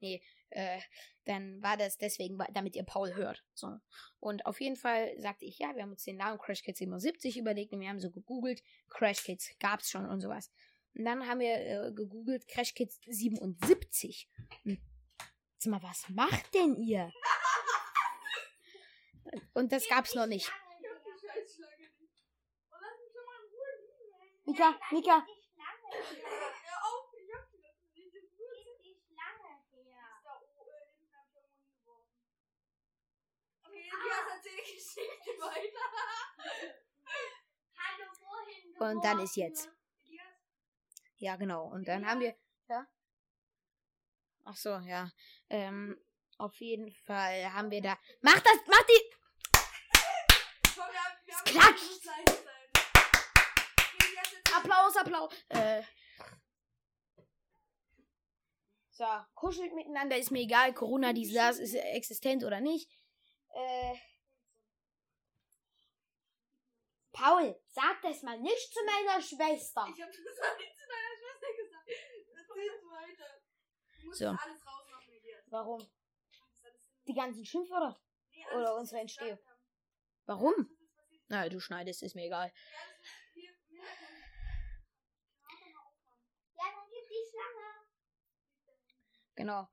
Nee, 0.00 0.22
äh, 0.50 0.80
dann 1.24 1.62
war 1.62 1.76
das 1.76 1.96
deswegen, 1.96 2.38
damit 2.52 2.76
ihr 2.76 2.84
Paul 2.84 3.14
hört. 3.14 3.44
So. 3.54 3.78
Und 4.20 4.46
auf 4.46 4.60
jeden 4.60 4.76
Fall 4.76 5.14
sagte 5.18 5.44
ich, 5.44 5.58
ja, 5.58 5.74
wir 5.74 5.82
haben 5.82 5.90
uns 5.90 6.04
den 6.04 6.16
Namen 6.16 6.38
Crash 6.38 6.62
Kids 6.62 6.78
77 6.78 7.38
überlegt 7.38 7.72
und 7.72 7.80
wir 7.80 7.88
haben 7.88 8.00
so 8.00 8.10
gegoogelt, 8.10 8.62
Crash 8.88 9.22
Kids 9.24 9.50
gab's 9.58 9.90
schon 9.90 10.06
und 10.06 10.20
sowas. 10.20 10.50
Und 10.94 11.04
dann 11.04 11.26
haben 11.26 11.40
wir 11.40 11.56
äh, 11.56 11.92
gegoogelt, 11.92 12.46
Crash 12.46 12.74
Kids 12.74 13.00
77. 13.06 14.28
Hm. 14.62 14.78
Sag 15.58 15.70
mal, 15.70 15.82
was 15.82 16.08
macht 16.10 16.54
denn 16.54 16.76
ihr? 16.76 17.10
Und 19.54 19.72
das 19.72 19.88
gab's 19.88 20.14
noch 20.14 20.26
nicht. 20.26 20.46
Ich 20.46 20.52
hab 20.52 21.02
die 21.02 21.26
Scheißschlange 21.26 21.88
nicht. 21.98 22.22
Und 22.70 22.78
lass 22.80 22.98
mich 23.00 23.12
doch 23.14 23.24
mal 23.26 23.40
in 23.42 23.48
Ruhe 23.50 23.72
liegen, 23.80 24.12
ey. 24.12 24.28
Mika, 24.44 24.78
Mika, 24.92 25.24
Die 25.24 25.32
Schlange 25.50 25.88
her. 25.90 26.52
Hör 26.62 26.78
auf, 26.84 27.08
ich 27.14 27.32
hab 27.34 27.50
die 27.50 27.58
das 27.62 27.76
nicht. 27.88 28.14
Das 28.14 28.22
ist 28.22 28.30
Gib 28.34 28.82
die 28.82 28.94
Schlange 29.08 29.48
her. 29.88 30.20
da 30.24 30.30
oh, 30.30 30.64
äh, 30.64 30.84
hinten 30.90 31.14
hab 31.14 31.26
ich 31.26 31.34
irgendwo 31.34 31.64
hingeworfen. 31.64 32.12
Okay, 33.64 33.88
Elias, 33.88 34.26
erzähl 34.36 34.56
die 34.56 34.74
Geschichte 34.74 34.83
weiter. 34.83 34.83
Hallo, 34.83 34.83
wohin 34.83 34.83
Und 38.78 39.04
dann 39.04 39.18
ist 39.20 39.36
jetzt. 39.36 39.70
Ja, 41.16 41.36
genau. 41.36 41.66
Und 41.66 41.86
dann 41.88 42.06
haben 42.06 42.20
wir. 42.20 42.34
Ja? 42.68 42.86
Ach 44.44 44.56
so, 44.56 44.78
ja. 44.78 45.10
Ähm, 45.48 45.98
auf 46.38 46.60
jeden 46.60 46.90
Fall 46.90 47.52
haben 47.52 47.70
wir 47.70 47.80
da. 47.80 47.96
Mach 48.20 48.40
das! 48.40 48.58
Mach 48.66 48.84
die! 48.86 49.14
haben 51.34 51.44
klatscht. 51.44 52.08
Applaus, 54.54 54.96
Applaus! 54.96 55.32
Äh. 55.48 55.82
So, 58.90 59.04
kuschelt 59.34 59.74
miteinander, 59.74 60.16
ist 60.16 60.30
mir 60.30 60.42
egal. 60.42 60.72
Corona, 60.74 61.12
das, 61.12 61.58
ist 61.58 61.74
existent 61.74 62.44
oder 62.44 62.60
nicht. 62.60 62.88
Äh. 63.54 63.94
Paul, 67.14 67.54
sag 67.68 68.02
das 68.02 68.22
mal 68.22 68.38
nicht 68.40 68.74
zu 68.74 68.80
meiner 68.84 69.22
Schwester. 69.22 69.86
Ich 69.94 70.02
hab 70.02 70.10
das 70.10 70.40
auch 70.40 70.58
nicht 70.58 70.76
zu 70.76 70.84
deiner 70.88 71.14
Schwester 71.16 71.46
gesagt. 71.56 71.88
Erzähl 71.88 72.70
weiter. 72.90 73.30
Du 74.00 74.06
musst 74.08 74.18
So. 74.18 74.24
das 74.32 74.40
alles 74.42 74.66
rausmachen, 74.66 75.12
Elias. 75.14 75.44
Warum? 75.46 75.78
Das 75.80 76.72
Die 77.06 77.14
ganzen 77.14 77.44
Schimpfwörter? 77.46 78.00
Nee, 78.32 78.46
Oder 78.56 78.74
unsere 78.76 79.00
Entstehung. 79.00 79.38
Warum? 80.26 80.54
Na, 81.28 81.48
du 81.48 81.60
schneidest, 81.60 82.02
ist 82.02 82.16
mir 82.16 82.26
egal. 82.26 82.48
Ja, 82.48 82.52
das 82.98 83.06
ist 83.06 83.32
hier 83.32 83.50
im 83.50 83.56
Hintergrund. 83.68 84.10
Warte 85.44 85.64
mal 85.72 85.82
aufmachen. 85.86 86.20
Ja, 86.56 86.64
dann 86.74 86.90
gib 86.90 87.06
die 87.08 87.24
Schlange. 87.30 87.86
Genau. 89.36 89.68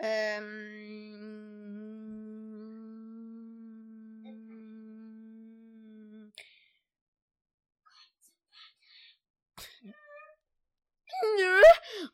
Ähm. 0.00 1.38
Nö. 11.36 11.60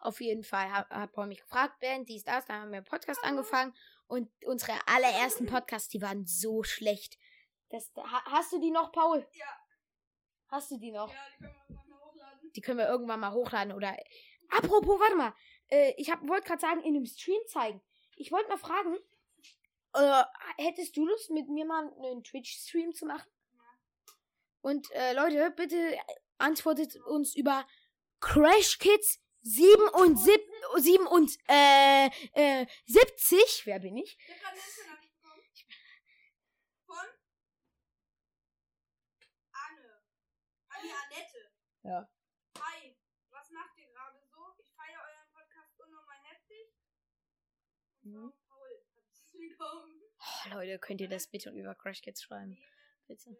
Auf 0.00 0.20
jeden 0.20 0.44
Fall 0.44 0.70
hat, 0.70 0.88
hat 0.90 1.12
Paul 1.12 1.26
mich 1.26 1.40
gefragt, 1.40 1.78
Band, 1.80 2.08
dies, 2.08 2.24
das, 2.24 2.46
dann 2.46 2.62
haben 2.62 2.70
wir 2.70 2.78
einen 2.78 2.86
Podcast 2.86 3.22
angefangen 3.22 3.74
und 4.06 4.30
unsere 4.44 4.72
allerersten 4.86 5.46
Podcasts, 5.46 5.88
die 5.88 6.02
waren 6.02 6.26
so 6.26 6.62
schlecht. 6.62 7.18
Das, 7.70 7.90
ha, 7.96 8.22
hast 8.26 8.52
du 8.52 8.60
die 8.60 8.70
noch, 8.70 8.92
Paul? 8.92 9.26
Ja. 9.32 9.46
Hast 10.48 10.70
du 10.70 10.78
die 10.78 10.92
noch? 10.92 11.12
Ja, 11.12 11.18
die 11.40 11.40
können 11.40 11.68
wir 11.68 11.96
mal 11.96 12.00
hochladen. 12.00 12.52
Die 12.54 12.60
können 12.60 12.78
wir 12.78 12.88
irgendwann 12.88 13.20
mal 13.20 13.32
hochladen 13.32 13.72
oder. 13.72 13.96
Apropos, 14.50 15.00
warte 15.00 15.16
mal. 15.16 15.34
Äh, 15.68 15.94
ich 15.96 16.08
wollte 16.08 16.46
gerade 16.46 16.60
sagen, 16.60 16.82
in 16.82 16.94
dem 16.94 17.06
Stream 17.06 17.40
zeigen. 17.48 17.82
Ich 18.16 18.30
wollte 18.30 18.48
mal 18.48 18.58
fragen, 18.58 18.96
äh, 19.94 20.24
hättest 20.58 20.96
du 20.96 21.06
Lust, 21.06 21.30
mit 21.30 21.48
mir 21.48 21.64
mal 21.64 21.92
einen 22.02 22.22
Twitch-Stream 22.22 22.94
zu 22.94 23.06
machen? 23.06 23.28
Und 24.60 24.90
äh, 24.92 25.12
Leute, 25.12 25.50
bitte 25.50 25.98
antwortet 26.38 26.96
uns 27.06 27.34
über 27.34 27.66
Crash 28.24 28.78
Kids 28.78 29.20
77, 29.42 30.40
7 30.78 31.06
und 31.06 31.38
äh, 31.46 32.06
äh, 32.32 32.66
70. 32.86 33.66
Wer 33.66 33.78
bin 33.80 33.98
ich? 33.98 34.16
Ja. 41.82 42.08
Hi, 42.58 42.96
was 43.30 43.50
macht 43.50 43.76
ihr 43.76 43.88
gerade 43.92 44.18
so? 44.30 44.38
Ich 44.56 44.72
feiere 44.74 45.00
euren 45.02 45.28
Podcast 45.30 45.78
unnormal 45.78 46.16
heftig. 46.22 46.72
Und 48.04 48.12
Mhm. 48.12 48.32
Paul 48.48 48.68
es 49.12 49.30
bekommen. 49.32 50.02
Oh, 50.18 50.48
Leute, 50.54 50.78
könnt 50.78 51.02
ihr 51.02 51.08
das 51.10 51.26
bitte 51.28 51.50
über 51.50 51.74
Crash 51.74 52.00
Kids 52.00 52.22
schreiben? 52.22 52.58
Bitte. 53.06 53.36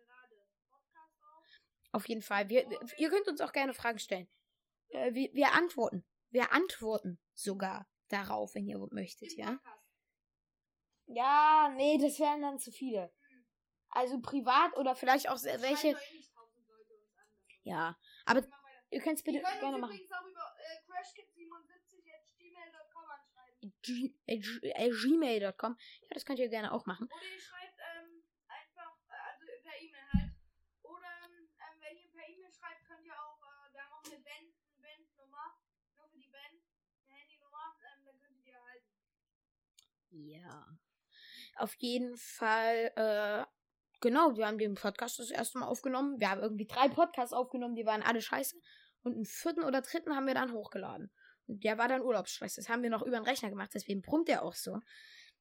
Auf. 1.92 2.07
Jeden 2.07 2.23
Fall. 2.23 2.49
Wir, 2.51 2.68
ihr 2.99 3.09
könnt 3.09 3.29
uns 3.29 3.40
auch 3.40 3.53
gerne 3.53 3.73
Fragen 3.73 3.99
stellen. 3.99 4.29
Äh, 4.94 5.12
wir, 5.14 5.33
wir 5.35 5.52
antworten. 5.52 6.04
Wir 6.30 6.52
antworten 6.52 7.18
sogar 7.35 7.87
darauf, 8.09 8.54
wenn 8.54 8.66
ihr 8.66 8.78
möchtet, 8.90 9.37
ja? 9.37 9.59
Ja, 11.07 11.68
nee, 11.76 11.98
das 11.98 12.18
wären 12.18 12.40
dann 12.42 12.59
zu 12.59 12.72
viele. 12.72 13.12
Also 13.90 14.20
privat 14.20 14.76
oder 14.76 14.94
vielleicht 14.96 15.28
auch 15.28 15.40
welche. 15.42 15.88
Eh. 15.88 15.96
Ja, 17.62 17.96
aber 18.26 18.42
ihr 18.90 19.00
könnt 19.00 19.18
es 19.18 19.24
bitte 19.24 19.40
gerne 19.40 19.78
machen. 19.78 19.94
übrigens 19.94 20.12
auch 20.12 20.26
über 20.26 20.54
äh, 20.59 20.78
crashkit77.gmail.com 20.90 23.04
anschreiben. 23.09 23.72
G 23.83 24.14
äh, 24.26 24.37
äh, 24.37 24.90
gmail.com. 24.90 25.76
Ja, 26.02 26.09
das 26.11 26.24
könnt 26.26 26.38
ihr 26.40 26.48
gerne 26.48 26.72
auch 26.72 26.87
machen. 26.87 27.07
Oder 27.07 27.22
ihr 27.33 27.40
schreibt 27.40 27.78
ähm, 27.78 28.24
einfach, 28.48 28.98
äh, 29.09 29.12
also 29.30 29.44
per 29.62 29.80
E-Mail 29.80 30.09
halt. 30.12 30.33
Oder 30.83 31.09
ähm, 31.24 31.48
wenn 31.80 31.96
ihr 31.96 32.11
per 32.11 32.28
E-Mail 32.28 32.52
schreibt, 32.52 32.85
könnt 32.87 33.04
ihr 33.07 33.14
auch, 33.14 33.40
äh, 33.40 33.72
wir 33.72 33.80
haben 33.85 33.92
auch 33.92 34.04
eine 34.04 34.18
Band, 34.18 34.52
eine 34.66 34.76
Bandnummer, 34.83 35.57
nur 35.96 36.09
für 36.09 36.18
die 36.18 36.28
Band, 36.28 36.61
eine 37.09 37.16
Handynummer, 37.16 37.76
ähm, 37.80 38.04
dann 38.04 38.18
könnt 38.18 38.37
ihr 38.37 38.42
die 38.42 38.50
erhalten. 38.50 38.90
Ja. 40.16 40.66
Auf 41.57 41.74
jeden 41.79 42.16
Fall, 42.16 42.92
äh, 42.96 43.44
genau, 44.00 44.37
wir 44.37 44.46
haben 44.46 44.59
den 44.59 44.74
Podcast 44.74 45.18
das 45.18 45.31
erste 45.31 45.59
Mal 45.59 45.66
aufgenommen. 45.66 46.20
Wir 46.20 46.31
haben 46.31 46.40
irgendwie 46.40 46.66
drei 46.66 46.88
Podcasts 46.88 47.33
aufgenommen, 47.33 47.74
die 47.74 47.87
waren 47.87 48.03
alle 48.03 48.20
scheiße. 48.20 48.57
Und 49.03 49.14
einen 49.14 49.27
vierten 49.27 49.64
oder 49.64 49.83
dritten 49.83 50.14
haben 50.14 50.27
wir 50.27 50.35
dann 50.35 50.53
hochgeladen. 50.53 51.11
Und 51.46 51.62
der 51.64 51.79
war 51.79 51.88
dann 51.88 52.00
Urlaubsstress. 52.00 52.55
Das 52.55 52.68
haben 52.68 52.83
wir 52.83 52.90
noch 52.90 53.03
über 53.03 53.18
den 53.18 53.27
Rechner 53.27 53.50
gemacht, 53.50 53.70
deswegen 53.74 54.03
brummt 54.03 54.29
der 54.29 54.44
auch 54.44 54.55
so. 54.55 54.81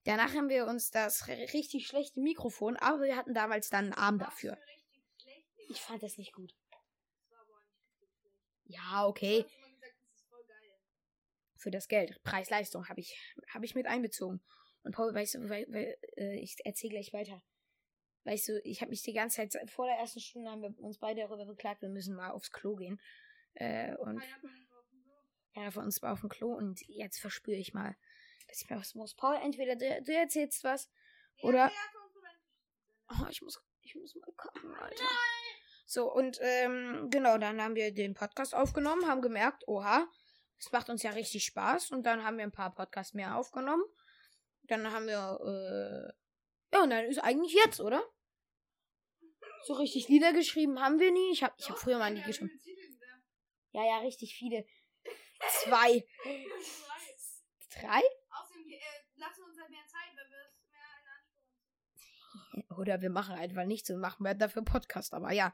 Danach 0.05 0.33
haben 0.33 0.49
wir 0.49 0.65
uns 0.65 0.89
das 0.91 1.27
ri- 1.27 1.53
richtig 1.53 1.87
schlechte 1.87 2.19
Mikrofon, 2.19 2.75
aber 2.77 3.03
wir 3.03 3.15
hatten 3.15 3.33
damals 3.33 3.69
dann 3.69 3.85
einen 3.85 3.93
Arm 3.93 4.19
dafür. 4.19 4.57
Ich 5.69 5.79
fand 5.79 6.03
das 6.03 6.17
nicht 6.17 6.33
gut. 6.33 6.53
Ja, 8.65 9.05
okay. 9.05 9.45
Für 11.55 11.71
das 11.71 11.87
Geld. 11.87 12.21
Preis-Leistung 12.23 12.89
habe 12.89 12.99
ich, 12.99 13.17
hab 13.53 13.63
ich 13.63 13.75
mit 13.75 13.87
einbezogen. 13.87 14.43
Und 14.83 14.93
Paul, 14.93 15.13
weißt 15.13 15.35
du, 15.35 15.49
weil, 15.49 15.65
weil, 15.69 15.97
äh, 16.17 16.39
ich 16.39 16.57
erzähle 16.65 16.93
gleich 16.93 17.13
weiter. 17.13 17.41
Weißt 18.25 18.49
du, 18.49 18.61
ich 18.63 18.81
habe 18.81 18.89
mich 18.89 19.01
die 19.01 19.13
ganze 19.13 19.47
Zeit, 19.47 19.69
vor 19.69 19.85
der 19.85 19.97
ersten 19.97 20.19
Stunde 20.19 20.49
haben 20.49 20.61
wir 20.61 20.77
uns 20.79 20.97
beide 20.97 21.21
darüber 21.21 21.45
beklagt, 21.45 21.81
wir 21.81 21.89
müssen 21.89 22.15
mal 22.15 22.31
aufs 22.31 22.51
Klo 22.51 22.75
gehen. 22.75 23.01
Äh, 23.55 23.95
und 23.95 24.21
ja, 25.55 25.71
von 25.71 25.83
uns 25.83 26.01
war 26.01 26.13
auf 26.13 26.21
dem 26.21 26.29
Klo 26.29 26.53
und 26.53 26.81
jetzt 26.87 27.19
verspüre 27.19 27.57
ich 27.57 27.73
mal, 27.73 27.95
dass 28.47 28.61
ich 28.61 28.69
mir 28.69 28.77
was 28.77 28.95
muss. 28.95 29.13
Paul, 29.13 29.35
entweder 29.35 29.75
du, 29.75 30.03
du 30.03 30.13
erzählst 30.13 30.63
was 30.63 30.89
oder. 31.41 31.71
Oh, 33.09 33.25
ich 33.29 33.41
muss, 33.41 33.61
ich 33.81 33.95
muss 33.95 34.15
mal 34.15 34.31
kacken, 34.35 34.73
Alter. 34.75 35.03
So, 35.85 36.11
und 36.11 36.39
ähm, 36.41 37.09
genau, 37.11 37.37
dann 37.37 37.61
haben 37.61 37.75
wir 37.75 37.93
den 37.93 38.13
Podcast 38.13 38.55
aufgenommen, 38.55 39.07
haben 39.07 39.21
gemerkt, 39.21 39.67
oha, 39.67 40.07
es 40.57 40.71
macht 40.71 40.89
uns 40.89 41.03
ja 41.03 41.11
richtig 41.11 41.45
Spaß. 41.45 41.91
Und 41.91 42.03
dann 42.03 42.23
haben 42.23 42.37
wir 42.37 42.45
ein 42.45 42.51
paar 42.51 42.73
Podcasts 42.73 43.13
mehr 43.13 43.37
aufgenommen. 43.37 43.83
Dann 44.63 44.91
haben 44.91 45.07
wir, 45.07 45.39
äh, 45.43 46.75
ja, 46.75 46.83
und 46.83 46.89
dann 46.89 47.05
ist 47.05 47.19
eigentlich 47.19 47.53
jetzt, 47.53 47.79
oder? 47.79 48.03
So 49.65 49.73
richtig 49.73 50.07
Lieder 50.09 50.33
geschrieben 50.33 50.81
haben 50.81 50.99
wir 50.99 51.11
nie. 51.11 51.31
Ich 51.31 51.43
habe 51.43 51.53
ich 51.57 51.69
hab 51.69 51.77
früher 51.77 51.97
mal 51.97 52.11
nie 52.11 52.21
geschrieben. 52.21 52.51
Ja, 53.71 53.85
ja, 53.85 53.99
richtig 53.99 54.35
viele. 54.35 54.65
Zwei. 55.63 56.05
Drei? 57.73 58.01
Außerdem 58.29 58.69
äh, 58.69 58.79
lassen 59.15 59.41
wir 59.41 59.45
uns 59.47 59.59
halt 59.59 59.69
mehr 59.69 59.87
Zeit, 59.87 60.15
weil 60.15 60.29
wir 60.29 60.37
es 60.45 60.69
mehr 60.69 60.81
in 60.99 62.59
Anspruch 62.59 62.77
Oder 62.77 63.01
wir 63.01 63.09
machen 63.09 63.35
einfach 63.35 63.65
nichts 63.65 63.89
und 63.89 63.99
machen 63.99 64.23
wir 64.23 64.33
dafür 64.35 64.63
Podcast. 64.63 65.13
Aber 65.13 65.31
ja. 65.31 65.53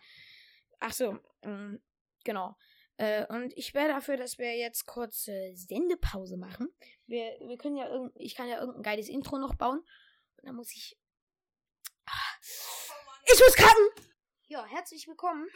Ach 0.79 0.93
so, 0.93 1.19
ähm, 1.43 1.81
genau. 2.23 2.57
Äh, 2.99 3.25
und 3.27 3.53
ich 3.57 3.73
wäre 3.73 3.87
dafür, 3.87 4.17
dass 4.17 4.37
wir 4.37 4.57
jetzt 4.57 4.85
kurz 4.85 5.25
äh, 5.29 5.53
Sendepause 5.55 6.35
machen. 6.35 6.67
Wir, 7.07 7.37
wir 7.47 7.57
können 7.57 7.77
ja 7.77 7.87
irgend, 7.87 8.11
ich 8.17 8.35
kann 8.35 8.49
ja 8.49 8.59
irgendein 8.59 8.83
geiles 8.83 9.07
Intro 9.07 9.37
noch 9.37 9.55
bauen. 9.55 9.79
Und 9.79 10.45
dann 10.45 10.55
muss 10.55 10.73
ich. 10.75 10.99
Ah, 12.05 12.35
ich 13.23 13.39
muss 13.39 13.55
kacken! 13.55 14.05
Ja, 14.47 14.65
herzlich 14.65 15.07
willkommen. 15.07 15.47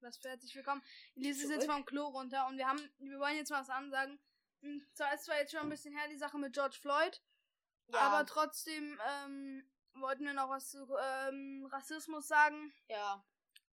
Was 0.00 0.16
für 0.16 0.30
herzlich 0.30 0.52
willkommen. 0.56 0.82
Elise 1.14 1.44
ist 1.44 1.50
jetzt 1.50 1.66
vom 1.66 1.84
Klo 1.84 2.08
runter 2.08 2.48
und 2.48 2.58
wir 2.58 2.66
haben, 2.66 2.80
wir 2.98 3.20
wollen 3.20 3.36
jetzt 3.36 3.50
mal 3.50 3.60
was 3.60 3.70
ansagen. 3.70 4.18
Hm, 4.62 4.84
Zwar 4.94 5.14
ist 5.14 5.26
zwar 5.26 5.38
jetzt 5.38 5.52
schon 5.52 5.60
ein 5.60 5.68
bisschen 5.68 5.96
her 5.96 6.08
die 6.08 6.18
Sache 6.18 6.38
mit 6.38 6.54
George 6.54 6.76
Floyd, 6.80 7.22
aber 7.92 8.26
trotzdem 8.26 8.98
ähm, 9.24 9.70
wollten 9.94 10.24
wir 10.24 10.32
noch 10.32 10.48
was 10.48 10.70
zu 10.70 10.88
ähm, 11.28 11.68
Rassismus 11.70 12.26
sagen. 12.26 12.74
ja. 12.88 13.24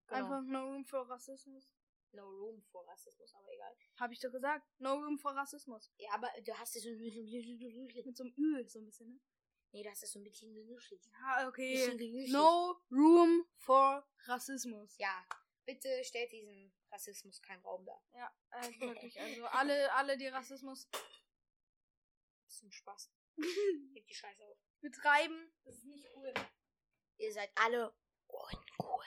Genau. 0.06 0.18
Einfach 0.18 0.62
room 0.62 0.84
for 0.84 1.08
Rassismus. 1.08 1.73
No 2.14 2.28
room 2.28 2.62
for 2.62 2.86
Rassismus, 2.88 3.34
aber 3.34 3.52
egal. 3.52 3.76
Habe 3.98 4.12
ich 4.12 4.20
doch 4.20 4.30
gesagt. 4.30 4.66
No 4.78 4.94
room 4.94 5.18
for 5.18 5.32
Rassismus. 5.34 5.92
Ja, 5.96 6.12
aber 6.12 6.30
du 6.44 6.56
hast 6.58 6.76
es 6.76 6.82
so. 6.82 6.88
Nee, 6.90 8.02
Mit 8.04 8.16
so 8.16 8.24
einem 8.24 8.34
Ü, 8.36 8.68
so 8.68 8.78
ein 8.78 8.84
bisschen, 8.86 9.12
ne? 9.72 9.82
du 9.82 9.90
hast 9.90 10.02
es 10.02 10.12
so 10.12 10.18
ein 10.20 10.24
bisschen 10.24 10.54
genuschelt. 10.54 11.04
Ja, 11.06 11.48
okay. 11.48 12.26
No 12.28 12.80
room 12.90 13.46
for 13.58 14.06
Rassismus. 14.26 14.96
Ja, 14.98 15.26
bitte 15.64 15.88
stellt 16.04 16.30
diesem 16.32 16.72
Rassismus 16.90 17.42
keinen 17.42 17.62
Raum 17.62 17.84
dar. 17.84 18.02
Ja, 18.12 18.32
äh, 18.50 18.80
wirklich. 18.80 19.20
Also 19.20 19.44
alle, 19.46 19.92
alle, 19.94 20.16
die 20.16 20.28
Rassismus 20.28 20.88
Das 20.90 22.54
ist 22.54 22.62
ein 22.62 22.72
Spaß. 22.72 23.10
Hebt 23.94 24.08
die 24.08 24.14
Scheiße 24.14 24.44
auf. 24.46 24.58
betreiben, 24.80 25.52
das 25.64 25.74
ist 25.76 25.84
nicht 25.86 26.06
cool. 26.14 26.32
Ihr 27.16 27.32
seid 27.32 27.50
alle 27.56 27.92
uncool. 28.28 29.04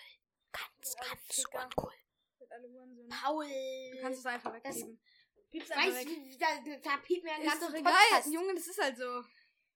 Ganz, 0.52 0.96
alle 0.98 1.10
ganz 1.10 1.46
uncool. 1.54 1.94
Alle 2.58 2.70
Hurensöhne. 2.70 3.10
Paul. 3.10 3.46
Du 3.92 4.02
kannst 4.02 4.20
es 4.20 4.26
einfach 4.26 4.54
weggeben. 4.54 5.00
Piep's 5.52 5.72
einfach 5.72 5.88
Weißt 5.96 6.08
weg. 6.08 6.40
da, 6.40 6.90
da 6.90 6.98
piept 6.98 7.24
mir 7.24 7.34
ein 7.34 7.44
ganzer 7.44 7.72
Podcast. 7.72 8.34
Junge, 8.34 8.54
das 8.56 8.68
ist 8.68 8.82
halt 8.82 8.98
so. 8.98 9.24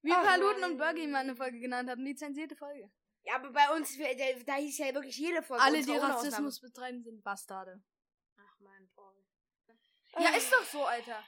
Wie 0.01 0.11
Ach, 0.11 0.23
Paluten 0.23 0.63
und 0.63 0.77
Burgi 0.77 1.07
mal 1.07 1.19
eine 1.19 1.35
Folge 1.35 1.59
genannt 1.59 1.89
haben, 1.89 2.03
die 2.03 2.15
zensierte 2.15 2.55
Folge. 2.55 2.91
Ja, 3.23 3.35
aber 3.35 3.51
bei 3.51 3.69
uns, 3.75 3.95
da, 4.45 4.55
hieß 4.55 4.77
ja 4.79 4.93
wirklich 4.93 5.17
jede 5.17 5.43
Folge. 5.43 5.63
Alle, 5.63 5.83
die 5.83 5.95
Rassismus 5.95 6.59
betreiben, 6.59 7.03
sind 7.03 7.23
Bastarde. 7.23 7.83
Ach 8.35 8.59
man, 8.59 8.89
Paul. 8.95 9.15
Ja, 10.17 10.35
ist 10.35 10.51
doch 10.51 10.63
so, 10.63 10.83
Alter. 10.83 11.23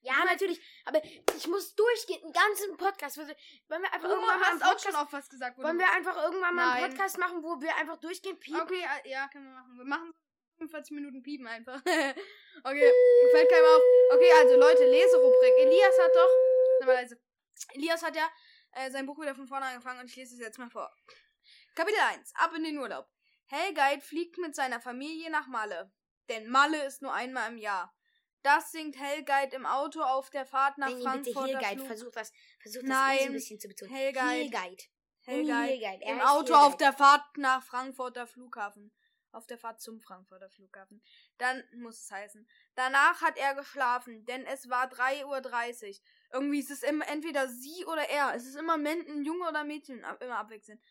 Ja, 0.00 0.24
natürlich. 0.26 0.60
Aber 0.84 1.02
ich 1.04 1.48
muss 1.48 1.74
durchgehen, 1.74 2.22
einen 2.22 2.32
ganzen 2.32 2.76
Podcast. 2.76 3.16
Wollen 3.16 3.28
wir 3.28 3.92
einfach 3.92 4.00
Du 4.08 4.14
irgendwann 4.14 4.40
mal 4.40 4.50
einen 4.50 4.60
hast 4.60 4.62
auch 4.62 4.68
Podcast, 4.72 4.84
schon 4.84 4.94
auf 4.94 5.12
was 5.12 5.28
gesagt. 5.28 5.58
wo 5.58 5.62
wollen 5.62 5.78
wir 5.78 5.90
einfach 5.90 6.22
irgendwann 6.22 6.54
mal 6.54 6.72
einen 6.72 6.82
Nein. 6.82 6.90
Podcast 6.90 7.18
machen, 7.18 7.42
wo 7.42 7.60
wir 7.60 7.74
einfach 7.76 7.96
durchgehen 7.96 8.38
piepen? 8.38 8.60
Okay, 8.60 8.84
ja, 9.06 9.26
können 9.28 9.46
wir 9.46 9.54
machen. 9.54 9.78
Wir 9.78 9.84
machen 9.86 10.14
45 10.58 10.94
Minuten 10.94 11.22
Piepen 11.22 11.46
einfach. 11.46 11.80
okay, 12.64 12.92
fällt 13.30 13.50
keinem 13.50 13.64
auf. 13.64 13.82
Okay, 14.12 14.32
also 14.36 14.56
Leute, 14.56 14.84
Leserubrik. 14.84 15.52
Elias 15.60 15.98
hat 15.98 16.14
doch. 16.14 16.30
Sag 16.80 16.86
mal 16.86 16.94
leise. 16.94 17.20
Elias 17.74 18.02
hat 18.02 18.16
ja 18.16 18.28
äh, 18.72 18.90
sein 18.90 19.06
Buch 19.06 19.18
wieder 19.20 19.34
von 19.34 19.46
vorne 19.46 19.66
angefangen 19.66 20.00
und 20.00 20.10
ich 20.10 20.16
lese 20.16 20.34
es 20.34 20.40
jetzt 20.40 20.58
mal 20.58 20.70
vor. 20.70 20.92
Kapitel 21.74 22.00
1. 22.00 22.32
Ab 22.36 22.52
in 22.56 22.64
den 22.64 22.78
Urlaub. 22.78 23.08
Helgeit 23.46 24.02
fliegt 24.02 24.38
mit 24.38 24.54
seiner 24.54 24.80
Familie 24.80 25.30
nach 25.30 25.46
Malle. 25.46 25.92
Denn 26.28 26.48
Malle 26.48 26.84
ist 26.84 27.00
nur 27.00 27.14
einmal 27.14 27.50
im 27.50 27.58
Jahr. 27.58 27.94
Das 28.42 28.70
singt 28.70 28.98
Helgeit 28.98 29.54
im 29.54 29.66
Auto 29.66 30.02
auf 30.02 30.30
der 30.30 30.46
Fahrt 30.46 30.78
nach 30.78 30.88
Nenn 30.88 31.00
ihn 31.00 31.22
bitte 31.22 31.32
Frankfurt. 31.32 31.60
Hillguide. 31.60 31.86
Versuch 31.86 32.14
was, 32.14 32.32
versuch 32.60 32.82
das 32.82 32.90
Nein. 32.90 33.18
ein 33.20 33.32
bisschen 33.32 33.58
zu 33.58 33.68
betonen. 33.68 33.94
Hellguide. 33.94 34.82
Ihn 35.26 35.48
Helgeit. 35.48 36.02
Er 36.02 36.12
im 36.12 36.20
Auto 36.20 36.46
Hillguide. 36.46 36.60
auf 36.60 36.76
der 36.76 36.92
Fahrt 36.92 37.24
nach 37.36 37.62
Frankfurter 37.62 38.26
Flughafen. 38.26 38.92
Auf 39.30 39.46
der 39.46 39.58
Fahrt 39.58 39.80
zum 39.80 40.00
Frankfurter 40.00 40.48
Flughafen. 40.48 41.02
Dann 41.36 41.62
muss 41.74 42.02
es 42.02 42.10
heißen. 42.10 42.48
Danach 42.74 43.20
hat 43.20 43.36
er 43.36 43.54
geschlafen, 43.54 44.24
denn 44.24 44.46
es 44.46 44.68
war 44.70 44.90
3.30 44.90 45.24
Uhr. 45.26 45.96
Irgendwie 46.32 46.60
ist 46.60 46.70
es 46.70 46.82
immer 46.82 47.06
entweder 47.08 47.48
sie 47.48 47.84
oder 47.84 48.08
er. 48.08 48.34
Es 48.34 48.46
ist 48.46 48.56
immer 48.56 48.74
ein 48.74 49.24
Junge 49.24 49.48
oder 49.48 49.64
Mädchen, 49.64 49.98
immer 50.20 50.38
abwechselnd. 50.38 50.82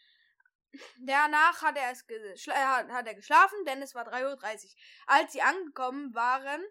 Danach 1.00 1.62
hat 1.62 1.78
er, 1.78 1.91
es 1.91 2.06
hat 2.47 3.08
er 3.08 3.15
geschlafen, 3.15 3.58
denn 3.65 3.82
es 3.82 3.95
war 3.95 4.08
3.30 4.08 4.65
Uhr. 4.65 4.71
Als 5.08 5.34
sie 5.34 5.41
angekommen 5.41 6.13
waren, 6.13 6.62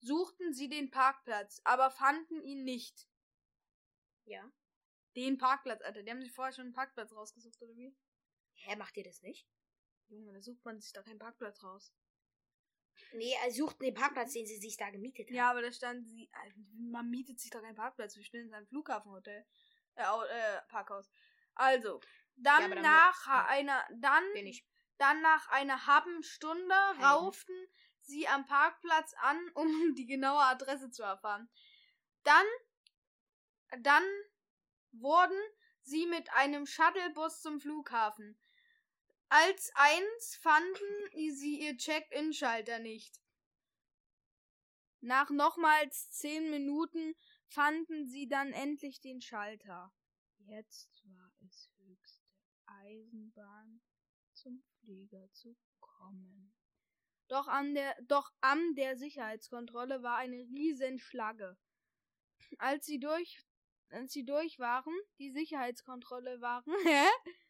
suchten 0.00 0.52
sie 0.52 0.68
den 0.68 0.90
Parkplatz, 0.90 1.60
aber 1.64 1.90
fanden 1.90 2.42
ihn 2.42 2.64
nicht. 2.64 3.08
Ja. 4.24 4.50
Den 5.16 5.38
Parkplatz, 5.38 5.82
Alter. 5.82 6.02
Die 6.02 6.10
haben 6.10 6.20
sich 6.20 6.32
vorher 6.32 6.52
schon 6.52 6.66
einen 6.66 6.74
Parkplatz 6.74 7.12
rausgesucht, 7.12 7.60
oder 7.62 7.74
wie? 7.74 7.96
Hä, 8.54 8.76
macht 8.76 8.96
ihr 8.96 9.04
das 9.04 9.22
nicht? 9.22 9.48
Junge, 10.08 10.32
da 10.32 10.40
sucht 10.40 10.64
man 10.64 10.80
sich 10.80 10.92
doch 10.92 11.04
keinen 11.04 11.18
Parkplatz 11.18 11.62
raus. 11.62 11.92
Nee, 13.12 13.34
er 13.44 13.50
sucht 13.50 13.80
den 13.80 13.94
Parkplatz, 13.94 14.32
den 14.32 14.46
sie 14.46 14.56
sich 14.56 14.76
da 14.76 14.90
gemietet 14.90 15.28
haben. 15.28 15.34
Ja, 15.36 15.50
aber 15.50 15.62
da 15.62 15.72
stand 15.72 16.06
sie. 16.06 16.30
Man 16.90 17.10
mietet 17.10 17.40
sich 17.40 17.50
doch 17.50 17.62
keinen 17.62 17.74
Parkplatz. 17.74 18.16
Wir 18.16 18.24
stehen 18.24 18.42
in 18.44 18.50
seinem 18.50 18.66
Flughafenhotel. 18.66 19.44
Äh, 19.94 20.02
äh, 20.02 20.62
Parkhaus. 20.68 21.10
Also, 21.54 22.00
dann, 22.36 22.62
Ja, 22.62 22.68
dann 22.68 22.82
nach 22.82 23.26
ja. 23.26 23.46
einer. 23.46 23.84
Dann, 23.94 24.24
Wir 24.34 24.54
dann 24.98 25.20
nach 25.20 25.48
einer 25.48 25.86
halben 25.86 26.22
Stunde 26.22 26.74
Halben. 26.74 27.02
rauften 27.02 27.68
sie 28.00 28.26
am 28.28 28.46
Parkplatz 28.46 29.14
an, 29.20 29.38
um 29.54 29.66
die 29.96 30.06
genaue 30.06 30.42
Adresse 30.42 30.90
zu 30.90 31.02
erfahren. 31.02 31.48
Dann. 32.24 32.46
Dann 33.80 34.04
wurden 34.92 35.38
sie 35.82 36.06
mit 36.06 36.32
einem 36.32 36.66
Shuttlebus 36.66 37.42
zum 37.42 37.60
Flughafen. 37.60 38.38
Als 39.28 39.72
eins 39.74 40.36
fanden 40.36 41.32
sie 41.32 41.60
ihr 41.60 41.76
Check-in-Schalter 41.76 42.78
nicht. 42.78 43.20
Nach 45.00 45.30
nochmals 45.30 46.10
zehn 46.10 46.50
Minuten 46.50 47.14
fanden 47.48 48.06
sie 48.06 48.28
dann 48.28 48.52
endlich 48.52 49.00
den 49.00 49.20
Schalter. 49.20 49.92
Jetzt 50.38 51.02
war 51.04 51.32
es 51.44 51.70
höchste 51.78 52.22
Eisenbahn, 52.66 53.80
zum 54.32 54.62
Flieger 54.80 55.28
zu 55.32 55.56
kommen. 55.80 56.54
Doch 57.28 57.48
an 57.48 57.74
der, 57.74 57.96
doch 58.02 58.32
an 58.40 58.74
der 58.76 58.96
Sicherheitskontrolle 58.96 60.02
war 60.02 60.16
eine 60.16 60.36
riesen 60.36 61.00
Schlange. 61.00 61.58
Als 62.58 62.86
sie 62.86 63.00
durch, 63.00 63.44
als 63.88 64.12
sie 64.12 64.24
durch 64.24 64.60
waren, 64.60 64.94
die 65.18 65.32
Sicherheitskontrolle 65.32 66.40
waren? 66.40 66.72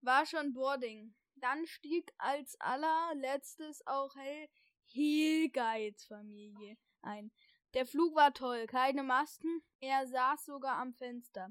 war 0.00 0.26
schon 0.26 0.52
Boarding. 0.52 1.14
Dann 1.36 1.66
stieg 1.66 2.12
als 2.18 2.56
allerletztes 2.60 3.86
auch 3.86 4.14
Hel 4.16 4.48
Hilgeids 4.86 6.06
Familie 6.06 6.76
ein. 7.02 7.30
Der 7.74 7.86
Flug 7.86 8.14
war 8.14 8.32
toll, 8.32 8.66
keine 8.66 9.02
Masken, 9.02 9.62
er 9.80 10.06
saß 10.06 10.46
sogar 10.46 10.78
am 10.78 10.94
Fenster. 10.94 11.50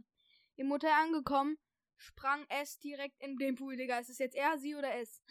Im 0.56 0.72
Hotel 0.72 0.92
angekommen, 0.92 1.58
sprang 1.96 2.46
S 2.50 2.80
direkt 2.80 3.22
in 3.22 3.38
den 3.38 3.56
Pool, 3.56 3.78
Digga. 3.78 4.00
Ist 4.00 4.10
es 4.10 4.18
jetzt 4.18 4.36
er, 4.36 4.58
sie 4.58 4.76
oder 4.76 4.96
S? 4.96 5.22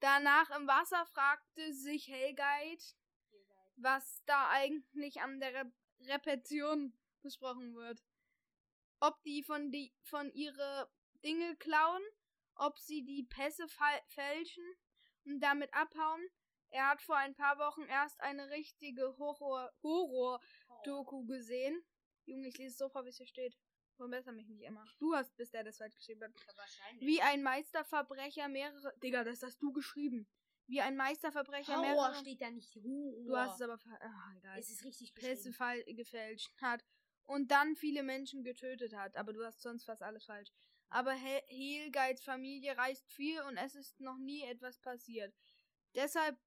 Danach 0.00 0.50
im 0.50 0.66
Wasser 0.66 1.04
fragte 1.06 1.72
sich 1.72 2.08
Hellguide, 2.08 2.82
was 3.76 4.22
da 4.26 4.50
eigentlich 4.50 5.20
an 5.20 5.40
der 5.40 5.54
Re 5.54 5.72
Repetition 6.02 6.96
besprochen 7.20 7.74
wird. 7.74 8.02
Ob 9.00 9.22
die 9.22 9.42
von 9.42 9.70
die 9.70 9.92
von 10.02 10.32
ihre 10.32 10.90
Dinge 11.22 11.56
klauen, 11.56 12.02
ob 12.60 12.78
sie 12.78 13.02
die 13.02 13.24
Pässe 13.24 13.66
fälschen 14.08 14.64
und 15.24 15.40
damit 15.40 15.72
abhauen. 15.74 16.20
Er 16.68 16.90
hat 16.90 17.02
vor 17.02 17.16
ein 17.16 17.34
paar 17.34 17.58
Wochen 17.58 17.82
erst 17.82 18.20
eine 18.20 18.50
richtige 18.50 19.16
Horror-Doku 19.18 21.26
gesehen. 21.26 21.82
Junge, 22.26 22.48
ich 22.48 22.58
lese 22.58 22.76
so 22.76 22.88
vor, 22.88 23.04
wie 23.04 23.08
es 23.08 23.16
hier 23.16 23.26
steht. 23.26 23.58
Verbessere 23.96 24.34
mich 24.34 24.46
nicht 24.46 24.62
immer. 24.62 24.84
Du 24.98 25.14
hast, 25.14 25.36
bis 25.36 25.50
der 25.50 25.64
das 25.64 25.78
falsch 25.78 25.96
geschrieben 25.96 26.22
hat. 26.22 26.32
Wahrscheinlich. 26.56 27.06
Wie 27.06 27.20
ein 27.20 27.42
Meisterverbrecher 27.42 28.48
mehrere. 28.48 28.96
Digga, 29.02 29.24
das 29.24 29.42
hast 29.42 29.60
du 29.60 29.72
geschrieben. 29.72 30.28
Wie 30.66 30.80
ein 30.80 30.96
Meisterverbrecher 30.96 31.76
Horror 31.76 31.82
mehrere. 31.82 32.14
steht 32.14 32.40
da 32.40 32.50
nicht. 32.50 32.74
Horror. 32.76 33.26
Du 33.26 33.36
hast 33.36 33.56
es 33.56 33.62
aber. 33.62 33.78
Ah, 34.00 34.34
egal. 34.38 34.58
Es 34.58 34.70
ist 34.70 34.84
richtig 34.84 35.14
Pässe 35.14 35.52
gefälscht 35.86 36.52
hat 36.62 36.84
und 37.24 37.50
dann 37.50 37.74
viele 37.74 38.02
Menschen 38.02 38.44
getötet 38.44 38.94
hat. 38.94 39.16
Aber 39.16 39.32
du 39.32 39.44
hast 39.44 39.60
sonst 39.60 39.84
fast 39.84 40.02
alles 40.02 40.24
falsch. 40.24 40.50
Aber 40.90 41.12
He- 41.12 41.42
Helgeids 41.46 42.22
Familie 42.22 42.76
reist 42.76 43.10
viel 43.12 43.40
und 43.42 43.56
es 43.56 43.74
ist 43.74 44.00
noch 44.00 44.18
nie 44.18 44.42
etwas 44.44 44.78
passiert. 44.78 45.34
Deshalb 45.94 46.38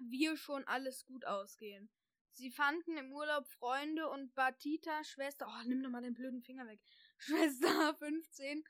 wir 0.00 0.36
schon 0.36 0.66
alles 0.66 1.04
gut 1.06 1.24
ausgehen. 1.24 1.90
Sie 2.32 2.50
fanden 2.50 2.96
im 2.96 3.12
Urlaub 3.12 3.48
Freunde 3.48 4.08
und 4.08 4.34
Batita, 4.34 5.02
Schwester, 5.02 5.46
oh, 5.48 5.62
nimm 5.66 5.82
doch 5.82 5.90
mal 5.90 6.02
den 6.02 6.14
blöden 6.14 6.42
Finger 6.42 6.66
weg. 6.66 6.80
Schwester 7.18 7.96
15 7.98 8.62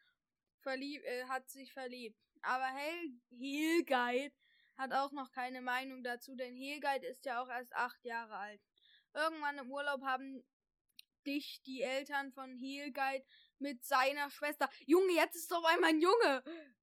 verlieb, 0.60 1.02
äh, 1.04 1.24
hat 1.24 1.48
sich 1.50 1.72
verliebt. 1.72 2.18
Aber 2.42 2.66
Hel 2.66 3.12
Helguide 3.30 4.34
hat 4.78 4.92
auch 4.92 5.12
noch 5.12 5.30
keine 5.32 5.60
Meinung 5.60 6.02
dazu, 6.02 6.34
denn 6.34 6.56
Helguide 6.56 7.06
ist 7.06 7.24
ja 7.26 7.42
auch 7.42 7.48
erst 7.48 7.74
acht 7.74 8.02
Jahre 8.04 8.36
alt. 8.36 8.62
Irgendwann 9.12 9.58
im 9.58 9.70
Urlaub 9.70 10.02
haben 10.02 10.44
dich 11.26 11.60
die 11.62 11.82
Eltern 11.82 12.32
von 12.32 12.56
Helguide 12.56 13.24
mit 13.60 13.84
seiner 13.84 14.30
Schwester. 14.30 14.68
Junge, 14.86 15.12
jetzt 15.12 15.36
ist 15.36 15.50
doch 15.50 15.64
einmal 15.64 15.90
ein 15.90 16.00
Junge. 16.00 16.42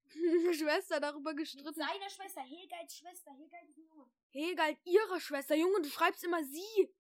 Schwester 0.54 1.00
darüber 1.00 1.32
Mit 1.32 1.40
gestritten. 1.40 1.74
seiner 1.74 2.10
Schwester, 2.10 2.42
Helgeids 2.42 2.98
Schwester. 2.98 3.32
Helgeid 3.32 3.70
ist 3.70 3.78
ein 3.78 3.84
Junge. 3.84 4.10
Helguide, 4.30 4.80
ihre 4.86 5.20
Schwester. 5.20 5.56
Junge, 5.56 5.82
du 5.82 5.90
schreibst 5.90 6.24
immer 6.24 6.44
sie. 6.44 6.94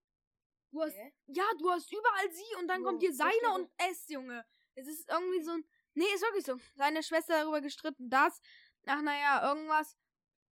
Du 0.71 0.81
hast, 0.81 0.95
Hä? 0.95 1.13
ja, 1.27 1.45
du 1.59 1.69
hast 1.71 1.91
überall 1.91 2.31
sie 2.31 2.55
und 2.59 2.67
dann 2.67 2.81
Wo? 2.81 2.85
kommt 2.87 3.01
hier 3.01 3.13
seine 3.13 3.53
und 3.53 3.69
es, 3.77 4.07
Junge. 4.09 4.45
Es 4.73 4.87
ist 4.87 5.09
irgendwie 5.09 5.43
so 5.43 5.51
ein. 5.51 5.65
Nee, 5.93 6.05
ist 6.13 6.21
wirklich 6.23 6.45
so. 6.45 6.59
Seine 6.75 7.01
Schwester 7.03 7.39
darüber 7.39 7.61
gestritten, 7.61 8.09
dass. 8.09 8.41
Ach, 8.85 9.01
naja, 9.01 9.47
irgendwas. 9.49 9.95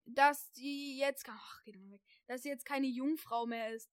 Dass 0.05 0.51
die 0.51 0.97
jetzt. 0.97 1.25
Ach, 1.27 1.61
geh 1.63 1.71
doch 1.73 1.81
mal 1.81 1.91
weg. 1.91 2.01
Dass 2.27 2.43
sie 2.43 2.49
jetzt 2.49 2.65
keine 2.65 2.87
Jungfrau 2.87 3.45
mehr 3.45 3.73
ist. 3.73 3.89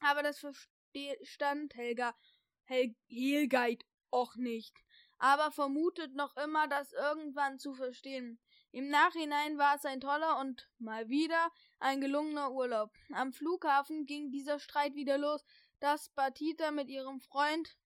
Aber 0.00 0.22
das 0.22 0.38
verstand 0.40 1.74
Helga. 1.74 2.16
Hel 2.64 2.94
Helguide 3.08 3.84
auch 4.10 4.36
nicht. 4.36 4.74
Aber 5.18 5.50
vermutet 5.50 6.14
noch 6.14 6.36
immer, 6.36 6.68
das 6.68 6.92
irgendwann 6.92 7.58
zu 7.58 7.74
verstehen. 7.74 8.40
Im 8.70 8.88
Nachhinein 8.88 9.58
war 9.58 9.74
es 9.76 9.84
ein 9.84 10.00
toller 10.00 10.38
und 10.38 10.70
mal 10.78 11.08
wieder 11.08 11.50
ein 11.78 12.00
gelungener 12.00 12.52
Urlaub. 12.52 12.92
Am 13.12 13.32
Flughafen 13.32 14.06
ging 14.06 14.30
dieser 14.30 14.60
Streit 14.60 14.94
wieder 14.94 15.18
los, 15.18 15.44
dass 15.80 16.10
Batita 16.10 16.70
mit 16.70 16.88
ihrem 16.88 17.20
Freund 17.20 17.76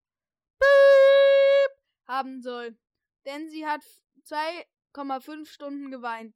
haben 2.05 2.41
soll. 2.41 2.77
Denn 3.25 3.49
sie 3.49 3.65
hat 3.65 3.81
2,5 4.25 5.45
Stunden 5.47 5.89
geweint, 5.89 6.35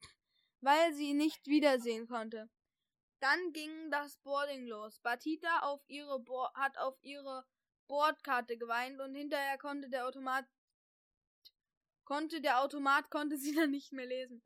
weil 0.61 0.93
sie 0.93 1.09
ihn 1.09 1.17
nicht 1.17 1.45
wiedersehen 1.47 2.07
konnte. 2.07 2.49
Dann 3.19 3.51
ging 3.51 3.91
das 3.91 4.17
Boarding 4.17 4.67
los. 4.67 4.99
Batita 4.99 5.59
auf 5.59 5.81
Bo 5.87 6.47
hat 6.53 6.77
auf 6.77 6.95
ihre 7.01 7.45
Bordkarte 7.87 8.57
geweint 8.57 8.99
und 8.99 9.15
hinterher 9.15 9.57
konnte 9.57 9.89
der 9.89 10.05
Automat 10.05 10.45
konnte 12.03 12.39
der 12.39 12.61
Automat 12.61 13.09
konnte 13.09 13.37
sie 13.37 13.53
dann 13.55 13.71
nicht 13.71 13.91
mehr 13.91 14.05
lesen. 14.05 14.41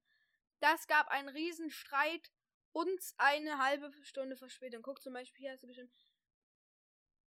Das 0.59 0.87
gab 0.87 1.07
einen 1.07 1.29
Riesenstreit 1.29 2.31
und 2.71 2.99
eine 3.17 3.57
halbe 3.57 3.91
Stunde 4.03 4.35
Verspätung. 4.35 4.81
Guck 4.81 5.01
zum 5.01 5.13
Beispiel, 5.13 5.41
hier 5.41 5.51
hast 5.51 5.63
du 5.63 5.67
geschrieben, 5.67 5.91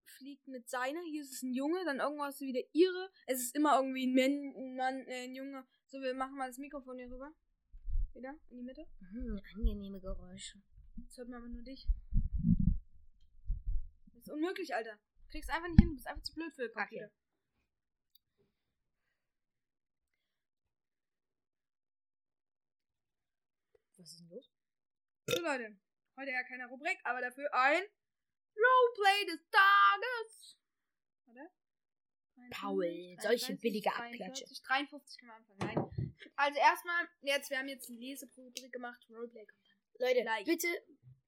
fliegt 0.03 0.47
mit 0.47 0.69
seiner, 0.69 1.01
hier 1.01 1.21
ist 1.21 1.33
es 1.33 1.43
ein 1.43 1.53
Junge, 1.53 1.83
dann 1.85 1.99
irgendwas 1.99 2.39
wieder 2.41 2.61
ihre. 2.73 3.09
Es 3.25 3.39
ist 3.39 3.55
immer 3.55 3.77
irgendwie 3.77 4.05
ein 4.05 4.13
Mann, 4.13 4.55
ein, 4.55 4.75
Mann, 4.75 5.07
äh, 5.07 5.23
ein 5.25 5.35
Junge. 5.35 5.65
So, 5.87 6.01
wir 6.01 6.13
machen 6.13 6.35
mal 6.35 6.47
das 6.47 6.57
Mikrofon 6.57 6.97
hier 6.97 7.09
rüber. 7.09 7.31
Wieder, 8.13 8.35
in 8.49 8.57
die 8.57 8.63
Mitte. 8.63 8.85
Hm, 9.11 9.39
angenehme 9.55 9.99
Geräusche. 9.99 10.61
Jetzt 10.97 11.17
hört 11.17 11.29
man 11.29 11.39
aber 11.39 11.49
nur 11.49 11.61
dich. 11.61 11.87
Das 14.13 14.23
ist 14.23 14.29
unmöglich, 14.29 14.75
Alter. 14.75 14.99
Du 15.29 15.33
kriegst 15.33 15.51
einfach 15.51 15.67
nicht 15.67 15.79
hin, 15.79 15.89
du 15.89 15.95
bist 15.95 16.07
einfach 16.07 16.23
zu 16.23 16.33
blöd 16.33 16.51
für 16.55 16.69
Papier. 16.69 17.11
Was 23.97 24.09
ist 24.09 24.21
denn 24.21 24.29
los? 24.29 24.51
So, 25.27 25.39
Leute. 25.43 25.77
Heute 26.17 26.31
ja 26.31 26.41
keine 26.41 26.65
Rubrik, 26.65 26.97
aber 27.03 27.21
dafür 27.21 27.53
ein 27.53 27.83
Roleplay 28.55 29.25
des 29.27 29.47
Tages. 29.51 30.57
Warte. 31.25 31.51
Paul, 32.49 32.87
23, 32.87 33.21
solche 33.21 33.55
billige 33.57 33.91
43, 33.91 34.21
Abklatsche. 34.21 34.63
53 34.63 35.19
können 35.19 35.29
wir 35.29 35.35
anfangen. 35.35 35.91
Nein. 35.95 36.15
Also 36.37 36.57
erstmal, 36.57 37.07
jetzt, 37.21 37.51
wir 37.51 37.59
haben 37.59 37.69
jetzt 37.69 37.87
eine 37.87 37.99
Leserubrik 37.99 38.73
gemacht. 38.73 39.05
Roleplay 39.11 39.45
kommt. 39.45 39.59
Leute, 39.99 40.21
Gleich. 40.23 40.45
bitte, 40.45 40.67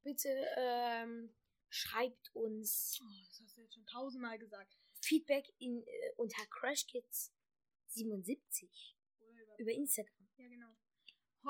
bitte, 0.02 0.30
ähm, 0.58 1.32
schreibt 1.72 2.34
uns 2.36 3.00
Oh, 3.02 3.06
das 3.28 3.40
hast 3.42 3.58
du 3.58 3.62
jetzt 3.62 3.74
schon 3.74 3.86
tausendmal 3.86 4.38
gesagt. 4.38 4.78
Feedback 5.02 5.52
in, 5.58 5.82
äh, 5.82 6.12
unter 6.18 6.44
CrashKids77 6.44 8.70
Oder 9.20 9.42
über 9.42 9.60
über 9.60 9.72
Instagram. 9.72 10.28
ja, 10.38 10.48
genau. 10.48 10.76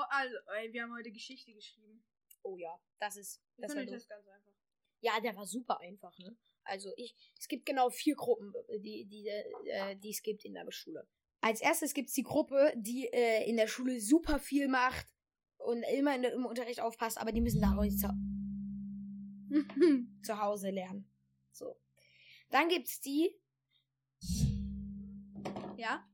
Also, 0.08 0.36
ey, 0.56 0.72
wir 0.72 0.84
haben 0.84 0.94
heute 0.94 1.12
Geschichte 1.12 1.52
geschrieben. 1.52 2.02
Oh 2.42 2.56
ja, 2.56 2.80
das 2.98 3.16
ist, 3.16 3.42
Das 3.58 3.74
war 3.74 3.84
das 3.84 4.08
ganz 4.08 4.26
einfach. 4.26 4.52
Ja, 5.00 5.20
der 5.20 5.36
war 5.36 5.46
super 5.46 5.80
einfach, 5.80 6.16
ne? 6.18 6.36
Also 6.64 6.92
ich, 6.96 7.14
es 7.38 7.48
gibt 7.48 7.66
genau 7.66 7.90
vier 7.90 8.14
Gruppen, 8.14 8.54
äh, 8.68 8.78
die, 8.78 9.04
die, 9.06 9.26
äh, 9.28 9.96
die 9.96 10.10
es 10.10 10.22
gibt 10.22 10.44
in 10.44 10.54
der 10.54 10.70
Schule. 10.70 11.08
Als 11.40 11.60
erstes 11.60 11.92
gibt's 11.92 12.14
die 12.14 12.22
Gruppe, 12.22 12.72
die 12.76 13.08
äh, 13.12 13.48
in 13.48 13.56
der 13.56 13.66
Schule 13.66 14.00
super 14.00 14.38
viel 14.38 14.68
macht 14.68 15.12
und 15.58 15.82
immer 15.82 16.14
in, 16.14 16.22
im 16.22 16.46
Unterricht 16.46 16.80
aufpasst, 16.80 17.18
aber 17.18 17.32
die 17.32 17.40
müssen 17.40 17.60
daraus 17.60 17.98
zu, 17.98 18.08
zu 20.22 20.40
Hause 20.40 20.70
lernen. 20.70 21.08
So. 21.52 21.76
Dann 22.50 22.68
gibt's 22.68 23.00
die, 23.00 23.34
ja? 25.76 26.06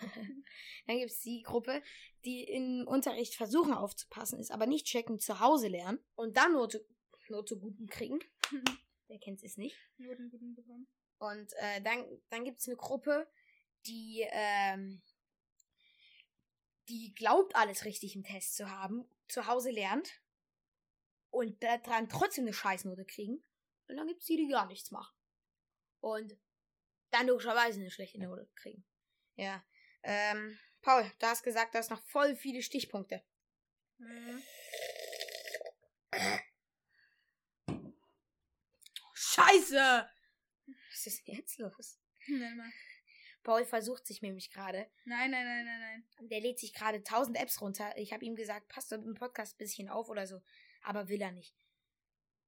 dann 0.86 0.98
gibt's 0.98 1.20
die 1.20 1.42
Gruppe, 1.42 1.82
die 2.24 2.44
im 2.44 2.86
Unterricht 2.86 3.34
versuchen 3.34 3.74
aufzupassen, 3.74 4.38
ist 4.38 4.50
aber 4.50 4.66
nicht 4.66 4.86
checken, 4.86 5.20
zu 5.20 5.40
Hause 5.40 5.68
lernen 5.68 5.98
und 6.14 6.36
dann 6.36 6.52
Note, 6.52 6.84
Note 7.28 7.56
guten 7.56 7.86
kriegen. 7.86 8.18
Wer 9.08 9.18
kennt's 9.18 9.42
es 9.42 9.56
nicht? 9.56 9.76
Noten 9.98 10.30
guten 10.30 10.54
bekommen. 10.54 10.86
Und 11.18 11.52
äh, 11.54 11.80
dann, 11.82 12.04
dann 12.30 12.44
gibt 12.44 12.60
es 12.60 12.68
eine 12.68 12.76
Gruppe, 12.76 13.28
die, 13.86 14.26
ähm, 14.30 15.02
die 16.88 17.14
glaubt, 17.14 17.54
alles 17.54 17.84
richtig 17.84 18.16
im 18.16 18.24
Test 18.24 18.56
zu 18.56 18.70
haben, 18.70 19.04
zu 19.28 19.46
Hause 19.46 19.70
lernt 19.70 20.23
und 21.34 21.62
daran 21.62 22.08
trotzdem 22.08 22.44
eine 22.44 22.52
Scheißnote 22.52 23.04
kriegen. 23.04 23.44
Und 23.88 23.96
dann 23.96 24.06
gibt 24.06 24.20
es 24.20 24.26
die, 24.26 24.36
die 24.36 24.48
gar 24.48 24.66
nichts 24.66 24.90
machen. 24.90 25.14
Und 26.00 26.36
dann 27.10 27.26
logischerweise 27.26 27.80
eine 27.80 27.90
schlechte 27.90 28.20
Note 28.20 28.48
kriegen. 28.54 28.84
Ja. 29.34 29.64
Ähm, 30.02 30.58
Paul, 30.80 31.10
du 31.18 31.26
hast 31.26 31.42
gesagt, 31.42 31.74
du 31.74 31.78
hast 31.78 31.90
noch 31.90 32.02
voll 32.02 32.36
viele 32.36 32.62
Stichpunkte. 32.62 33.22
Mhm. 33.98 34.42
Scheiße! 39.14 40.08
Was 40.90 41.06
ist 41.06 41.26
denn 41.26 41.34
jetzt 41.34 41.58
los? 41.58 41.98
Nein, 42.28 42.56
mal. 42.56 42.70
Paul 43.42 43.64
versucht 43.64 44.06
sich 44.06 44.22
nämlich 44.22 44.50
gerade. 44.50 44.90
nein, 45.04 45.30
nein, 45.30 45.44
nein, 45.44 45.64
nein, 45.64 45.80
nein. 45.80 46.28
Der 46.28 46.40
lädt 46.40 46.58
sich 46.58 46.72
gerade 46.72 46.98
1000 46.98 47.36
Apps 47.38 47.60
runter. 47.60 47.96
Ich 47.96 48.12
habe 48.12 48.24
ihm 48.24 48.36
gesagt, 48.36 48.68
passt 48.68 48.90
doch 48.90 48.96
im 48.96 49.14
Podcast 49.14 49.54
ein 49.54 49.58
bisschen 49.58 49.88
auf 49.88 50.08
oder 50.08 50.26
so. 50.26 50.42
Aber 50.84 51.08
will 51.08 51.20
er 51.20 51.32
nicht. 51.32 51.56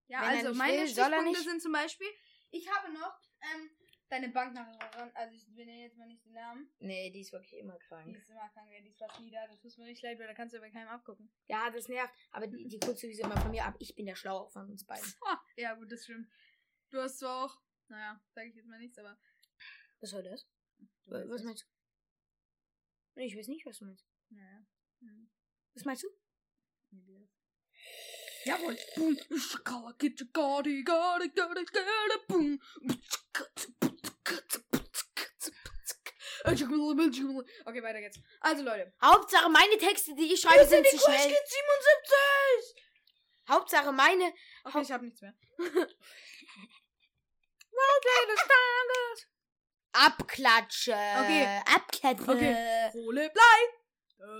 Ja, 0.08 0.20
Wenn 0.22 0.28
also 0.38 0.48
nicht 0.50 0.58
meine 0.58 0.78
will, 0.82 0.88
Stichpunkte 0.88 1.24
nicht? 1.24 1.42
sind 1.44 1.62
zum 1.62 1.72
Beispiel, 1.72 2.06
ich 2.50 2.68
habe 2.70 2.92
noch 2.92 3.18
ähm, 3.40 3.70
deine 4.08 4.28
Banknachbarin, 4.28 5.10
also 5.14 5.34
ich 5.34 5.44
benenne 5.54 5.82
jetzt 5.82 5.96
mal 5.96 6.06
nicht 6.06 6.24
den 6.24 6.32
Namen. 6.32 6.70
Nee, 6.78 7.10
die 7.10 7.20
ist 7.20 7.32
wirklich 7.32 7.54
immer 7.54 7.76
Die 7.76 7.86
krank. 7.88 8.16
ist 8.16 8.30
immer 8.30 8.48
krank, 8.50 8.68
die 8.82 8.88
ist 8.88 8.98
fast 8.98 9.18
nie 9.20 9.30
da, 9.32 9.46
das 9.48 9.60
tut 9.60 9.76
mir 9.78 9.86
nicht 9.86 10.02
leid, 10.02 10.18
weil 10.20 10.28
da 10.28 10.34
kannst 10.34 10.54
du 10.54 10.60
bei 10.60 10.70
keinem 10.70 10.88
abgucken. 10.88 11.28
Ja, 11.48 11.70
das 11.70 11.88
nervt. 11.88 12.14
Aber 12.30 12.46
die, 12.46 12.68
die 12.68 12.78
guckt 12.78 12.98
sowieso 13.00 13.24
immer 13.24 13.40
von 13.40 13.50
mir 13.50 13.64
ab. 13.64 13.74
Ich 13.80 13.96
bin 13.96 14.06
der 14.06 14.14
Schlauer 14.14 14.48
von 14.50 14.70
uns 14.70 14.84
beiden. 14.86 15.12
Ja 15.56 15.74
gut, 15.74 15.90
das 15.90 16.04
stimmt. 16.04 16.28
Du 16.90 16.98
hast 17.00 17.18
zwar 17.18 17.46
auch, 17.46 17.60
naja, 17.88 18.22
sage 18.32 18.48
ich 18.48 18.54
jetzt 18.54 18.68
mal 18.68 18.78
nichts, 18.78 18.98
aber 18.98 19.18
Was 20.00 20.10
soll 20.10 20.22
das? 20.22 20.46
du 20.78 20.86
Was 21.28 21.40
es. 21.40 21.42
meinst 21.42 21.64
du? 23.14 23.20
Ich 23.22 23.36
weiß 23.36 23.48
nicht, 23.48 23.64
was 23.66 23.78
du 23.78 23.86
meinst. 23.86 24.06
Naja. 24.28 24.64
Hm. 25.00 25.30
Was 25.74 25.84
meinst 25.84 26.02
du? 26.04 26.08
Jawohl. 28.46 28.78
Boom. 28.94 29.16
Get 29.98 30.20
your 30.20 30.28
gotti, 30.32 30.84
gotti, 30.84 31.28
gotti, 31.34 31.64
gotti, 31.64 32.18
boom. 32.28 32.60
Okay, 36.46 37.82
weiter 37.82 38.00
geht's. 38.00 38.20
Also 38.40 38.62
Leute. 38.62 38.92
Hauptsache 39.02 39.48
meine 39.50 39.76
Texte, 39.78 40.14
die 40.14 40.32
ich 40.32 40.40
schreibe, 40.40 40.64
sind 40.64 40.86
zu 40.86 40.96
schnell. 40.96 41.18
77! 41.18 42.84
Hauptsache 43.48 43.92
meine. 43.92 44.32
Okay, 44.64 44.82
ich 44.82 44.92
hab 44.92 45.02
nichts 45.02 45.20
mehr. 45.20 45.34
Roleplay 47.76 48.26
des 48.28 48.40
Tages. 48.46 49.28
Abklatsche. 49.92 50.92
Okay. 50.92 51.62
Abklatsche. 51.74 52.30
Okay. 52.30 52.90
Roleplay 52.94 53.60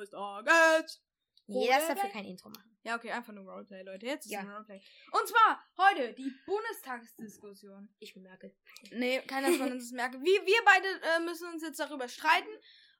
des 0.00 0.10
Tages. 0.10 1.02
Nee, 1.48 1.66
das 1.66 1.82
Roleplay? 1.82 1.94
dafür 1.94 2.10
kein 2.10 2.24
Intro 2.24 2.48
machen. 2.50 2.75
Ja, 2.86 2.94
okay, 2.94 3.10
einfach 3.10 3.32
nur 3.32 3.50
Roleplay, 3.52 3.82
Leute. 3.82 4.06
Jetzt 4.06 4.26
ist 4.26 4.30
Ja. 4.32 4.40
ein 4.40 4.48
Roleplay. 4.48 4.80
Und 5.10 5.26
zwar 5.26 5.60
heute 5.76 6.12
die 6.14 6.32
Bundestagsdiskussion. 6.46 7.88
Ich 7.98 8.14
bemerke. 8.14 8.54
Nee, 8.92 9.20
keiner 9.22 9.50
von 9.54 9.72
uns 9.72 9.86
ist 9.86 9.92
merke. 9.92 10.20
Wir, 10.20 10.46
wir 10.46 10.60
beide 10.64 10.86
äh, 11.16 11.20
müssen 11.24 11.48
uns 11.52 11.62
jetzt 11.64 11.80
darüber 11.80 12.08
streiten, 12.08 12.48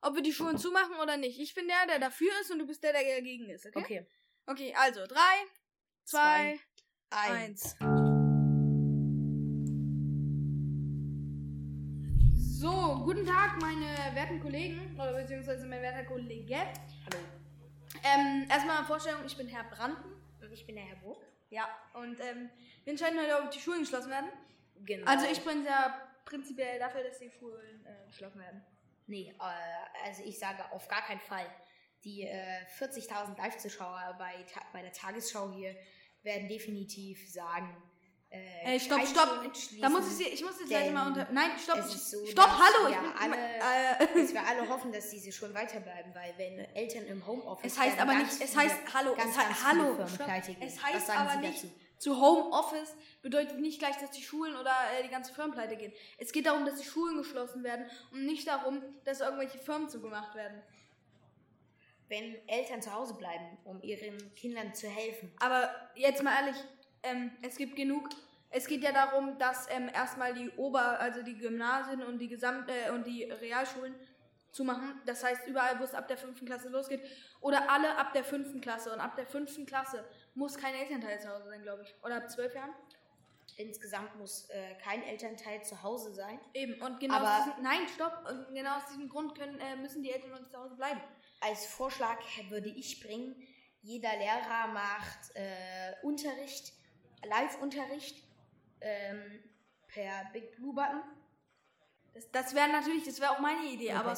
ob 0.00 0.16
wir 0.16 0.22
die 0.22 0.32
Schulen 0.32 0.58
zumachen 0.58 0.96
oder 1.00 1.16
nicht. 1.16 1.38
Ich 1.38 1.54
bin 1.54 1.68
der, 1.68 1.86
der 1.86 2.00
dafür 2.00 2.32
ist 2.40 2.50
und 2.50 2.58
du 2.58 2.66
bist 2.66 2.82
der, 2.82 2.94
der 2.94 3.04
dagegen 3.16 3.48
ist, 3.48 3.64
okay? 3.66 3.78
Okay. 3.78 4.06
Okay, 4.46 4.74
also 4.76 5.06
drei, 5.06 5.34
zwei, 6.04 6.58
Eins. 7.10 7.76
eins. 7.76 7.76
So, 12.34 13.02
guten 13.04 13.24
Tag, 13.24 13.60
meine 13.60 13.86
werten 14.16 14.40
Kollegen, 14.40 14.94
oder 14.98 15.12
beziehungsweise 15.12 15.64
mein 15.66 15.82
werter 15.82 16.04
Kollege. 16.04 16.56
Hallo. 16.56 17.22
Ähm, 18.06 18.46
erstmal 18.48 18.84
Vorstellung, 18.84 19.24
ich 19.26 19.36
bin 19.36 19.48
Herr 19.48 19.64
Branden. 19.64 20.12
Und 20.40 20.52
ich 20.52 20.66
bin 20.66 20.76
der 20.76 20.84
Herr 20.84 20.96
Burg. 20.96 21.24
Ja, 21.50 21.68
und 21.94 22.20
ähm, 22.20 22.50
wir 22.84 22.92
entscheiden 22.92 23.18
heute, 23.20 23.42
ob 23.42 23.50
die 23.50 23.60
Schulen 23.60 23.80
geschlossen 23.80 24.10
werden. 24.10 24.30
Genau. 24.84 25.10
Also 25.10 25.26
ich 25.26 25.40
bin 25.40 25.64
ja 25.64 26.00
prinzipiell 26.24 26.78
dafür, 26.78 27.02
dass 27.02 27.18
die 27.18 27.30
Schulen 27.30 27.84
äh, 27.86 28.06
geschlossen 28.06 28.40
werden. 28.40 28.64
Nee, 29.06 29.34
äh, 29.38 30.06
also 30.06 30.22
ich 30.24 30.38
sage 30.38 30.70
auf 30.72 30.88
gar 30.88 31.02
keinen 31.02 31.20
Fall. 31.20 31.46
Die 32.04 32.22
äh, 32.22 32.64
40.000 32.78 33.36
Live-Zuschauer 33.38 34.16
bei, 34.18 34.44
bei 34.72 34.82
der 34.82 34.92
Tagesschau 34.92 35.52
hier 35.52 35.76
werden 36.22 36.48
definitiv 36.48 37.32
sagen. 37.32 37.76
Äh, 38.64 38.80
stopp, 38.80 39.06
stopp. 39.06 39.42
Da 39.80 39.88
muss 39.88 40.06
ich 40.08 40.12
sie, 40.16 40.24
ich 40.28 40.42
muss 40.44 40.58
jetzt 40.58 40.68
gleich 40.68 40.90
mal 40.92 41.06
unter. 41.08 41.28
Nein, 41.32 41.50
stopp. 41.62 41.78
ich- 41.78 41.84
so, 41.86 42.24
stopp, 42.26 42.48
hallo. 42.50 42.88
Ich 42.88 42.94
wir 42.94 43.00
bin, 43.02 43.12
alle- 43.20 43.36
äh, 44.00 44.20
dass 44.22 44.32
wir 44.34 44.46
alle 44.46 44.68
hoffen, 44.68 44.90
dass 44.92 45.10
diese 45.10 45.30
Schulen 45.32 45.54
weiterbleiben, 45.54 46.14
weil 46.14 46.34
wenn 46.36 46.58
Eltern 46.74 47.04
im 47.06 47.26
Homeoffice 47.26 47.72
es 47.72 47.78
heißt 47.78 47.98
aber 48.00 48.14
nicht, 48.14 48.30
es 48.30 48.36
viele- 48.50 48.62
heißt, 48.62 48.76
hallo, 48.94 49.14
ganz, 49.14 49.30
es 49.30 49.38
heißt, 49.38 49.64
hallo. 49.66 49.98
Es 50.60 50.82
heißt 50.84 51.10
aber 51.10 51.30
Sie 51.32 51.38
nicht, 51.38 51.64
dazu? 51.64 51.72
zu 51.98 52.20
Homeoffice 52.20 52.94
bedeutet 53.22 53.58
nicht 53.58 53.78
gleich, 53.78 53.96
dass 53.98 54.10
die 54.10 54.22
Schulen 54.22 54.54
oder 54.56 54.72
äh, 54.98 55.02
die 55.02 55.08
ganze 55.08 55.32
Firmen 55.32 55.52
pleite 55.54 55.76
gehen. 55.76 55.92
Es 56.18 56.32
geht 56.32 56.46
darum, 56.46 56.66
dass 56.66 56.78
die 56.80 56.86
Schulen 56.86 57.16
geschlossen 57.16 57.62
werden 57.64 57.86
und 58.12 58.26
nicht 58.26 58.46
darum, 58.48 58.82
dass 59.04 59.20
irgendwelche 59.20 59.58
Firmen 59.58 59.88
zugemacht 59.88 60.34
werden. 60.34 60.60
Wenn 62.08 62.36
Eltern 62.48 62.80
zu 62.82 62.92
Hause 62.92 63.14
bleiben, 63.14 63.58
um 63.64 63.82
ihren 63.82 64.34
Kindern 64.36 64.72
zu 64.74 64.88
helfen. 64.88 65.32
Aber 65.40 65.70
jetzt 65.96 66.22
mal 66.22 66.34
ehrlich, 66.40 66.56
ähm, 67.02 67.32
es 67.42 67.56
gibt 67.56 67.74
genug. 67.76 68.08
Es 68.56 68.66
geht 68.66 68.82
ja 68.82 68.90
darum, 68.90 69.36
dass 69.38 69.68
ähm, 69.70 69.90
erstmal 69.92 70.32
die 70.32 70.50
Ober-, 70.52 70.98
also 70.98 71.22
die 71.22 71.36
Gymnasien 71.36 72.02
und 72.02 72.18
die 72.18 72.28
Gesamt- 72.28 72.70
äh, 72.70 72.90
und 72.90 73.06
die 73.06 73.24
Realschulen 73.24 73.94
zumachen. 74.50 74.98
Das 75.04 75.22
heißt, 75.22 75.46
überall, 75.46 75.78
wo 75.78 75.84
es 75.84 75.92
ab 75.92 76.08
der 76.08 76.16
fünften 76.16 76.46
Klasse 76.46 76.70
losgeht. 76.70 77.02
Oder 77.42 77.70
alle 77.70 77.98
ab 77.98 78.14
der 78.14 78.24
fünften 78.24 78.62
Klasse. 78.62 78.94
Und 78.94 79.00
ab 79.00 79.14
der 79.14 79.26
fünften 79.26 79.66
Klasse 79.66 80.02
muss 80.34 80.56
kein 80.56 80.74
Elternteil 80.74 81.20
zu 81.20 81.28
Hause 81.28 81.50
sein, 81.50 81.60
glaube 81.60 81.82
ich. 81.82 81.94
Oder 82.02 82.16
ab 82.16 82.30
zwölf 82.30 82.54
Jahren. 82.54 82.72
Insgesamt 83.58 84.16
muss 84.16 84.48
äh, 84.48 84.74
kein 84.82 85.02
Elternteil 85.02 85.62
zu 85.62 85.82
Hause 85.82 86.14
sein. 86.14 86.40
Eben. 86.54 86.80
Und 86.80 86.98
genau 86.98 87.16
Aber- 87.16 87.36
aus 87.36 87.44
diesem, 87.44 87.62
Nein, 87.62 87.86
stopp. 87.94 88.26
Und 88.26 88.54
genau 88.54 88.78
aus 88.78 88.86
diesem 88.86 89.10
Grund 89.10 89.38
können, 89.38 89.60
äh, 89.60 89.76
müssen 89.76 90.02
die 90.02 90.12
Eltern 90.12 90.30
noch 90.30 90.48
zu 90.48 90.56
Hause 90.56 90.76
bleiben. 90.76 91.02
Als 91.42 91.66
Vorschlag 91.66 92.18
würde 92.48 92.70
ich 92.70 93.02
bringen, 93.02 93.36
jeder 93.82 94.16
Lehrer 94.16 94.68
macht 94.72 95.18
äh, 95.34 95.92
Unterricht, 96.02 96.72
Live-Unterricht 97.22 98.25
ähm, 98.80 99.42
per 99.88 100.24
Big 100.32 100.56
Blue 100.56 100.74
Button. 100.74 101.02
Das, 102.14 102.30
das 102.30 102.54
wäre 102.54 102.68
natürlich, 102.68 103.04
das 103.04 103.20
wäre 103.20 103.32
auch 103.32 103.38
meine 103.40 103.64
Idee. 103.66 103.92
Aber. 103.92 104.14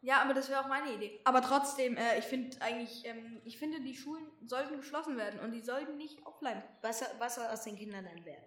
Ja, 0.00 0.22
aber 0.22 0.32
das 0.32 0.48
wäre 0.48 0.60
auch 0.60 0.68
meine 0.68 0.92
Idee. 0.92 1.20
Aber 1.24 1.42
trotzdem, 1.42 1.96
äh, 1.96 2.18
ich 2.20 2.24
finde 2.24 2.56
eigentlich, 2.62 3.04
ähm, 3.04 3.40
ich 3.44 3.58
finde, 3.58 3.80
die 3.80 3.96
Schulen 3.96 4.24
sollten 4.44 4.76
geschlossen 4.76 5.16
werden 5.16 5.40
und 5.40 5.50
die 5.50 5.60
sollten 5.60 5.96
nicht 5.96 6.24
aufbleiben. 6.24 6.62
Was, 6.82 7.04
was 7.18 7.34
soll 7.34 7.46
aus 7.46 7.64
den 7.64 7.76
Kindern 7.76 8.04
dann 8.04 8.24
werden? 8.24 8.44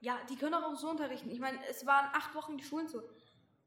Ja, 0.00 0.18
die 0.28 0.36
können 0.36 0.54
auch 0.54 0.74
so 0.76 0.90
unterrichten. 0.90 1.30
Ich 1.30 1.40
meine, 1.40 1.58
es 1.70 1.86
waren 1.86 2.06
acht 2.12 2.34
Wochen 2.34 2.58
die 2.58 2.64
Schulen 2.64 2.86
zu. 2.86 3.02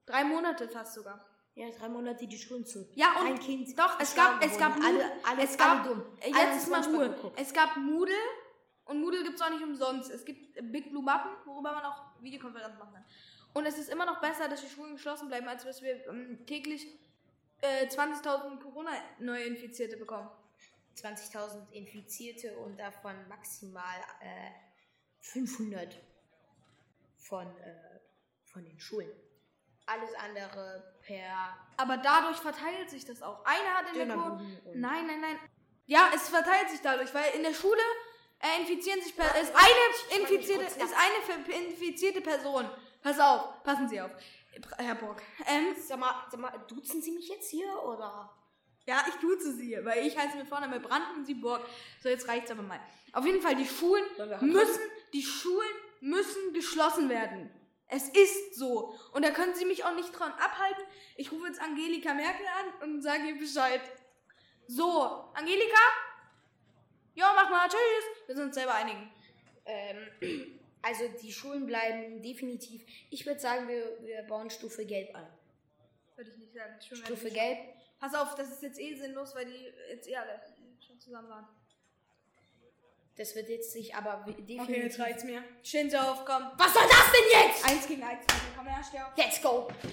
Drei 0.06 0.24
Monate 0.24 0.68
fast 0.70 0.94
sogar. 0.94 1.26
Ja, 1.56 1.70
drei 1.72 1.90
Monate 1.90 2.28
die 2.28 2.38
Schulen 2.38 2.66
zu. 2.66 2.88
Ja, 2.94 3.08
und 3.20 3.26
Kein 3.28 3.40
Kind. 3.40 3.80
doch, 3.80 4.00
es 4.00 4.14
gab, 4.16 4.44
es 4.44 4.58
gab 4.58 4.76
alle, 4.76 5.12
alle, 5.28 5.44
es 5.44 5.58
gab, 5.58 5.86
alle 5.86 5.90
dumm. 5.90 6.04
äh, 6.20 6.32
Alle 6.34 6.46
jetzt 6.54 6.64
ist 6.64 6.70
mal 6.70 6.84
Ruhe. 6.84 7.32
Es 7.36 7.54
gab 7.54 7.78
Moodle 7.78 8.14
und 8.86 9.02
Moodle 9.02 9.24
gibt 9.24 9.36
es 9.36 9.42
auch 9.42 9.50
nicht 9.50 9.64
umsonst. 9.64 10.12
Es 10.12 10.26
gibt 10.26 10.56
Big 10.72 10.90
Blue 10.90 11.04
Button, 11.04 11.32
worüber 11.46 11.72
man 11.72 11.86
auch 11.86 12.02
Videokonferenzen 12.22 12.80
machen 12.80 12.94
kann. 12.94 13.06
Und 13.54 13.66
es 13.66 13.78
ist 13.78 13.90
immer 13.90 14.06
noch 14.06 14.20
besser, 14.20 14.50
dass 14.50 14.62
die 14.62 14.70
Schulen 14.70 14.94
geschlossen 14.94 15.28
bleiben, 15.28 15.48
als 15.48 15.64
dass 15.64 15.82
wir 15.82 16.06
ähm, 16.08 16.46
täglich 16.46 16.88
äh, 17.62 17.86
20.000 17.86 18.60
Corona-Neuinfizierte 18.60 19.98
bekommen. 19.98 20.30
20.000 20.98 21.72
Infizierte 21.72 22.58
und 22.58 22.78
davon 22.78 23.16
maximal 23.28 24.00
äh, 24.22 24.52
500 25.22 25.98
von, 27.18 27.48
äh, 27.58 28.00
von 28.46 28.64
den 28.64 28.80
Schulen. 28.80 29.10
Alles 29.86 30.14
andere 30.16 30.96
per 31.02 31.58
Aber 31.78 31.98
dadurch 31.98 32.38
verteilt 32.38 32.90
sich 32.90 33.06
das 33.06 33.22
auch. 33.22 33.44
Einer 33.46 33.74
hat 33.74 33.94
in 33.94 34.08
der 34.08 34.18
Kur 34.18 34.42
Nein, 34.74 35.08
nein, 35.08 35.22
nein. 35.22 35.40
Ja, 35.86 36.12
es 36.16 36.30
verteilt 36.30 36.70
sich 36.70 36.80
dadurch, 36.82 37.14
weil 37.14 37.34
in 37.36 37.44
der 37.44 37.54
Schule 37.54 37.82
äh, 38.44 38.62
infizieren 38.62 39.02
sich 39.02 39.16
per 39.16 39.26
ist 39.42 39.54
eine 39.56 40.22
infizierte 40.22 40.66
ist 40.66 40.80
eine 40.80 41.66
infizierte 41.68 42.22
Person. 42.22 42.70
Pass 43.02 43.20
auf, 43.20 43.64
passen 43.64 43.90
Sie 43.90 44.00
auf, 44.00 44.12
Herr 44.78 44.96
Burg. 44.96 45.22
Ähm, 45.48 45.76
Sag 45.80 46.00
mal, 46.00 46.26
sag 46.30 46.40
mal, 46.40 46.52
duzen 46.68 47.02
Sie 47.02 47.12
mich 47.12 47.28
jetzt 47.28 47.50
hier 47.50 47.82
oder? 47.84 48.30
ja, 48.86 49.04
ich 49.08 49.16
duze 49.16 49.54
Sie, 49.54 49.78
weil 49.84 50.06
ich 50.06 50.18
heiße 50.18 50.38
mit 50.38 50.48
Vornamen 50.48 50.82
Branden 50.82 51.18
und 51.18 51.26
Sie 51.26 51.36
Burg. 51.36 51.66
So, 52.02 52.10
jetzt 52.10 52.28
reicht's 52.28 52.52
aber 52.52 52.64
mal. 52.64 52.80
Auf 53.14 53.26
jeden 53.26 53.42
Fall, 53.42 53.56
die 53.56 53.66
Schulen 53.66 54.04
müssen, 54.42 54.82
die 55.14 55.24
Schulen 55.24 55.70
müssen 56.02 56.54
geschlossen 56.54 57.10
werden. 57.10 57.50
Es 57.88 58.10
ist 58.10 58.56
so. 58.56 58.98
Und 59.12 59.24
da 59.24 59.32
können 59.32 59.54
Sie 59.54 59.66
mich 59.66 59.86
auch 59.86 59.94
nicht 59.94 60.12
dran 60.18 60.32
abhalten. 60.34 60.84
Ich 61.16 61.32
rufe 61.32 61.48
jetzt 61.48 61.62
Angelika 61.62 62.14
Merkel 62.14 62.46
an 62.48 62.90
und 62.90 63.02
sage 63.02 63.28
ihr 63.30 63.38
Bescheid. 63.40 63.82
So, 64.68 65.30
Angelika? 65.34 65.80
Ja, 67.14 67.32
mach 67.36 67.50
mal. 67.50 67.68
Tschüss. 67.70 68.13
Wir 68.34 68.38
sind 68.38 68.46
uns 68.48 68.56
selber 68.56 68.74
einigen. 68.74 69.12
Ähm, 69.68 70.60
also 70.82 71.04
die 71.22 71.32
Schulen 71.32 71.68
bleiben 71.68 72.20
definitiv. 72.24 72.84
Ich 73.12 73.28
würde 73.28 73.40
sagen, 73.40 73.68
wir, 73.68 74.00
wir 74.04 74.24
bauen 74.24 74.50
Stufe 74.50 74.88
Gelb 74.88 75.14
ein. 75.16 75.28
Würde 76.16 76.32
ich 76.32 76.38
nicht 76.38 76.52
sagen. 76.56 76.74
Schon 76.82 76.98
Stufe 76.98 77.30
Gelb. 77.30 77.60
wir- 77.60 77.74
Pass 78.00 78.16
auf, 78.16 78.34
das 78.34 78.50
ist 78.50 78.64
jetzt 78.64 78.80
eh 78.80 78.96
sinnlos, 78.96 79.36
weil 79.36 79.46
die 79.46 79.72
jetzt 79.90 80.08
eh 80.10 80.16
alle 80.16 80.42
schon 80.86 81.00
zusammen 81.00 81.30
waren. 81.30 81.48
Das 83.16 83.36
wird 83.36 83.50
jetzt 83.50 83.72
sich 83.72 83.94
aber 83.94 84.26
definitiv. 84.26 84.62
Okay, 84.62 84.82
jetzt 84.82 85.00
reicht's 85.00 85.24
mir. 85.24 85.44
Auf, 86.02 86.26
komm. 86.26 86.52
Was 86.58 86.74
soll 86.74 86.84
das 86.90 87.12
denn 87.12 87.50
jetzt? 87.50 87.70
Eins 87.70 87.88
gegen 87.88 88.02
eins. 88.04 88.26
Komm 88.58 88.66
her, 88.66 88.84
steh 88.84 89.00
auf. 89.00 89.16
Let's 89.16 89.40
go. 89.44 89.68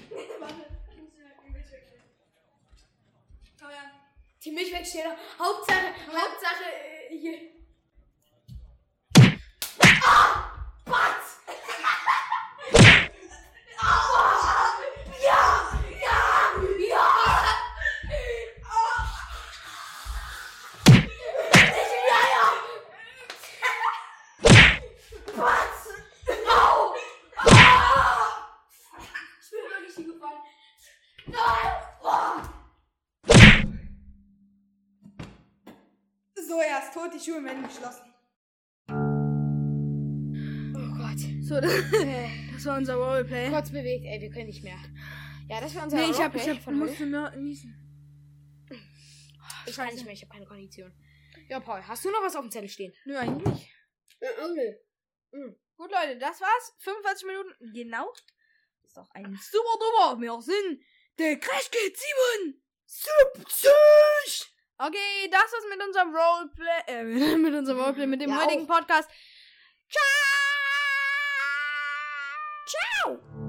Komm 3.60 3.68
her. 3.68 3.90
Die 4.42 4.50
Milch 4.50 4.72
wegstellen. 4.72 5.12
Hauptsache, 5.38 5.92
Hauptsache, 6.08 6.64
äh, 7.10 7.18
hier. 7.18 7.59
Die 37.20 37.30
Schuhe 37.30 37.44
werden 37.44 37.62
geschlossen. 37.62 38.14
Oh 40.74 40.98
Gott. 40.98 41.18
So, 41.42 41.60
das, 41.60 41.72
das 42.52 42.66
war 42.66 42.78
unser 42.78 42.94
Roleplay. 42.94 43.50
Kurz 43.50 43.70
bewegt, 43.70 44.04
ey, 44.06 44.20
wir 44.20 44.30
können 44.30 44.46
nicht 44.46 44.64
mehr. 44.64 44.78
Ja, 45.48 45.60
das 45.60 45.74
war 45.74 45.84
unser 45.84 45.96
Nee, 45.96 46.10
ich 46.10 46.18
hab, 46.18 46.32
Roleplay 46.32 46.42
ich 46.42 46.56
hab, 46.56 46.64
von 46.64 46.78
musste 46.78 47.06
nur 47.06 47.30
niesen. 47.36 47.76
Ich 49.66 49.76
kann 49.76 49.92
nicht 49.92 50.04
mehr, 50.04 50.14
ich 50.14 50.22
habe 50.22 50.32
keine 50.32 50.46
Kondition. 50.46 50.92
Ja, 51.48 51.60
Paul, 51.60 51.82
hast 51.86 52.04
du 52.04 52.10
noch 52.10 52.22
was 52.22 52.34
auf 52.36 52.42
dem 52.42 52.50
Zettel 52.50 52.68
stehen? 52.68 52.92
Nö, 53.04 53.16
eigentlich 53.16 53.46
nicht. 53.46 53.68
Auch. 54.40 54.48
Mhm. 55.32 55.56
Gut, 55.76 55.90
Leute, 55.90 56.18
das 56.18 56.40
war's. 56.40 56.74
45 56.78 57.26
Minuten. 57.26 57.72
Genau. 57.72 58.12
Ist 58.84 58.96
doch 58.96 59.10
ein 59.12 59.24
super 59.40 59.78
drüber. 59.78 60.20
Wir 60.20 60.40
sind 60.42 60.82
der 61.18 61.38
Crash 61.38 61.70
Kids 61.70 62.02
7. 62.42 62.62
70. 62.86 63.70
Okay, 64.82 65.28
das 65.30 65.42
war's 65.42 65.64
mit 65.68 65.86
unserem 65.86 66.14
Roleplay. 66.16 66.82
Äh, 66.86 67.36
mit 67.36 67.54
unserem 67.54 67.80
Roleplay, 67.80 68.06
mit 68.06 68.22
dem 68.22 68.30
Ja, 68.30 68.40
heutigen 68.42 68.64
auch. 68.64 68.78
Podcast. 68.78 69.10
Ciao! 69.90 70.00
Ciao! 72.66 73.39